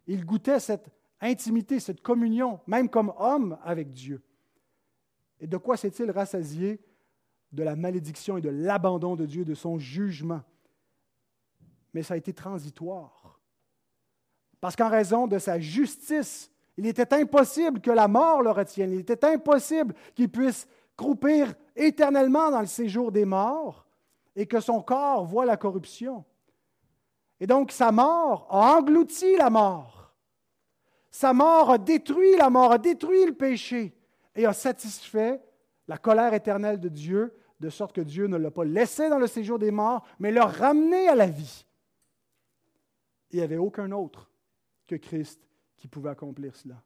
Il 0.06 0.24
goûtait 0.24 0.60
cette 0.60 0.88
intimité, 1.20 1.80
cette 1.80 2.02
communion, 2.02 2.60
même 2.66 2.88
comme 2.88 3.12
homme 3.18 3.58
avec 3.64 3.92
Dieu. 3.92 4.22
Et 5.40 5.46
de 5.46 5.56
quoi 5.56 5.76
s'est-il 5.76 6.10
rassasié? 6.10 6.80
De 7.52 7.62
la 7.62 7.76
malédiction 7.76 8.36
et 8.36 8.42
de 8.42 8.48
l'abandon 8.48 9.16
de 9.16 9.24
Dieu, 9.24 9.44
de 9.44 9.54
son 9.54 9.78
jugement. 9.78 10.42
Mais 11.94 12.02
ça 12.02 12.14
a 12.14 12.16
été 12.16 12.32
transitoire. 12.32 13.40
Parce 14.60 14.76
qu'en 14.76 14.90
raison 14.90 15.26
de 15.26 15.38
sa 15.38 15.58
justice, 15.58 16.50
il 16.76 16.86
était 16.86 17.14
impossible 17.14 17.80
que 17.80 17.90
la 17.90 18.08
mort 18.08 18.42
le 18.42 18.50
retienne. 18.50 18.92
Il 18.92 19.00
était 19.00 19.24
impossible 19.24 19.94
qu'il 20.14 20.30
puisse 20.30 20.68
croupir 20.96 21.54
éternellement 21.74 22.50
dans 22.50 22.60
le 22.60 22.66
séjour 22.66 23.12
des 23.12 23.24
morts 23.24 23.86
et 24.34 24.46
que 24.46 24.60
son 24.60 24.82
corps 24.82 25.24
voit 25.24 25.46
la 25.46 25.56
corruption. 25.56 26.24
Et 27.40 27.46
donc 27.46 27.72
sa 27.72 27.92
mort 27.92 28.46
a 28.50 28.76
englouti 28.76 29.36
la 29.36 29.50
mort. 29.50 30.14
Sa 31.10 31.32
mort 31.32 31.70
a 31.70 31.78
détruit 31.78 32.36
la 32.36 32.50
mort, 32.50 32.72
a 32.72 32.78
détruit 32.78 33.24
le 33.24 33.32
péché 33.32 33.94
et 34.34 34.44
a 34.44 34.52
satisfait 34.52 35.42
la 35.88 35.96
colère 35.96 36.34
éternelle 36.34 36.78
de 36.78 36.90
Dieu, 36.90 37.34
de 37.58 37.70
sorte 37.70 37.94
que 37.94 38.02
Dieu 38.02 38.26
ne 38.26 38.36
l'a 38.36 38.50
pas 38.50 38.64
laissé 38.64 39.08
dans 39.08 39.18
le 39.18 39.26
séjour 39.26 39.58
des 39.58 39.70
morts, 39.70 40.04
mais 40.18 40.30
l'a 40.30 40.44
ramené 40.44 41.08
à 41.08 41.14
la 41.14 41.26
vie. 41.26 41.64
Il 43.30 43.38
n'y 43.38 43.44
avait 43.44 43.56
aucun 43.56 43.92
autre 43.92 44.30
que 44.86 44.96
Christ 44.96 45.45
qui 45.76 45.88
pouvait 45.88 46.10
accomplir 46.10 46.54
cela. 46.56 46.82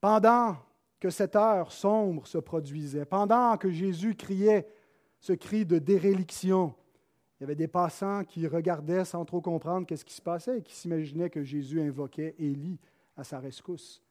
Pendant 0.00 0.56
que 0.98 1.10
cette 1.10 1.36
heure 1.36 1.72
sombre 1.72 2.26
se 2.26 2.38
produisait, 2.38 3.04
pendant 3.04 3.56
que 3.56 3.70
Jésus 3.70 4.14
criait 4.14 4.68
ce 5.20 5.32
cri 5.32 5.64
de 5.64 5.78
déréliction, 5.78 6.74
il 7.38 7.42
y 7.42 7.44
avait 7.44 7.56
des 7.56 7.68
passants 7.68 8.24
qui 8.24 8.46
regardaient 8.46 9.04
sans 9.04 9.24
trop 9.24 9.40
comprendre 9.40 9.86
qu'est-ce 9.86 10.04
qui 10.04 10.14
se 10.14 10.22
passait 10.22 10.58
et 10.58 10.62
qui 10.62 10.74
s'imaginaient 10.74 11.30
que 11.30 11.42
Jésus 11.42 11.80
invoquait 11.80 12.34
Élie 12.38 12.78
à 13.16 13.24
sa 13.24 13.40
rescousse. 13.40 14.02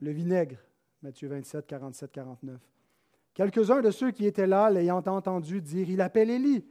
Le 0.00 0.10
vinaigre, 0.10 0.58
Matthieu 1.02 1.28
27, 1.28 1.66
47, 1.66 2.10
49. 2.10 2.60
Quelques-uns 3.34 3.80
de 3.80 3.90
ceux 3.90 4.10
qui 4.10 4.26
étaient 4.26 4.46
là, 4.46 4.70
l'ayant 4.70 5.02
entendu 5.06 5.62
dire, 5.62 5.88
il 5.88 6.00
appelle 6.00 6.30
Élie. 6.30 6.64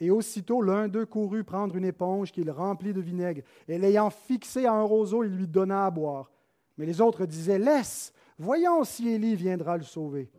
Et 0.00 0.10
aussitôt 0.10 0.60
l'un 0.60 0.88
d'eux 0.88 1.06
courut 1.06 1.44
prendre 1.44 1.76
une 1.76 1.84
éponge 1.84 2.32
qu'il 2.32 2.50
remplit 2.50 2.92
de 2.92 3.00
vinaigre, 3.00 3.42
et 3.66 3.78
l'ayant 3.78 4.10
fixée 4.10 4.66
à 4.66 4.72
un 4.72 4.82
roseau, 4.82 5.24
il 5.24 5.34
lui 5.34 5.46
donna 5.46 5.86
à 5.86 5.90
boire. 5.90 6.30
Mais 6.76 6.86
les 6.86 7.00
autres 7.00 7.24
disaient, 7.24 7.58
Laisse, 7.58 8.12
voyons 8.38 8.84
si 8.84 9.08
Élie 9.08 9.36
viendra 9.36 9.76
le 9.76 9.82
sauver. 9.82 10.30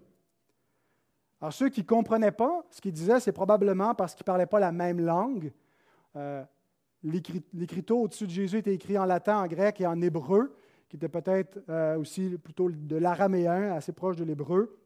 Alors 1.41 1.53
ceux 1.53 1.69
qui 1.69 1.81
ne 1.81 1.85
comprenaient 1.85 2.31
pas 2.31 2.65
ce 2.69 2.81
qu'il 2.81 2.93
disait, 2.93 3.19
c'est 3.19 3.31
probablement 3.31 3.95
parce 3.95 4.13
qu'ils 4.13 4.23
ne 4.23 4.27
parlaient 4.27 4.45
pas 4.45 4.59
la 4.59 4.71
même 4.71 4.99
langue. 4.99 5.51
Euh, 6.15 6.43
L'écriteau 7.03 8.01
au-dessus 8.01 8.25
de 8.25 8.31
Jésus 8.31 8.57
était 8.57 8.73
écrit 8.73 8.97
en 8.97 9.05
latin, 9.05 9.37
en 9.37 9.47
grec 9.47 9.79
et 9.79 9.85
en 9.85 10.01
hébreu, 10.01 10.55
qui 10.89 10.95
était 10.95 11.09
peut-être 11.09 11.59
euh, 11.69 11.97
aussi 11.97 12.37
plutôt 12.37 12.69
de 12.69 12.95
l'araméen, 12.95 13.73
assez 13.73 13.91
proche 13.91 14.15
de 14.15 14.23
l'hébreu. 14.23 14.77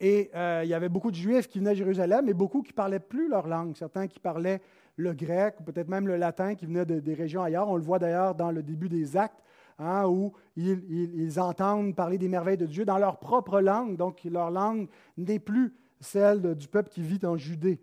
Et 0.00 0.30
euh, 0.34 0.60
il 0.64 0.68
y 0.68 0.74
avait 0.74 0.88
beaucoup 0.88 1.10
de 1.10 1.16
Juifs 1.16 1.48
qui 1.48 1.58
venaient 1.58 1.70
à 1.70 1.74
Jérusalem, 1.74 2.26
mais 2.26 2.34
beaucoup 2.34 2.62
qui 2.62 2.72
ne 2.72 2.76
parlaient 2.76 3.00
plus 3.00 3.28
leur 3.28 3.46
langue. 3.46 3.74
Certains 3.76 4.06
qui 4.06 4.20
parlaient 4.20 4.60
le 4.96 5.12
grec 5.14 5.56
ou 5.60 5.62
peut-être 5.62 5.88
même 5.88 6.06
le 6.06 6.16
latin 6.16 6.54
qui 6.54 6.66
venaient 6.66 6.84
des 6.84 7.14
régions 7.14 7.42
ailleurs. 7.42 7.68
On 7.68 7.76
le 7.76 7.82
voit 7.82 7.98
d'ailleurs 7.98 8.34
dans 8.34 8.50
le 8.50 8.62
début 8.62 8.88
des 8.88 9.16
actes, 9.16 9.42
hein, 9.78 10.06
où 10.06 10.32
ils, 10.56 11.40
entendent 11.40 11.94
parler 11.94 12.18
des 12.18 12.28
merveilles 12.28 12.56
de 12.56 12.66
Dieu 12.66 12.84
dans 12.84 12.98
leur 12.98 13.18
propre 13.18 13.60
langue. 13.60 13.96
Donc 13.96 14.22
leur 14.24 14.50
langue 14.50 14.88
n'est 15.16 15.38
plus 15.38 15.74
celle 16.00 16.54
du 16.54 16.68
peuple 16.68 16.90
qui 16.90 17.02
vit 17.02 17.24
en 17.24 17.36
Judée. 17.36 17.80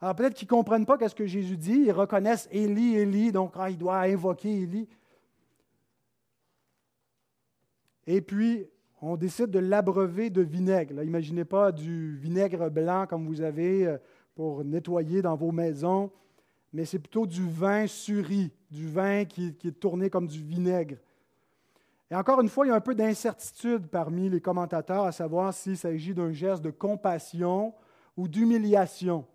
Alors 0.00 0.14
peut-être 0.16 0.34
qu'ils 0.34 0.46
ne 0.46 0.50
comprennent 0.50 0.86
pas 0.86 0.98
ce 1.08 1.14
que 1.14 1.26
Jésus 1.26 1.56
dit. 1.56 1.84
Ils 1.86 1.92
reconnaissent 1.92 2.48
Élie, 2.52 2.96
Élie, 2.96 3.32
donc 3.32 3.52
ah, 3.56 3.70
il 3.70 3.78
doit 3.78 4.00
invoquer 4.00 4.62
Élie. 4.62 4.88
Et 8.06 8.20
puis, 8.20 8.66
on 9.06 9.16
décide 9.16 9.50
de 9.50 9.58
l'abreuver 9.58 10.30
de 10.30 10.40
vinaigre. 10.40 11.02
imaginez 11.02 11.44
pas 11.44 11.72
du 11.72 12.16
vinaigre 12.16 12.70
blanc 12.70 13.06
comme 13.06 13.26
vous 13.26 13.42
avez 13.42 13.86
euh, 13.86 13.98
pour 14.34 14.64
nettoyer 14.64 15.20
dans 15.20 15.36
vos 15.36 15.52
maisons, 15.52 16.10
mais 16.72 16.84
c'est 16.84 16.98
plutôt 16.98 17.26
du 17.26 17.46
vin 17.46 17.86
suri, 17.86 18.50
du 18.70 18.88
vin 18.88 19.24
qui, 19.24 19.54
qui, 19.54 19.68
est 19.68 19.72
tourné 19.78 20.08
comme 20.08 20.26
du 20.26 20.42
vinaigre. 20.42 20.96
Et 22.10 22.14
encore 22.14 22.40
une 22.40 22.48
fois, 22.48 22.66
il 22.66 22.70
y 22.70 22.72
a 22.72 22.76
un 22.76 22.80
peu 22.80 22.94
d'incertitude 22.94 23.88
parmi 23.88 24.30
les 24.30 24.40
commentateurs 24.40 25.04
à 25.04 25.12
savoir 25.12 25.52
s'il 25.52 25.76
s'agit 25.76 26.14
d'un 26.14 26.32
geste 26.32 26.62
de 26.62 26.70
compassion 26.70 27.74
ou 28.16 28.26
d'humiliation. 28.26 29.26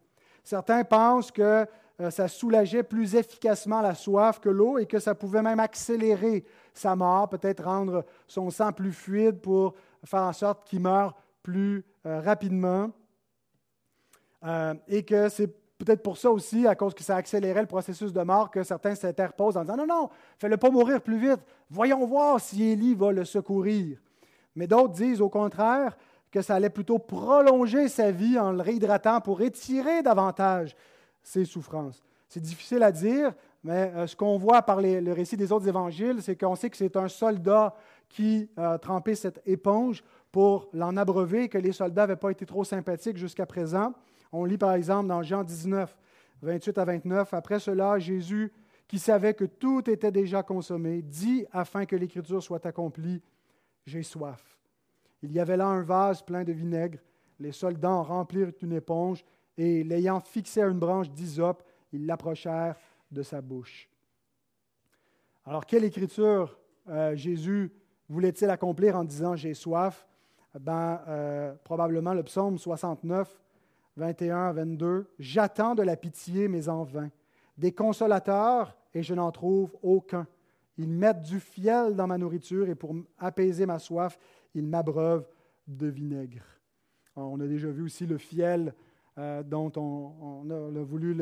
Certains 0.43 0.83
pensent 0.83 1.31
que 1.31 1.65
ça 2.09 2.27
soulageait 2.29 2.83
plus 2.83 3.15
efficacement 3.15 3.81
la 3.81 3.93
soif 3.93 4.39
que 4.39 4.49
l'eau 4.49 4.77
et 4.77 4.85
que 4.85 4.99
ça 4.99 5.15
pouvait 5.15 5.41
même 5.41 5.59
accélérer 5.59 6.45
sa 6.73 6.95
mort, 6.95 7.27
peut-être 7.27 7.63
rendre 7.63 8.05
son 8.27 8.49
sang 8.49 8.71
plus 8.71 8.93
fluide 8.93 9.41
pour 9.41 9.75
faire 10.05 10.21
en 10.21 10.33
sorte 10.33 10.67
qu'il 10.67 10.79
meure 10.79 11.15
plus 11.43 11.83
euh, 12.05 12.21
rapidement. 12.21 12.91
Euh, 14.45 14.73
et 14.87 15.03
que 15.03 15.27
c'est 15.27 15.47
peut-être 15.77 16.01
pour 16.01 16.17
ça 16.17 16.31
aussi, 16.31 16.65
à 16.65 16.75
cause 16.75 16.93
que 16.93 17.03
ça 17.03 17.17
accélérait 17.17 17.61
le 17.61 17.67
processus 17.67 18.13
de 18.13 18.21
mort, 18.21 18.49
que 18.49 18.63
certains 18.63 18.95
s'interposent 18.95 19.57
en 19.57 19.61
disant 19.61 19.77
Non, 19.77 19.87
non, 19.87 20.09
fais-le 20.37 20.57
pas 20.57 20.69
mourir 20.69 21.01
plus 21.01 21.17
vite. 21.17 21.41
Voyons 21.69 22.05
voir 22.05 22.39
si 22.39 22.63
Élie 22.63 22.95
va 22.95 23.11
le 23.11 23.25
secourir. 23.25 23.97
Mais 24.55 24.67
d'autres 24.67 24.93
disent 24.93 25.21
au 25.21 25.29
contraire 25.29 25.97
que 26.31 26.41
ça 26.41 26.55
allait 26.55 26.69
plutôt 26.69 26.99
prolonger 26.99 27.87
sa 27.87 28.11
vie 28.11 28.37
en 28.37 28.51
le 28.51 28.61
réhydratant 28.61 29.19
pour 29.19 29.41
étirer 29.41 30.01
davantage 30.01 30.75
ses 31.21 31.45
souffrances. 31.45 32.01
C'est 32.27 32.39
difficile 32.39 32.83
à 32.83 32.91
dire, 32.91 33.33
mais 33.63 33.91
euh, 33.95 34.07
ce 34.07 34.15
qu'on 34.15 34.37
voit 34.37 34.61
par 34.61 34.81
le 34.81 35.11
récit 35.11 35.35
des 35.35 35.51
autres 35.51 35.67
évangiles, 35.67 36.21
c'est 36.21 36.35
qu'on 36.35 36.55
sait 36.55 36.69
que 36.69 36.77
c'est 36.77 36.95
un 36.95 37.07
soldat 37.07 37.75
qui 38.07 38.49
a 38.55 38.77
trempé 38.77 39.15
cette 39.15 39.41
éponge 39.45 40.03
pour 40.31 40.69
l'en 40.73 40.95
abreuver, 40.97 41.49
que 41.49 41.57
les 41.57 41.71
soldats 41.71 42.03
n'avaient 42.03 42.15
pas 42.15 42.31
été 42.31 42.45
trop 42.45 42.63
sympathiques 42.63 43.17
jusqu'à 43.17 43.45
présent. 43.45 43.93
On 44.31 44.45
lit 44.45 44.57
par 44.57 44.73
exemple 44.73 45.07
dans 45.07 45.23
Jean 45.23 45.43
19, 45.43 45.95
28 46.41 46.77
à 46.77 46.85
29, 46.85 47.33
Après 47.33 47.59
cela, 47.59 47.97
Jésus, 47.99 48.53
qui 48.87 48.99
savait 48.99 49.33
que 49.33 49.45
tout 49.45 49.89
était 49.89 50.11
déjà 50.11 50.43
consommé, 50.43 51.01
dit, 51.01 51.45
afin 51.51 51.85
que 51.85 51.95
l'Écriture 51.95 52.41
soit 52.41 52.65
accomplie, 52.65 53.21
J'ai 53.85 54.03
soif. 54.03 54.57
Il 55.21 55.31
y 55.31 55.39
avait 55.39 55.57
là 55.57 55.65
un 55.65 55.81
vase 55.81 56.21
plein 56.21 56.43
de 56.43 56.53
vinaigre. 56.53 56.99
Les 57.39 57.51
soldats 57.51 57.91
en 57.91 58.03
remplirent 58.03 58.51
une 58.61 58.73
éponge 58.73 59.25
et, 59.59 59.83
l'ayant 59.83 60.21
fixé 60.21 60.61
à 60.61 60.67
une 60.67 60.79
branche 60.79 61.09
d'hysope, 61.09 61.63
ils 61.91 62.05
l'approchèrent 62.05 62.77
de 63.11 63.21
sa 63.23 63.41
bouche. 63.41 63.89
Alors, 65.45 65.65
quelle 65.65 65.83
écriture 65.83 66.57
euh, 66.87 67.15
Jésus 67.15 67.71
voulait-il 68.07 68.49
accomplir 68.49 68.95
en 68.95 69.03
disant 69.03 69.35
J'ai 69.35 69.53
soif 69.53 70.07
ben, 70.57 71.01
euh, 71.07 71.53
Probablement 71.63 72.13
le 72.13 72.23
psaume 72.23 72.57
69, 72.57 73.43
21 73.97 74.37
à 74.37 74.51
22. 74.53 75.07
J'attends 75.19 75.75
de 75.75 75.83
la 75.83 75.97
pitié, 75.97 76.47
mais 76.47 76.69
en 76.69 76.83
vain. 76.83 77.09
Des 77.57 77.73
consolateurs, 77.73 78.77
et 78.93 79.03
je 79.03 79.13
n'en 79.13 79.31
trouve 79.31 79.75
aucun. 79.83 80.25
Ils 80.77 80.87
mettent 80.87 81.23
du 81.23 81.41
fiel 81.41 81.95
dans 81.95 82.07
ma 82.07 82.17
nourriture, 82.17 82.69
et 82.69 82.75
pour 82.75 82.95
apaiser 83.17 83.65
ma 83.65 83.79
soif, 83.79 84.17
ils 84.55 84.65
m'abreuvent 84.65 85.27
de 85.67 85.87
vinaigre. 85.87 86.45
on 87.15 87.39
a 87.41 87.45
déjà 87.45 87.69
vu 87.69 87.83
aussi 87.83 88.05
le 88.05 88.17
fiel 88.17 88.73
euh, 89.19 89.43
dont 89.43 89.69
on, 89.75 90.49
a, 90.49 90.81
voulu 90.81 91.13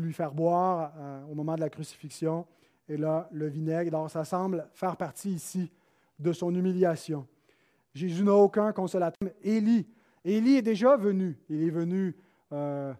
lui 0.00 0.12
faire 0.12 0.34
boire 0.34 0.92
euh, 0.98 1.22
au 1.30 1.36
moment 1.36 1.54
de 1.54 1.60
la 1.60 1.70
crucifixion. 1.70 2.48
Et 2.88 2.96
là, 2.96 3.28
le 3.30 3.46
vinaigre. 3.46 3.94
Alors, 3.94 4.10
ça 4.10 4.24
semble 4.24 4.66
faire 4.72 4.96
partie 4.96 5.30
ici 5.30 5.70
de 6.18 6.32
son 6.32 6.52
humiliation. 6.52 7.28
Jésus 7.94 8.24
n'a 8.24 8.34
aucun 8.34 8.72
consolateur. 8.72 9.30
Élie, 9.40 9.86
Élie 10.24 10.56
est 10.56 10.62
déjà 10.62 10.96
venu. 10.96 11.38
Il 11.48 11.62
est 11.62 11.70
venu 11.70 12.16
euh, 12.50 12.92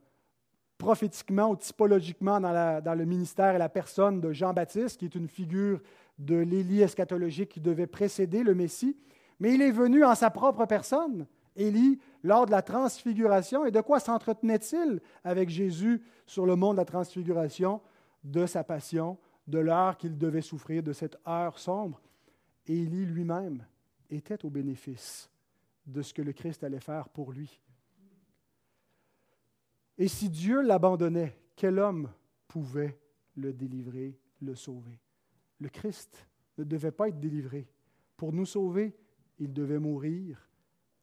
prophétiquement 0.79 1.51
ou 1.51 1.57
typologiquement 1.57 2.41
dans, 2.41 2.81
dans, 2.81 2.95
le 2.95 3.05
ministère 3.07 3.57
et 3.57 3.59
la 3.59 3.69
personne 3.69 4.21
de 4.21 4.33
Jean-Baptiste, 4.33 5.01
qui 5.01 5.07
est 5.07 5.15
une 5.17 5.29
figure 5.29 5.81
de 6.17 6.37
l'Élie 6.37 6.83
eschatologique 6.83 7.49
qui 7.49 7.61
devait 7.61 7.89
précéder 7.89 8.45
le 8.45 8.55
Messie. 8.55 8.97
Mais 9.41 9.55
il 9.55 9.63
est 9.63 9.73
venu 9.73 10.05
en 10.05 10.15
sa 10.15 10.31
propre 10.31 10.65
personne. 10.67 11.27
Élie, 11.57 11.99
lors 12.23 12.47
de 12.47 12.51
la 12.51 12.63
transfiguration, 12.63 13.65
et 13.65 13.71
de 13.71 13.81
quoi 13.81 14.01
s'entretenait-il 14.01 15.01
avec 15.25 15.49
Jésus 15.49 16.03
sur 16.27 16.47
le 16.47 16.57
monde 16.57 16.77
de 16.77 16.81
la 16.81 16.85
transfiguration? 16.85 17.81
De 18.23 18.47
sa 18.47 18.63
passion, 18.65 19.19
de 19.47 19.59
l'heure 19.59 19.97
qu'il 19.97 20.19
devait 20.19 20.43
souffrir, 20.43 20.83
de 20.83 20.93
cette 20.93 21.17
heure 21.27 21.59
sombre. 21.59 22.01
Élie 22.67 23.07
lui-même 23.07 23.65
était 24.11 24.45
au 24.45 24.51
bénéfice 24.51 25.31
de 25.87 26.03
ce 26.03 26.13
que 26.13 26.23
le 26.23 26.33
Christ 26.33 26.63
allait 26.63 26.81
faire 26.81 27.09
pour 27.09 27.33
lui. 27.33 27.61
Et 29.99 30.09
si 30.09 30.29
Dieu 30.29 30.61
l'abandonnait, 30.61 31.37
quel 31.57 31.79
homme 31.79 32.11
pouvait 32.47 32.99
le 33.37 33.53
délivrer, 33.53 34.19
le 34.41 34.55
sauver? 34.55 35.01
Le 35.59 35.69
Christ 35.69 36.27
ne 36.59 36.65
devait 36.65 36.93
pas 36.93 37.09
être 37.09 37.21
délivré. 37.21 37.69
Pour 38.17 38.33
nous 38.33 38.47
sauver, 38.47 38.95
il 39.39 39.53
devait 39.53 39.79
mourir 39.79 40.50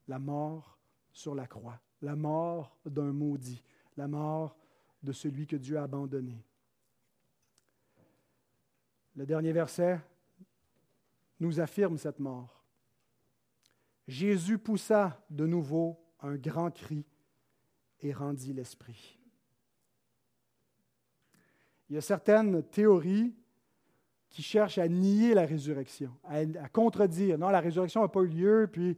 la 0.07 0.19
mort 0.19 0.77
sur 1.11 1.35
la 1.35 1.47
croix, 1.47 1.79
la 2.01 2.15
mort 2.15 2.77
d'un 2.85 3.11
maudit, 3.11 3.63
la 3.95 4.07
mort 4.07 4.57
de 5.03 5.11
celui 5.11 5.47
que 5.47 5.55
Dieu 5.55 5.77
a 5.77 5.83
abandonné. 5.83 6.43
Le 9.15 9.25
dernier 9.25 9.51
verset 9.51 9.99
nous 11.39 11.59
affirme 11.59 11.97
cette 11.97 12.19
mort. 12.19 12.65
Jésus 14.07 14.57
poussa 14.57 15.25
de 15.29 15.45
nouveau 15.45 15.99
un 16.21 16.35
grand 16.35 16.71
cri 16.71 17.05
et 18.01 18.13
rendit 18.13 18.53
l'esprit. 18.53 19.19
Il 21.89 21.95
y 21.95 21.97
a 21.97 22.01
certaines 22.01 22.63
théories 22.63 23.33
qui 24.29 24.43
cherchent 24.43 24.77
à 24.77 24.87
nier 24.87 25.33
la 25.33 25.45
résurrection, 25.45 26.11
à, 26.23 26.69
contredire. 26.69 27.37
Non, 27.37 27.49
la 27.49 27.61
résurrection 27.61 28.01
n'a 28.01 28.07
pas 28.07 28.21
eu 28.21 28.27
lieu, 28.27 28.69
puis 28.71 28.97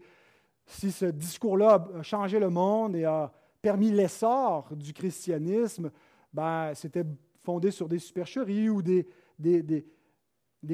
si 0.70 0.92
ce 0.92 1.06
discours-là 1.06 1.88
a 2.00 2.04
changé 2.04 2.40
le 2.40 2.50
monde 2.50 2.96
et 2.96 3.04
a 3.04 3.32
permis 3.62 3.92
l'essor 3.92 4.70
du 4.76 4.94
christianisme, 4.94 5.92
ben, 6.32 6.72
c'était 6.76 7.04
fondé 7.44 7.72
sur 7.72 7.90
des 7.90 8.00
supercheries 8.00 8.70
ou 8.70 8.82
des, 8.82 9.08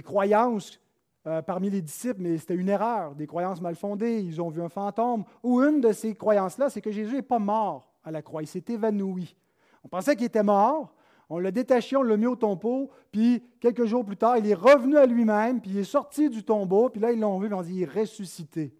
croyances 0.04 0.80
euh, 1.26 1.42
parmi 1.42 1.70
les 1.70 1.82
disciples, 1.82 2.22
mais 2.22 2.38
c'était 2.38 2.56
une 2.56 2.70
erreur, 2.70 3.16
des 3.16 3.26
croyances 3.26 3.62
mal 3.62 3.76
fondées. 3.76 4.20
Ils 4.20 4.42
ont 4.42 4.50
vu 4.50 4.62
un 4.62 4.70
fantôme. 4.70 5.24
Ou 5.42 5.62
une 5.62 5.80
de 5.80 5.94
ces 5.94 6.14
croyances-là, 6.14 6.70
c'est 6.70 6.82
que 6.82 6.92
Jésus 6.92 7.16
n'est 7.16 7.22
pas 7.22 7.40
mort 7.40 7.94
à 8.04 8.12
la 8.12 8.22
croix, 8.22 8.44
il 8.44 8.48
s'est 8.48 8.66
évanoui. 8.68 9.36
On 9.84 9.88
pensait 9.88 10.16
qu'il 10.16 10.26
était 10.26 10.44
mort, 10.44 10.94
on 11.30 11.40
l'a 11.40 11.52
détaché, 11.52 11.96
on 11.96 12.04
l'a 12.04 12.18
mis 12.18 12.28
au 12.28 12.36
tombeau, 12.36 12.92
puis 13.12 13.44
quelques 13.60 13.86
jours 13.86 14.06
plus 14.06 14.18
tard, 14.18 14.38
il 14.38 14.48
est 14.48 14.54
revenu 14.54 14.98
à 14.98 15.06
lui-même, 15.06 15.62
puis 15.62 15.72
il 15.72 15.78
est 15.78 15.84
sorti 15.86 16.30
du 16.30 16.44
tombeau, 16.44 16.90
puis 16.90 17.02
là, 17.02 17.12
ils 17.12 17.20
l'ont 17.20 17.40
vu, 17.40 17.48
ils 17.48 17.54
ont 17.54 17.62
dit, 17.62 17.76
il 17.76 17.84
est 17.84 18.00
ressuscité. 18.00 18.76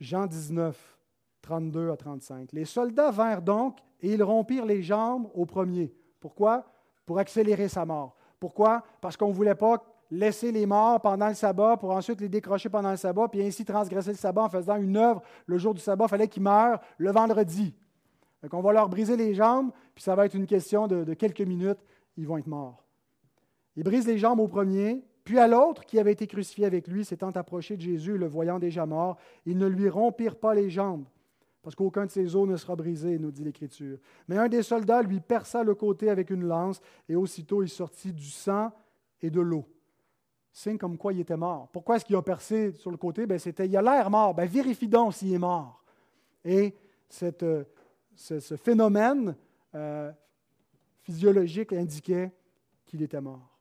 Jean 0.00 0.26
19, 0.26 0.98
32 1.42 1.90
à 1.90 1.96
35. 1.96 2.52
Les 2.52 2.64
soldats 2.64 3.10
vinrent 3.10 3.42
donc 3.42 3.78
et 4.00 4.12
ils 4.12 4.22
rompirent 4.22 4.66
les 4.66 4.82
jambes 4.82 5.28
au 5.34 5.46
premier. 5.46 5.94
Pourquoi? 6.20 6.64
Pour 7.04 7.18
accélérer 7.18 7.68
sa 7.68 7.84
mort. 7.84 8.16
Pourquoi? 8.38 8.82
Parce 9.00 9.16
qu'on 9.16 9.28
ne 9.28 9.34
voulait 9.34 9.54
pas 9.54 9.82
laisser 10.10 10.52
les 10.52 10.66
morts 10.66 11.00
pendant 11.00 11.28
le 11.28 11.34
sabbat 11.34 11.76
pour 11.76 11.90
ensuite 11.90 12.20
les 12.20 12.28
décrocher 12.28 12.68
pendant 12.68 12.90
le 12.90 12.96
sabbat, 12.96 13.28
puis 13.28 13.42
ainsi 13.42 13.64
transgresser 13.64 14.10
le 14.10 14.16
sabbat 14.16 14.42
en 14.42 14.48
faisant 14.48 14.76
une 14.76 14.96
œuvre 14.96 15.22
le 15.46 15.58
jour 15.58 15.74
du 15.74 15.80
sabbat. 15.80 16.04
Il 16.04 16.08
fallait 16.08 16.28
qu'ils 16.28 16.42
meurent 16.42 16.80
le 16.98 17.10
vendredi. 17.10 17.74
Donc 18.42 18.54
on 18.54 18.60
va 18.60 18.72
leur 18.72 18.88
briser 18.88 19.16
les 19.16 19.34
jambes, 19.34 19.70
puis 19.94 20.04
ça 20.04 20.14
va 20.14 20.26
être 20.26 20.34
une 20.34 20.46
question 20.46 20.86
de, 20.86 21.04
de 21.04 21.14
quelques 21.14 21.40
minutes, 21.40 21.78
ils 22.16 22.26
vont 22.26 22.38
être 22.38 22.46
morts. 22.46 22.84
Ils 23.76 23.82
brisent 23.82 24.06
les 24.06 24.18
jambes 24.18 24.40
au 24.40 24.48
premier, 24.48 25.04
puis 25.26 25.38
à 25.38 25.46
l'autre 25.46 25.84
qui 25.84 25.98
avait 25.98 26.12
été 26.12 26.26
crucifié 26.26 26.64
avec 26.64 26.88
lui, 26.88 27.04
s'étant 27.04 27.30
approché 27.30 27.76
de 27.76 27.82
Jésus, 27.82 28.16
le 28.16 28.26
voyant 28.26 28.58
déjà 28.58 28.86
mort, 28.86 29.18
ils 29.44 29.58
ne 29.58 29.66
lui 29.66 29.88
rompirent 29.88 30.38
pas 30.38 30.54
les 30.54 30.70
jambes 30.70 31.04
parce 31.66 31.74
qu'aucun 31.74 32.06
de 32.06 32.12
ses 32.12 32.36
os 32.36 32.46
ne 32.46 32.56
sera 32.56 32.76
brisé, 32.76 33.18
nous 33.18 33.32
dit 33.32 33.42
l'Écriture. 33.42 33.98
Mais 34.28 34.38
un 34.38 34.46
des 34.46 34.62
soldats 34.62 35.02
lui 35.02 35.18
perça 35.18 35.64
le 35.64 35.74
côté 35.74 36.10
avec 36.10 36.30
une 36.30 36.44
lance, 36.44 36.80
et 37.08 37.16
aussitôt 37.16 37.60
il 37.60 37.68
sortit 37.68 38.12
du 38.12 38.30
sang 38.30 38.70
et 39.20 39.30
de 39.30 39.40
l'eau. 39.40 39.66
Signe 40.52 40.78
comme 40.78 40.96
quoi 40.96 41.12
il 41.12 41.18
était 41.18 41.36
mort. 41.36 41.68
Pourquoi 41.72 41.96
est-ce 41.96 42.04
qu'il 42.04 42.14
a 42.14 42.22
percé 42.22 42.70
sur 42.74 42.92
le 42.92 42.96
côté? 42.96 43.26
Ben, 43.26 43.40
c'était, 43.40 43.66
il 43.66 43.76
a 43.76 43.82
l'air 43.82 44.08
mort. 44.10 44.32
Ben, 44.32 44.48
vérifie 44.48 44.86
donc 44.86 45.14
s'il 45.14 45.34
est 45.34 45.38
mort. 45.38 45.82
Et 46.44 46.72
cette, 47.08 47.42
euh, 47.42 47.64
ce, 48.14 48.54
phénomène 48.54 49.34
euh, 49.74 50.12
physiologique 51.02 51.72
indiquait 51.72 52.30
qu'il 52.84 53.02
était 53.02 53.20
mort. 53.20 53.55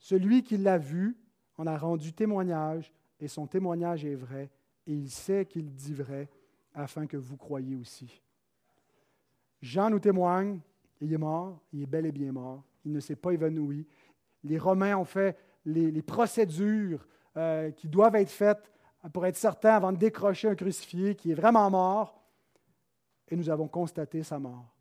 Celui 0.00 0.42
qui 0.42 0.56
l'a 0.56 0.78
vu 0.78 1.16
en 1.58 1.66
a 1.66 1.76
rendu 1.76 2.12
témoignage, 2.12 2.92
et 3.20 3.28
son 3.28 3.46
témoignage 3.46 4.04
est 4.04 4.14
vrai, 4.14 4.50
et 4.86 4.94
il 4.94 5.10
sait 5.10 5.44
qu'il 5.44 5.72
dit 5.74 5.92
vrai, 5.92 6.28
afin 6.74 7.06
que 7.06 7.18
vous 7.18 7.36
croyiez 7.36 7.76
aussi. 7.76 8.22
Jean 9.60 9.90
nous 9.90 9.98
témoigne, 10.00 10.58
il 11.02 11.12
est 11.12 11.18
mort, 11.18 11.60
il 11.72 11.82
est 11.82 11.86
bel 11.86 12.06
et 12.06 12.12
bien 12.12 12.32
mort, 12.32 12.64
il 12.84 12.92
ne 12.92 13.00
s'est 13.00 13.16
pas 13.16 13.32
évanoui. 13.32 13.86
Les 14.42 14.58
Romains 14.58 14.96
ont 14.96 15.04
fait 15.04 15.36
les, 15.66 16.02
procédures 16.02 17.06
euh, 17.36 17.70
qui 17.70 17.86
doivent 17.86 18.16
être 18.16 18.30
faites 18.30 18.72
pour 19.12 19.26
être 19.26 19.36
certains 19.36 19.74
avant 19.74 19.92
de 19.92 19.98
décrocher 19.98 20.48
un 20.48 20.54
crucifié 20.54 21.14
qui 21.14 21.30
est 21.30 21.34
vraiment 21.34 21.70
mort, 21.70 22.22
et 23.28 23.36
nous 23.36 23.50
avons 23.50 23.68
constaté 23.68 24.22
sa 24.22 24.38
mort. 24.38 24.74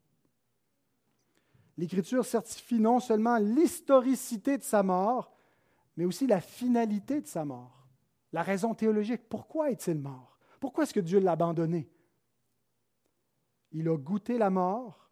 L'Écriture 1.80 2.26
certifie 2.26 2.78
non 2.78 3.00
seulement 3.00 3.38
l'historicité 3.38 4.58
de 4.58 4.64
sa 4.64 4.84
mort, 4.84 5.32
mais 5.96 6.04
aussi 6.04 6.28
la 6.28 6.42
finalité 6.42 7.22
de 7.22 7.26
sa 7.26 7.46
mort, 7.46 7.88
la 8.34 8.44
raison 8.44 8.76
théologique. 8.76 9.30
Pourquoi 9.30 9.72
est-il 9.72 9.98
mort? 9.98 10.38
Pourquoi 10.60 10.84
est-ce 10.84 10.94
que 10.94 11.00
Dieu 11.00 11.22
l'a 11.22 11.32
abandonné? 11.32 11.90
Il 13.72 13.88
a 13.88 13.96
goûté 13.96 14.38
la 14.38 14.50
mort 14.50 15.10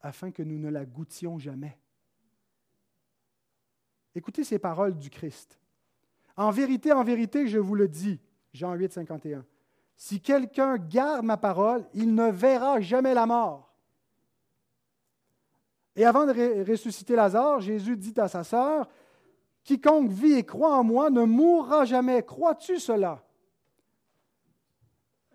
afin 0.00 0.30
que 0.30 0.44
nous 0.44 0.60
ne 0.60 0.68
la 0.68 0.84
goûtions 0.84 1.40
jamais. 1.40 1.76
Écoutez 4.14 4.44
ces 4.44 4.60
paroles 4.60 4.96
du 4.96 5.10
Christ. 5.10 5.58
En 6.36 6.52
vérité, 6.52 6.92
en 6.92 7.02
vérité, 7.02 7.48
je 7.48 7.58
vous 7.58 7.74
le 7.74 7.88
dis, 7.88 8.20
Jean 8.52 8.74
8, 8.74 8.92
51, 8.92 9.44
si 9.96 10.20
quelqu'un 10.20 10.76
garde 10.76 11.24
ma 11.24 11.36
parole, 11.36 11.84
il 11.94 12.14
ne 12.14 12.30
verra 12.30 12.80
jamais 12.80 13.12
la 13.12 13.26
mort. 13.26 13.65
Et 15.96 16.04
avant 16.04 16.26
de 16.26 16.70
ressusciter 16.70 17.16
Lazare, 17.16 17.60
Jésus 17.60 17.96
dit 17.96 18.12
à 18.18 18.28
sa 18.28 18.44
sœur, 18.44 18.86
Quiconque 19.64 20.10
vit 20.10 20.34
et 20.34 20.44
croit 20.44 20.76
en 20.76 20.84
moi 20.84 21.10
ne 21.10 21.24
mourra 21.24 21.86
jamais. 21.86 22.22
Crois-tu 22.22 22.78
cela? 22.78 23.20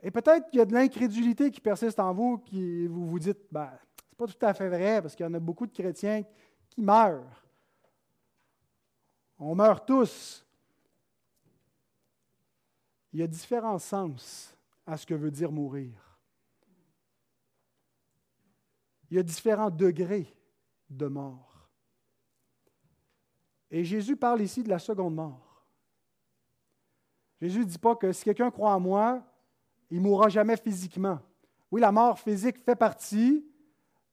Et 0.03 0.11
peut-être 0.11 0.49
qu'il 0.49 0.59
y 0.59 0.61
a 0.61 0.65
de 0.65 0.73
l'incrédulité 0.73 1.51
qui 1.51 1.59
persiste 1.59 1.99
en 1.99 2.13
vous, 2.13 2.37
qui 2.37 2.87
vous 2.87 3.07
vous 3.07 3.19
dites, 3.19 3.39
ben, 3.51 3.69
c'est 4.07 4.17
pas 4.17 4.27
tout 4.27 4.45
à 4.45 4.53
fait 4.53 4.69
vrai, 4.69 5.01
parce 5.01 5.15
qu'il 5.15 5.25
y 5.25 5.29
en 5.29 5.33
a 5.33 5.39
beaucoup 5.39 5.65
de 5.65 5.73
chrétiens 5.73 6.23
qui 6.69 6.81
meurent. 6.81 7.43
On 9.37 9.55
meurt 9.55 9.85
tous. 9.85 10.45
Il 13.11 13.19
y 13.19 13.23
a 13.23 13.27
différents 13.27 13.79
sens 13.79 14.55
à 14.85 14.95
ce 14.95 15.05
que 15.05 15.13
veut 15.15 15.31
dire 15.31 15.51
mourir. 15.51 15.91
Il 19.09 19.17
y 19.17 19.19
a 19.19 19.23
différents 19.23 19.69
degrés 19.69 20.33
de 20.91 21.07
mort. 21.07 21.69
Et 23.71 23.83
Jésus 23.83 24.17
parle 24.17 24.41
ici 24.41 24.61
de 24.63 24.69
la 24.69 24.79
seconde 24.79 25.15
mort. 25.15 25.65
Jésus 27.41 27.59
ne 27.59 27.63
dit 27.63 27.79
pas 27.79 27.95
que 27.95 28.11
si 28.11 28.23
quelqu'un 28.25 28.51
croit 28.51 28.75
en 28.75 28.79
moi, 28.79 29.23
il 29.89 29.97
ne 29.97 30.03
mourra 30.03 30.29
jamais 30.29 30.57
physiquement. 30.57 31.19
Oui, 31.71 31.81
la 31.81 31.91
mort 31.91 32.19
physique 32.19 32.57
fait 32.63 32.75
partie 32.75 33.45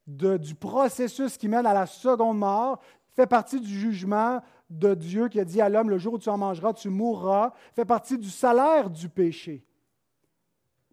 du 0.06 0.54
processus 0.54 1.36
qui 1.36 1.48
mène 1.48 1.66
à 1.66 1.74
la 1.74 1.86
seconde 1.86 2.38
mort, 2.38 2.80
fait 3.10 3.26
partie 3.26 3.60
du 3.60 3.68
jugement 3.68 4.40
de 4.70 4.94
Dieu 4.94 5.28
qui 5.28 5.40
a 5.40 5.44
dit 5.44 5.60
à 5.60 5.68
l'homme, 5.68 5.90
le 5.90 5.98
jour 5.98 6.14
où 6.14 6.18
tu 6.18 6.28
en 6.28 6.38
mangeras, 6.38 6.72
tu 6.72 6.88
mourras, 6.88 7.52
fait 7.74 7.84
partie 7.84 8.16
du 8.16 8.30
salaire 8.30 8.88
du 8.88 9.08
péché. 9.08 9.66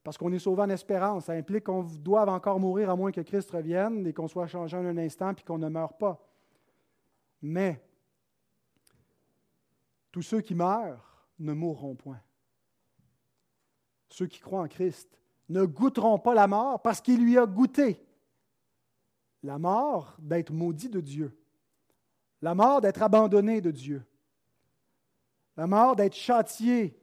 Parce 0.06 0.20
qu'on 0.20 0.32
est 0.32 0.40
sauvé 0.40 0.62
en 0.62 0.70
espérance. 0.70 1.26
Ça 1.26 1.34
implique 1.34 1.64
qu'on 1.64 1.82
doive 1.82 2.30
encore 2.30 2.60
mourir 2.60 2.92
à 2.92 2.96
moins 2.96 3.12
que 3.12 3.22
Christ 3.22 3.50
revienne 3.50 4.06
et 4.06 4.14
qu'on 4.14 4.28
soit 4.28 4.46
changé 4.46 4.78
en 4.78 4.86
un 4.86 4.98
instant 5.00 5.34
puis 5.34 5.44
qu'on 5.44 5.58
ne 5.58 5.68
meure 5.68 5.98
pas. 5.98 6.24
Mais 7.42 7.84
tous 10.12 10.22
ceux 10.22 10.42
qui 10.42 10.54
meurent 10.54 11.26
ne 11.40 11.54
mourront 11.54 11.96
point. 11.96 12.22
Ceux 14.10 14.28
qui 14.28 14.40
croient 14.40 14.62
en 14.62 14.68
Christ 14.68 15.10
ne 15.50 15.66
goûteront 15.66 16.20
pas 16.20 16.36
la 16.36 16.46
mort 16.46 16.84
parce 16.84 17.02
qu'il 17.02 17.24
lui 17.24 17.40
a 17.40 17.48
goûté. 17.48 18.00
La 19.42 19.58
mort 19.58 20.18
d'être 20.20 20.54
maudit 20.54 20.90
de 20.90 21.02
Dieu. 21.02 21.36
La 22.44 22.54
mort 22.54 22.80
d'être 22.80 23.02
abandonné 23.02 23.60
de 23.60 23.72
Dieu. 23.72 24.06
La 25.58 25.66
mort 25.66 25.96
d'être 25.96 26.14
châtié 26.14 26.96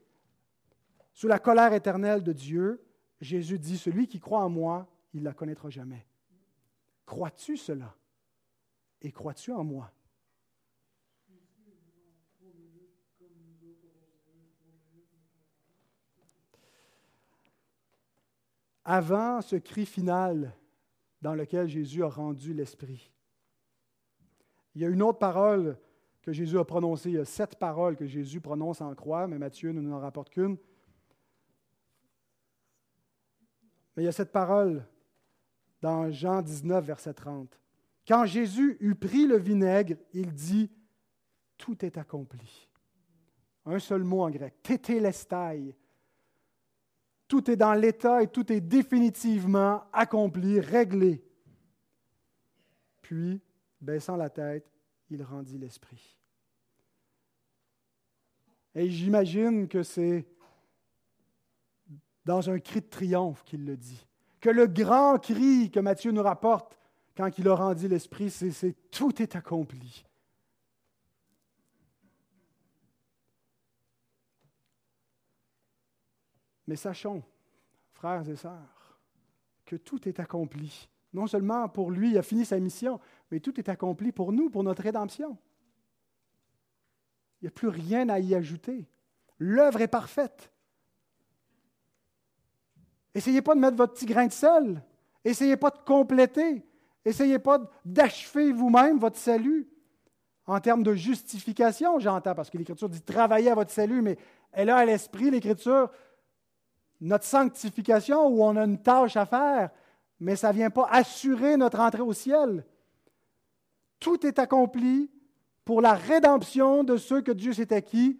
sous 1.12 1.26
la 1.26 1.40
colère 1.40 1.72
éternelle 1.72 2.22
de 2.22 2.32
Dieu 2.32 2.80
Jésus 3.22 3.58
dit, 3.58 3.78
celui 3.78 4.08
qui 4.08 4.18
croit 4.18 4.44
en 4.44 4.50
moi, 4.50 4.88
il 5.14 5.20
ne 5.20 5.26
la 5.26 5.32
connaîtra 5.32 5.70
jamais. 5.70 6.04
Crois-tu 7.06 7.56
cela? 7.56 7.96
Et 9.00 9.12
crois-tu 9.12 9.52
en 9.52 9.62
moi? 9.62 9.92
Avant 18.84 19.40
ce 19.40 19.54
cri 19.54 19.86
final 19.86 20.52
dans 21.20 21.36
lequel 21.36 21.68
Jésus 21.68 22.02
a 22.02 22.08
rendu 22.08 22.52
l'Esprit, 22.52 23.12
il 24.74 24.82
y 24.82 24.84
a 24.84 24.88
une 24.88 25.02
autre 25.02 25.20
parole 25.20 25.78
que 26.22 26.32
Jésus 26.32 26.58
a 26.58 26.64
prononcée. 26.64 27.10
Il 27.10 27.16
y 27.16 27.18
a 27.18 27.24
sept 27.24 27.56
paroles 27.56 27.94
que 27.96 28.06
Jésus 28.06 28.40
prononce 28.40 28.80
en 28.80 28.92
croix, 28.96 29.28
mais 29.28 29.38
Matthieu 29.38 29.70
ne 29.70 29.80
nous 29.80 29.92
en 29.92 30.00
rapporte 30.00 30.30
qu'une. 30.30 30.56
Mais 33.96 34.02
il 34.02 34.06
y 34.06 34.08
a 34.08 34.12
cette 34.12 34.32
parole 34.32 34.86
dans 35.80 36.10
Jean 36.10 36.42
19, 36.42 36.84
verset 36.84 37.14
30. 37.14 37.58
Quand 38.06 38.24
Jésus 38.24 38.76
eut 38.80 38.94
pris 38.94 39.26
le 39.26 39.36
vinaigre, 39.36 39.96
il 40.12 40.32
dit 40.32 40.70
Tout 41.58 41.84
est 41.84 41.98
accompli. 41.98 42.68
Un 43.64 43.78
seul 43.78 44.02
mot 44.02 44.22
en 44.22 44.30
grec, 44.30 44.54
tétélestai. 44.62 45.76
Tout 47.28 47.50
est 47.50 47.56
dans 47.56 47.74
l'état 47.74 48.22
et 48.22 48.26
tout 48.26 48.52
est 48.52 48.60
définitivement 48.60 49.84
accompli, 49.92 50.60
réglé. 50.60 51.24
Puis, 53.00 53.40
baissant 53.80 54.16
la 54.16 54.30
tête, 54.30 54.68
il 55.10 55.22
rendit 55.22 55.58
l'esprit. 55.58 56.18
Et 58.74 58.88
j'imagine 58.88 59.68
que 59.68 59.82
c'est 59.82 60.26
dans 62.24 62.50
un 62.50 62.58
cri 62.58 62.80
de 62.80 62.86
triomphe 62.86 63.42
qu'il 63.44 63.64
le 63.64 63.76
dit. 63.76 64.06
Que 64.40 64.50
le 64.50 64.66
grand 64.66 65.18
cri 65.18 65.70
que 65.70 65.80
Matthieu 65.80 66.12
nous 66.12 66.22
rapporte 66.22 66.78
quand 67.16 67.38
il 67.38 67.48
a 67.48 67.54
rendu 67.54 67.88
l'Esprit, 67.88 68.30
c'est 68.30 68.90
tout 68.90 69.22
est 69.22 69.36
accompli. 69.36 70.04
Mais 76.66 76.76
sachons, 76.76 77.22
frères 77.92 78.28
et 78.28 78.36
sœurs, 78.36 78.98
que 79.66 79.76
tout 79.76 80.08
est 80.08 80.20
accompli. 80.20 80.88
Non 81.12 81.26
seulement 81.26 81.68
pour 81.68 81.90
lui, 81.90 82.10
il 82.10 82.18
a 82.18 82.22
fini 82.22 82.44
sa 82.44 82.58
mission, 82.58 83.00
mais 83.30 83.40
tout 83.40 83.58
est 83.60 83.68
accompli 83.68 84.12
pour 84.12 84.32
nous, 84.32 84.48
pour 84.48 84.62
notre 84.62 84.82
rédemption. 84.82 85.36
Il 87.40 87.44
n'y 87.44 87.48
a 87.48 87.50
plus 87.50 87.68
rien 87.68 88.08
à 88.08 88.20
y 88.20 88.34
ajouter. 88.34 88.86
L'œuvre 89.38 89.80
est 89.80 89.88
parfaite. 89.88 90.51
Essayez 93.14 93.42
pas 93.42 93.54
de 93.54 93.60
mettre 93.60 93.76
votre 93.76 93.94
petit 93.94 94.06
grain 94.06 94.26
de 94.26 94.32
sel. 94.32 94.82
Essayez 95.24 95.56
pas 95.56 95.70
de 95.70 95.78
compléter. 95.78 96.64
Essayez 97.04 97.38
pas 97.38 97.60
d'achever 97.84 98.52
vous-même 98.52 98.98
votre 98.98 99.18
salut. 99.18 99.68
En 100.46 100.60
termes 100.60 100.82
de 100.82 100.94
justification, 100.94 101.98
j'entends, 101.98 102.34
parce 102.34 102.50
que 102.50 102.58
l'Écriture 102.58 102.88
dit 102.88 103.02
travailler 103.02 103.50
à 103.50 103.54
votre 103.54 103.70
salut, 103.70 104.02
mais 104.02 104.18
elle 104.50 104.70
a 104.70 104.78
à 104.78 104.84
l'esprit, 104.84 105.30
l'Écriture, 105.30 105.90
notre 107.00 107.24
sanctification 107.24 108.26
où 108.26 108.42
on 108.42 108.56
a 108.56 108.64
une 108.64 108.82
tâche 108.82 109.16
à 109.16 109.26
faire, 109.26 109.70
mais 110.20 110.36
ça 110.36 110.48
ne 110.48 110.54
vient 110.54 110.70
pas 110.70 110.88
assurer 110.90 111.56
notre 111.56 111.80
entrée 111.80 112.02
au 112.02 112.12
ciel. 112.12 112.64
Tout 114.00 114.26
est 114.26 114.38
accompli 114.38 115.10
pour 115.64 115.80
la 115.80 115.94
rédemption 115.94 116.84
de 116.84 116.96
ceux 116.96 117.22
que 117.22 117.32
Dieu 117.32 117.52
s'est 117.52 117.72
acquis 117.72 118.18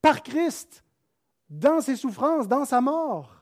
par 0.00 0.22
Christ, 0.22 0.84
dans 1.48 1.80
ses 1.80 1.96
souffrances, 1.96 2.48
dans 2.48 2.64
sa 2.64 2.80
mort. 2.80 3.41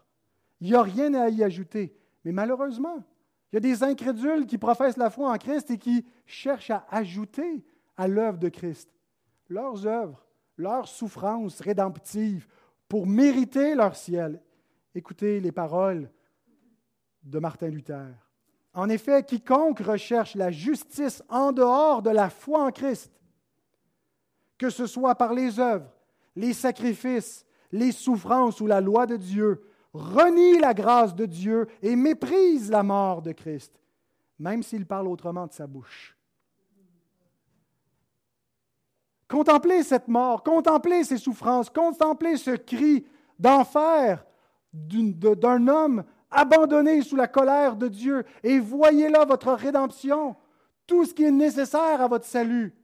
Il 0.60 0.68
n'y 0.68 0.74
a 0.74 0.82
rien 0.82 1.14
à 1.14 1.28
y 1.28 1.42
ajouter. 1.42 1.94
Mais 2.24 2.32
malheureusement, 2.32 3.04
il 3.50 3.56
y 3.56 3.58
a 3.58 3.60
des 3.60 3.82
incrédules 3.82 4.46
qui 4.46 4.58
professent 4.58 4.96
la 4.96 5.10
foi 5.10 5.32
en 5.32 5.38
Christ 5.38 5.70
et 5.70 5.78
qui 5.78 6.04
cherchent 6.26 6.70
à 6.70 6.86
ajouter 6.90 7.64
à 7.96 8.06
l'œuvre 8.06 8.38
de 8.38 8.48
Christ 8.48 8.90
leurs 9.48 9.86
œuvres, 9.86 10.24
leurs 10.56 10.88
souffrances 10.88 11.60
rédemptives 11.60 12.46
pour 12.88 13.06
mériter 13.06 13.74
leur 13.74 13.96
ciel. 13.96 14.40
Écoutez 14.94 15.40
les 15.40 15.52
paroles 15.52 16.10
de 17.22 17.38
Martin 17.38 17.68
Luther. 17.68 18.14
En 18.72 18.88
effet, 18.88 19.24
quiconque 19.24 19.80
recherche 19.80 20.36
la 20.36 20.50
justice 20.50 21.22
en 21.28 21.52
dehors 21.52 22.02
de 22.02 22.10
la 22.10 22.30
foi 22.30 22.64
en 22.64 22.70
Christ, 22.70 23.12
que 24.58 24.70
ce 24.70 24.86
soit 24.86 25.16
par 25.16 25.34
les 25.34 25.58
œuvres, 25.58 25.90
les 26.36 26.52
sacrifices, 26.52 27.44
les 27.72 27.92
souffrances 27.92 28.60
ou 28.60 28.66
la 28.66 28.80
loi 28.80 29.06
de 29.06 29.16
Dieu, 29.16 29.60
renie 29.92 30.58
la 30.58 30.74
grâce 30.74 31.14
de 31.14 31.26
Dieu 31.26 31.66
et 31.82 31.96
méprise 31.96 32.70
la 32.70 32.82
mort 32.82 33.22
de 33.22 33.32
Christ, 33.32 33.72
même 34.38 34.62
s'il 34.62 34.86
parle 34.86 35.08
autrement 35.08 35.46
de 35.46 35.52
sa 35.52 35.66
bouche. 35.66 36.16
Contemplez 39.28 39.84
cette 39.84 40.08
mort, 40.08 40.42
contemplez 40.42 41.04
ces 41.04 41.18
souffrances, 41.18 41.70
contemplez 41.70 42.36
ce 42.36 42.50
cri 42.50 43.06
d'enfer 43.38 44.26
d'un 44.72 45.68
homme 45.68 46.04
abandonné 46.30 47.02
sous 47.02 47.16
la 47.16 47.28
colère 47.28 47.76
de 47.76 47.88
Dieu 47.88 48.24
et 48.42 48.58
voyez 48.58 49.08
là 49.08 49.24
votre 49.24 49.52
rédemption. 49.52 50.36
Tout 50.86 51.04
ce 51.04 51.14
qui 51.14 51.24
est 51.24 51.30
nécessaire 51.30 52.00
à 52.00 52.08
votre 52.08 52.24
salut 52.24 52.74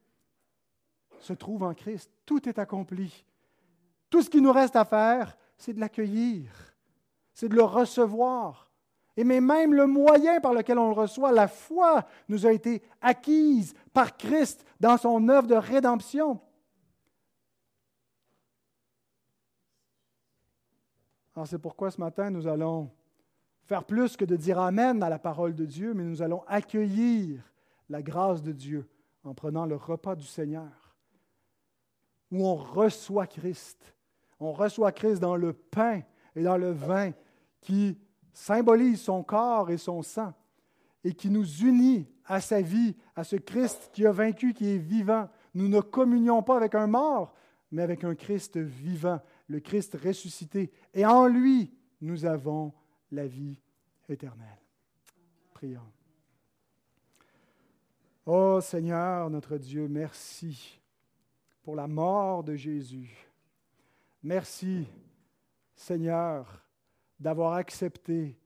se 1.18 1.32
trouve 1.32 1.64
en 1.64 1.74
Christ. 1.74 2.10
Tout 2.24 2.48
est 2.48 2.58
accompli. 2.58 3.24
Tout 4.08 4.22
ce 4.22 4.30
qui 4.30 4.40
nous 4.40 4.52
reste 4.52 4.76
à 4.76 4.84
faire, 4.84 5.36
c'est 5.56 5.72
de 5.72 5.80
l'accueillir 5.80 6.75
c'est 7.36 7.50
de 7.50 7.54
le 7.54 7.64
recevoir. 7.64 8.70
Et 9.14 9.22
mais 9.22 9.42
même 9.42 9.74
le 9.74 9.86
moyen 9.86 10.40
par 10.40 10.54
lequel 10.54 10.78
on 10.78 10.88
le 10.88 10.94
reçoit, 10.94 11.32
la 11.32 11.48
foi, 11.48 12.06
nous 12.30 12.46
a 12.46 12.52
été 12.52 12.82
acquise 13.02 13.74
par 13.92 14.16
Christ 14.16 14.64
dans 14.80 14.96
son 14.96 15.28
œuvre 15.28 15.46
de 15.46 15.54
rédemption. 15.54 16.40
Alors 21.34 21.46
c'est 21.46 21.58
pourquoi 21.58 21.90
ce 21.90 22.00
matin, 22.00 22.30
nous 22.30 22.46
allons 22.46 22.90
faire 23.66 23.84
plus 23.84 24.16
que 24.16 24.24
de 24.24 24.36
dire 24.36 24.58
Amen 24.58 25.02
à 25.02 25.10
la 25.10 25.18
parole 25.18 25.54
de 25.54 25.66
Dieu, 25.66 25.92
mais 25.92 26.04
nous 26.04 26.22
allons 26.22 26.42
accueillir 26.46 27.52
la 27.90 28.00
grâce 28.00 28.42
de 28.42 28.52
Dieu 28.52 28.88
en 29.24 29.34
prenant 29.34 29.66
le 29.66 29.76
repas 29.76 30.16
du 30.16 30.26
Seigneur, 30.26 30.96
où 32.32 32.46
on 32.46 32.54
reçoit 32.54 33.26
Christ. 33.26 33.94
On 34.40 34.52
reçoit 34.52 34.92
Christ 34.92 35.20
dans 35.20 35.36
le 35.36 35.52
pain 35.52 36.00
et 36.34 36.42
dans 36.42 36.56
le 36.56 36.70
vin 36.70 37.12
qui 37.66 37.98
symbolise 38.32 39.00
son 39.00 39.24
corps 39.24 39.70
et 39.72 39.76
son 39.76 40.00
sang 40.00 40.32
et 41.02 41.12
qui 41.14 41.30
nous 41.30 41.44
unit 41.64 42.06
à 42.24 42.40
sa 42.40 42.60
vie, 42.60 42.94
à 43.16 43.24
ce 43.24 43.34
Christ 43.34 43.90
qui 43.92 44.06
a 44.06 44.12
vaincu, 44.12 44.54
qui 44.54 44.68
est 44.68 44.78
vivant. 44.78 45.28
Nous 45.52 45.66
ne 45.66 45.80
communions 45.80 46.44
pas 46.44 46.56
avec 46.56 46.76
un 46.76 46.86
mort, 46.86 47.34
mais 47.72 47.82
avec 47.82 48.04
un 48.04 48.14
Christ 48.14 48.56
vivant, 48.56 49.20
le 49.48 49.58
Christ 49.58 49.96
ressuscité. 50.00 50.70
Et 50.94 51.04
en 51.04 51.26
lui, 51.26 51.74
nous 52.00 52.24
avons 52.24 52.72
la 53.10 53.26
vie 53.26 53.60
éternelle. 54.08 54.62
Prions. 55.52 55.92
Ô 58.26 58.60
Seigneur, 58.60 59.28
notre 59.28 59.58
Dieu, 59.58 59.88
merci 59.88 60.80
pour 61.64 61.74
la 61.74 61.88
mort 61.88 62.44
de 62.44 62.54
Jésus. 62.54 63.28
Merci, 64.22 64.86
Seigneur, 65.74 66.65
d'avoir 67.18 67.54
accepté 67.54 68.38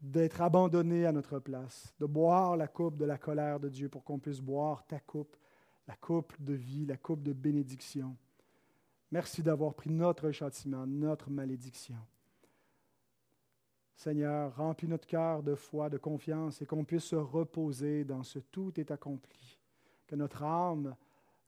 d'être 0.00 0.42
abandonné 0.42 1.06
à 1.06 1.12
notre 1.12 1.38
place, 1.38 1.94
de 1.98 2.06
boire 2.06 2.56
la 2.56 2.68
coupe 2.68 2.96
de 2.96 3.04
la 3.04 3.16
colère 3.16 3.58
de 3.58 3.68
Dieu 3.68 3.88
pour 3.88 4.04
qu'on 4.04 4.18
puisse 4.18 4.40
boire 4.40 4.86
ta 4.86 5.00
coupe, 5.00 5.36
la 5.88 5.96
coupe 5.96 6.34
de 6.40 6.52
vie, 6.52 6.84
la 6.84 6.96
coupe 6.96 7.22
de 7.22 7.32
bénédiction. 7.32 8.16
Merci 9.10 9.42
d'avoir 9.42 9.74
pris 9.74 9.90
notre 9.90 10.30
châtiment, 10.30 10.86
notre 10.86 11.30
malédiction. 11.30 11.96
Seigneur, 13.96 14.54
remplis 14.56 14.88
notre 14.88 15.06
cœur 15.06 15.42
de 15.42 15.54
foi, 15.54 15.88
de 15.88 15.98
confiance 15.98 16.60
et 16.60 16.66
qu'on 16.66 16.84
puisse 16.84 17.04
se 17.04 17.16
reposer 17.16 18.04
dans 18.04 18.22
ce 18.22 18.40
tout 18.40 18.78
est 18.78 18.90
accompli. 18.90 19.58
Que 20.06 20.16
notre 20.16 20.42
âme, 20.42 20.96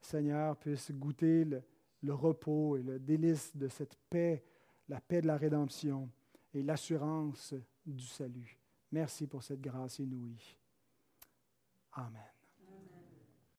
Seigneur, 0.00 0.56
puisse 0.56 0.92
goûter 0.92 1.44
le, 1.44 1.62
le 2.02 2.14
repos 2.14 2.76
et 2.76 2.82
le 2.82 2.98
délice 2.98 3.54
de 3.56 3.68
cette 3.68 3.96
paix, 4.08 4.44
la 4.88 5.00
paix 5.00 5.20
de 5.20 5.26
la 5.26 5.36
rédemption 5.36 6.08
et 6.56 6.62
l'assurance 6.62 7.54
du 7.84 8.04
salut. 8.04 8.58
Merci 8.92 9.26
pour 9.26 9.42
cette 9.42 9.60
grâce 9.60 9.98
inouïe. 9.98 10.56
Amen. 11.92 12.35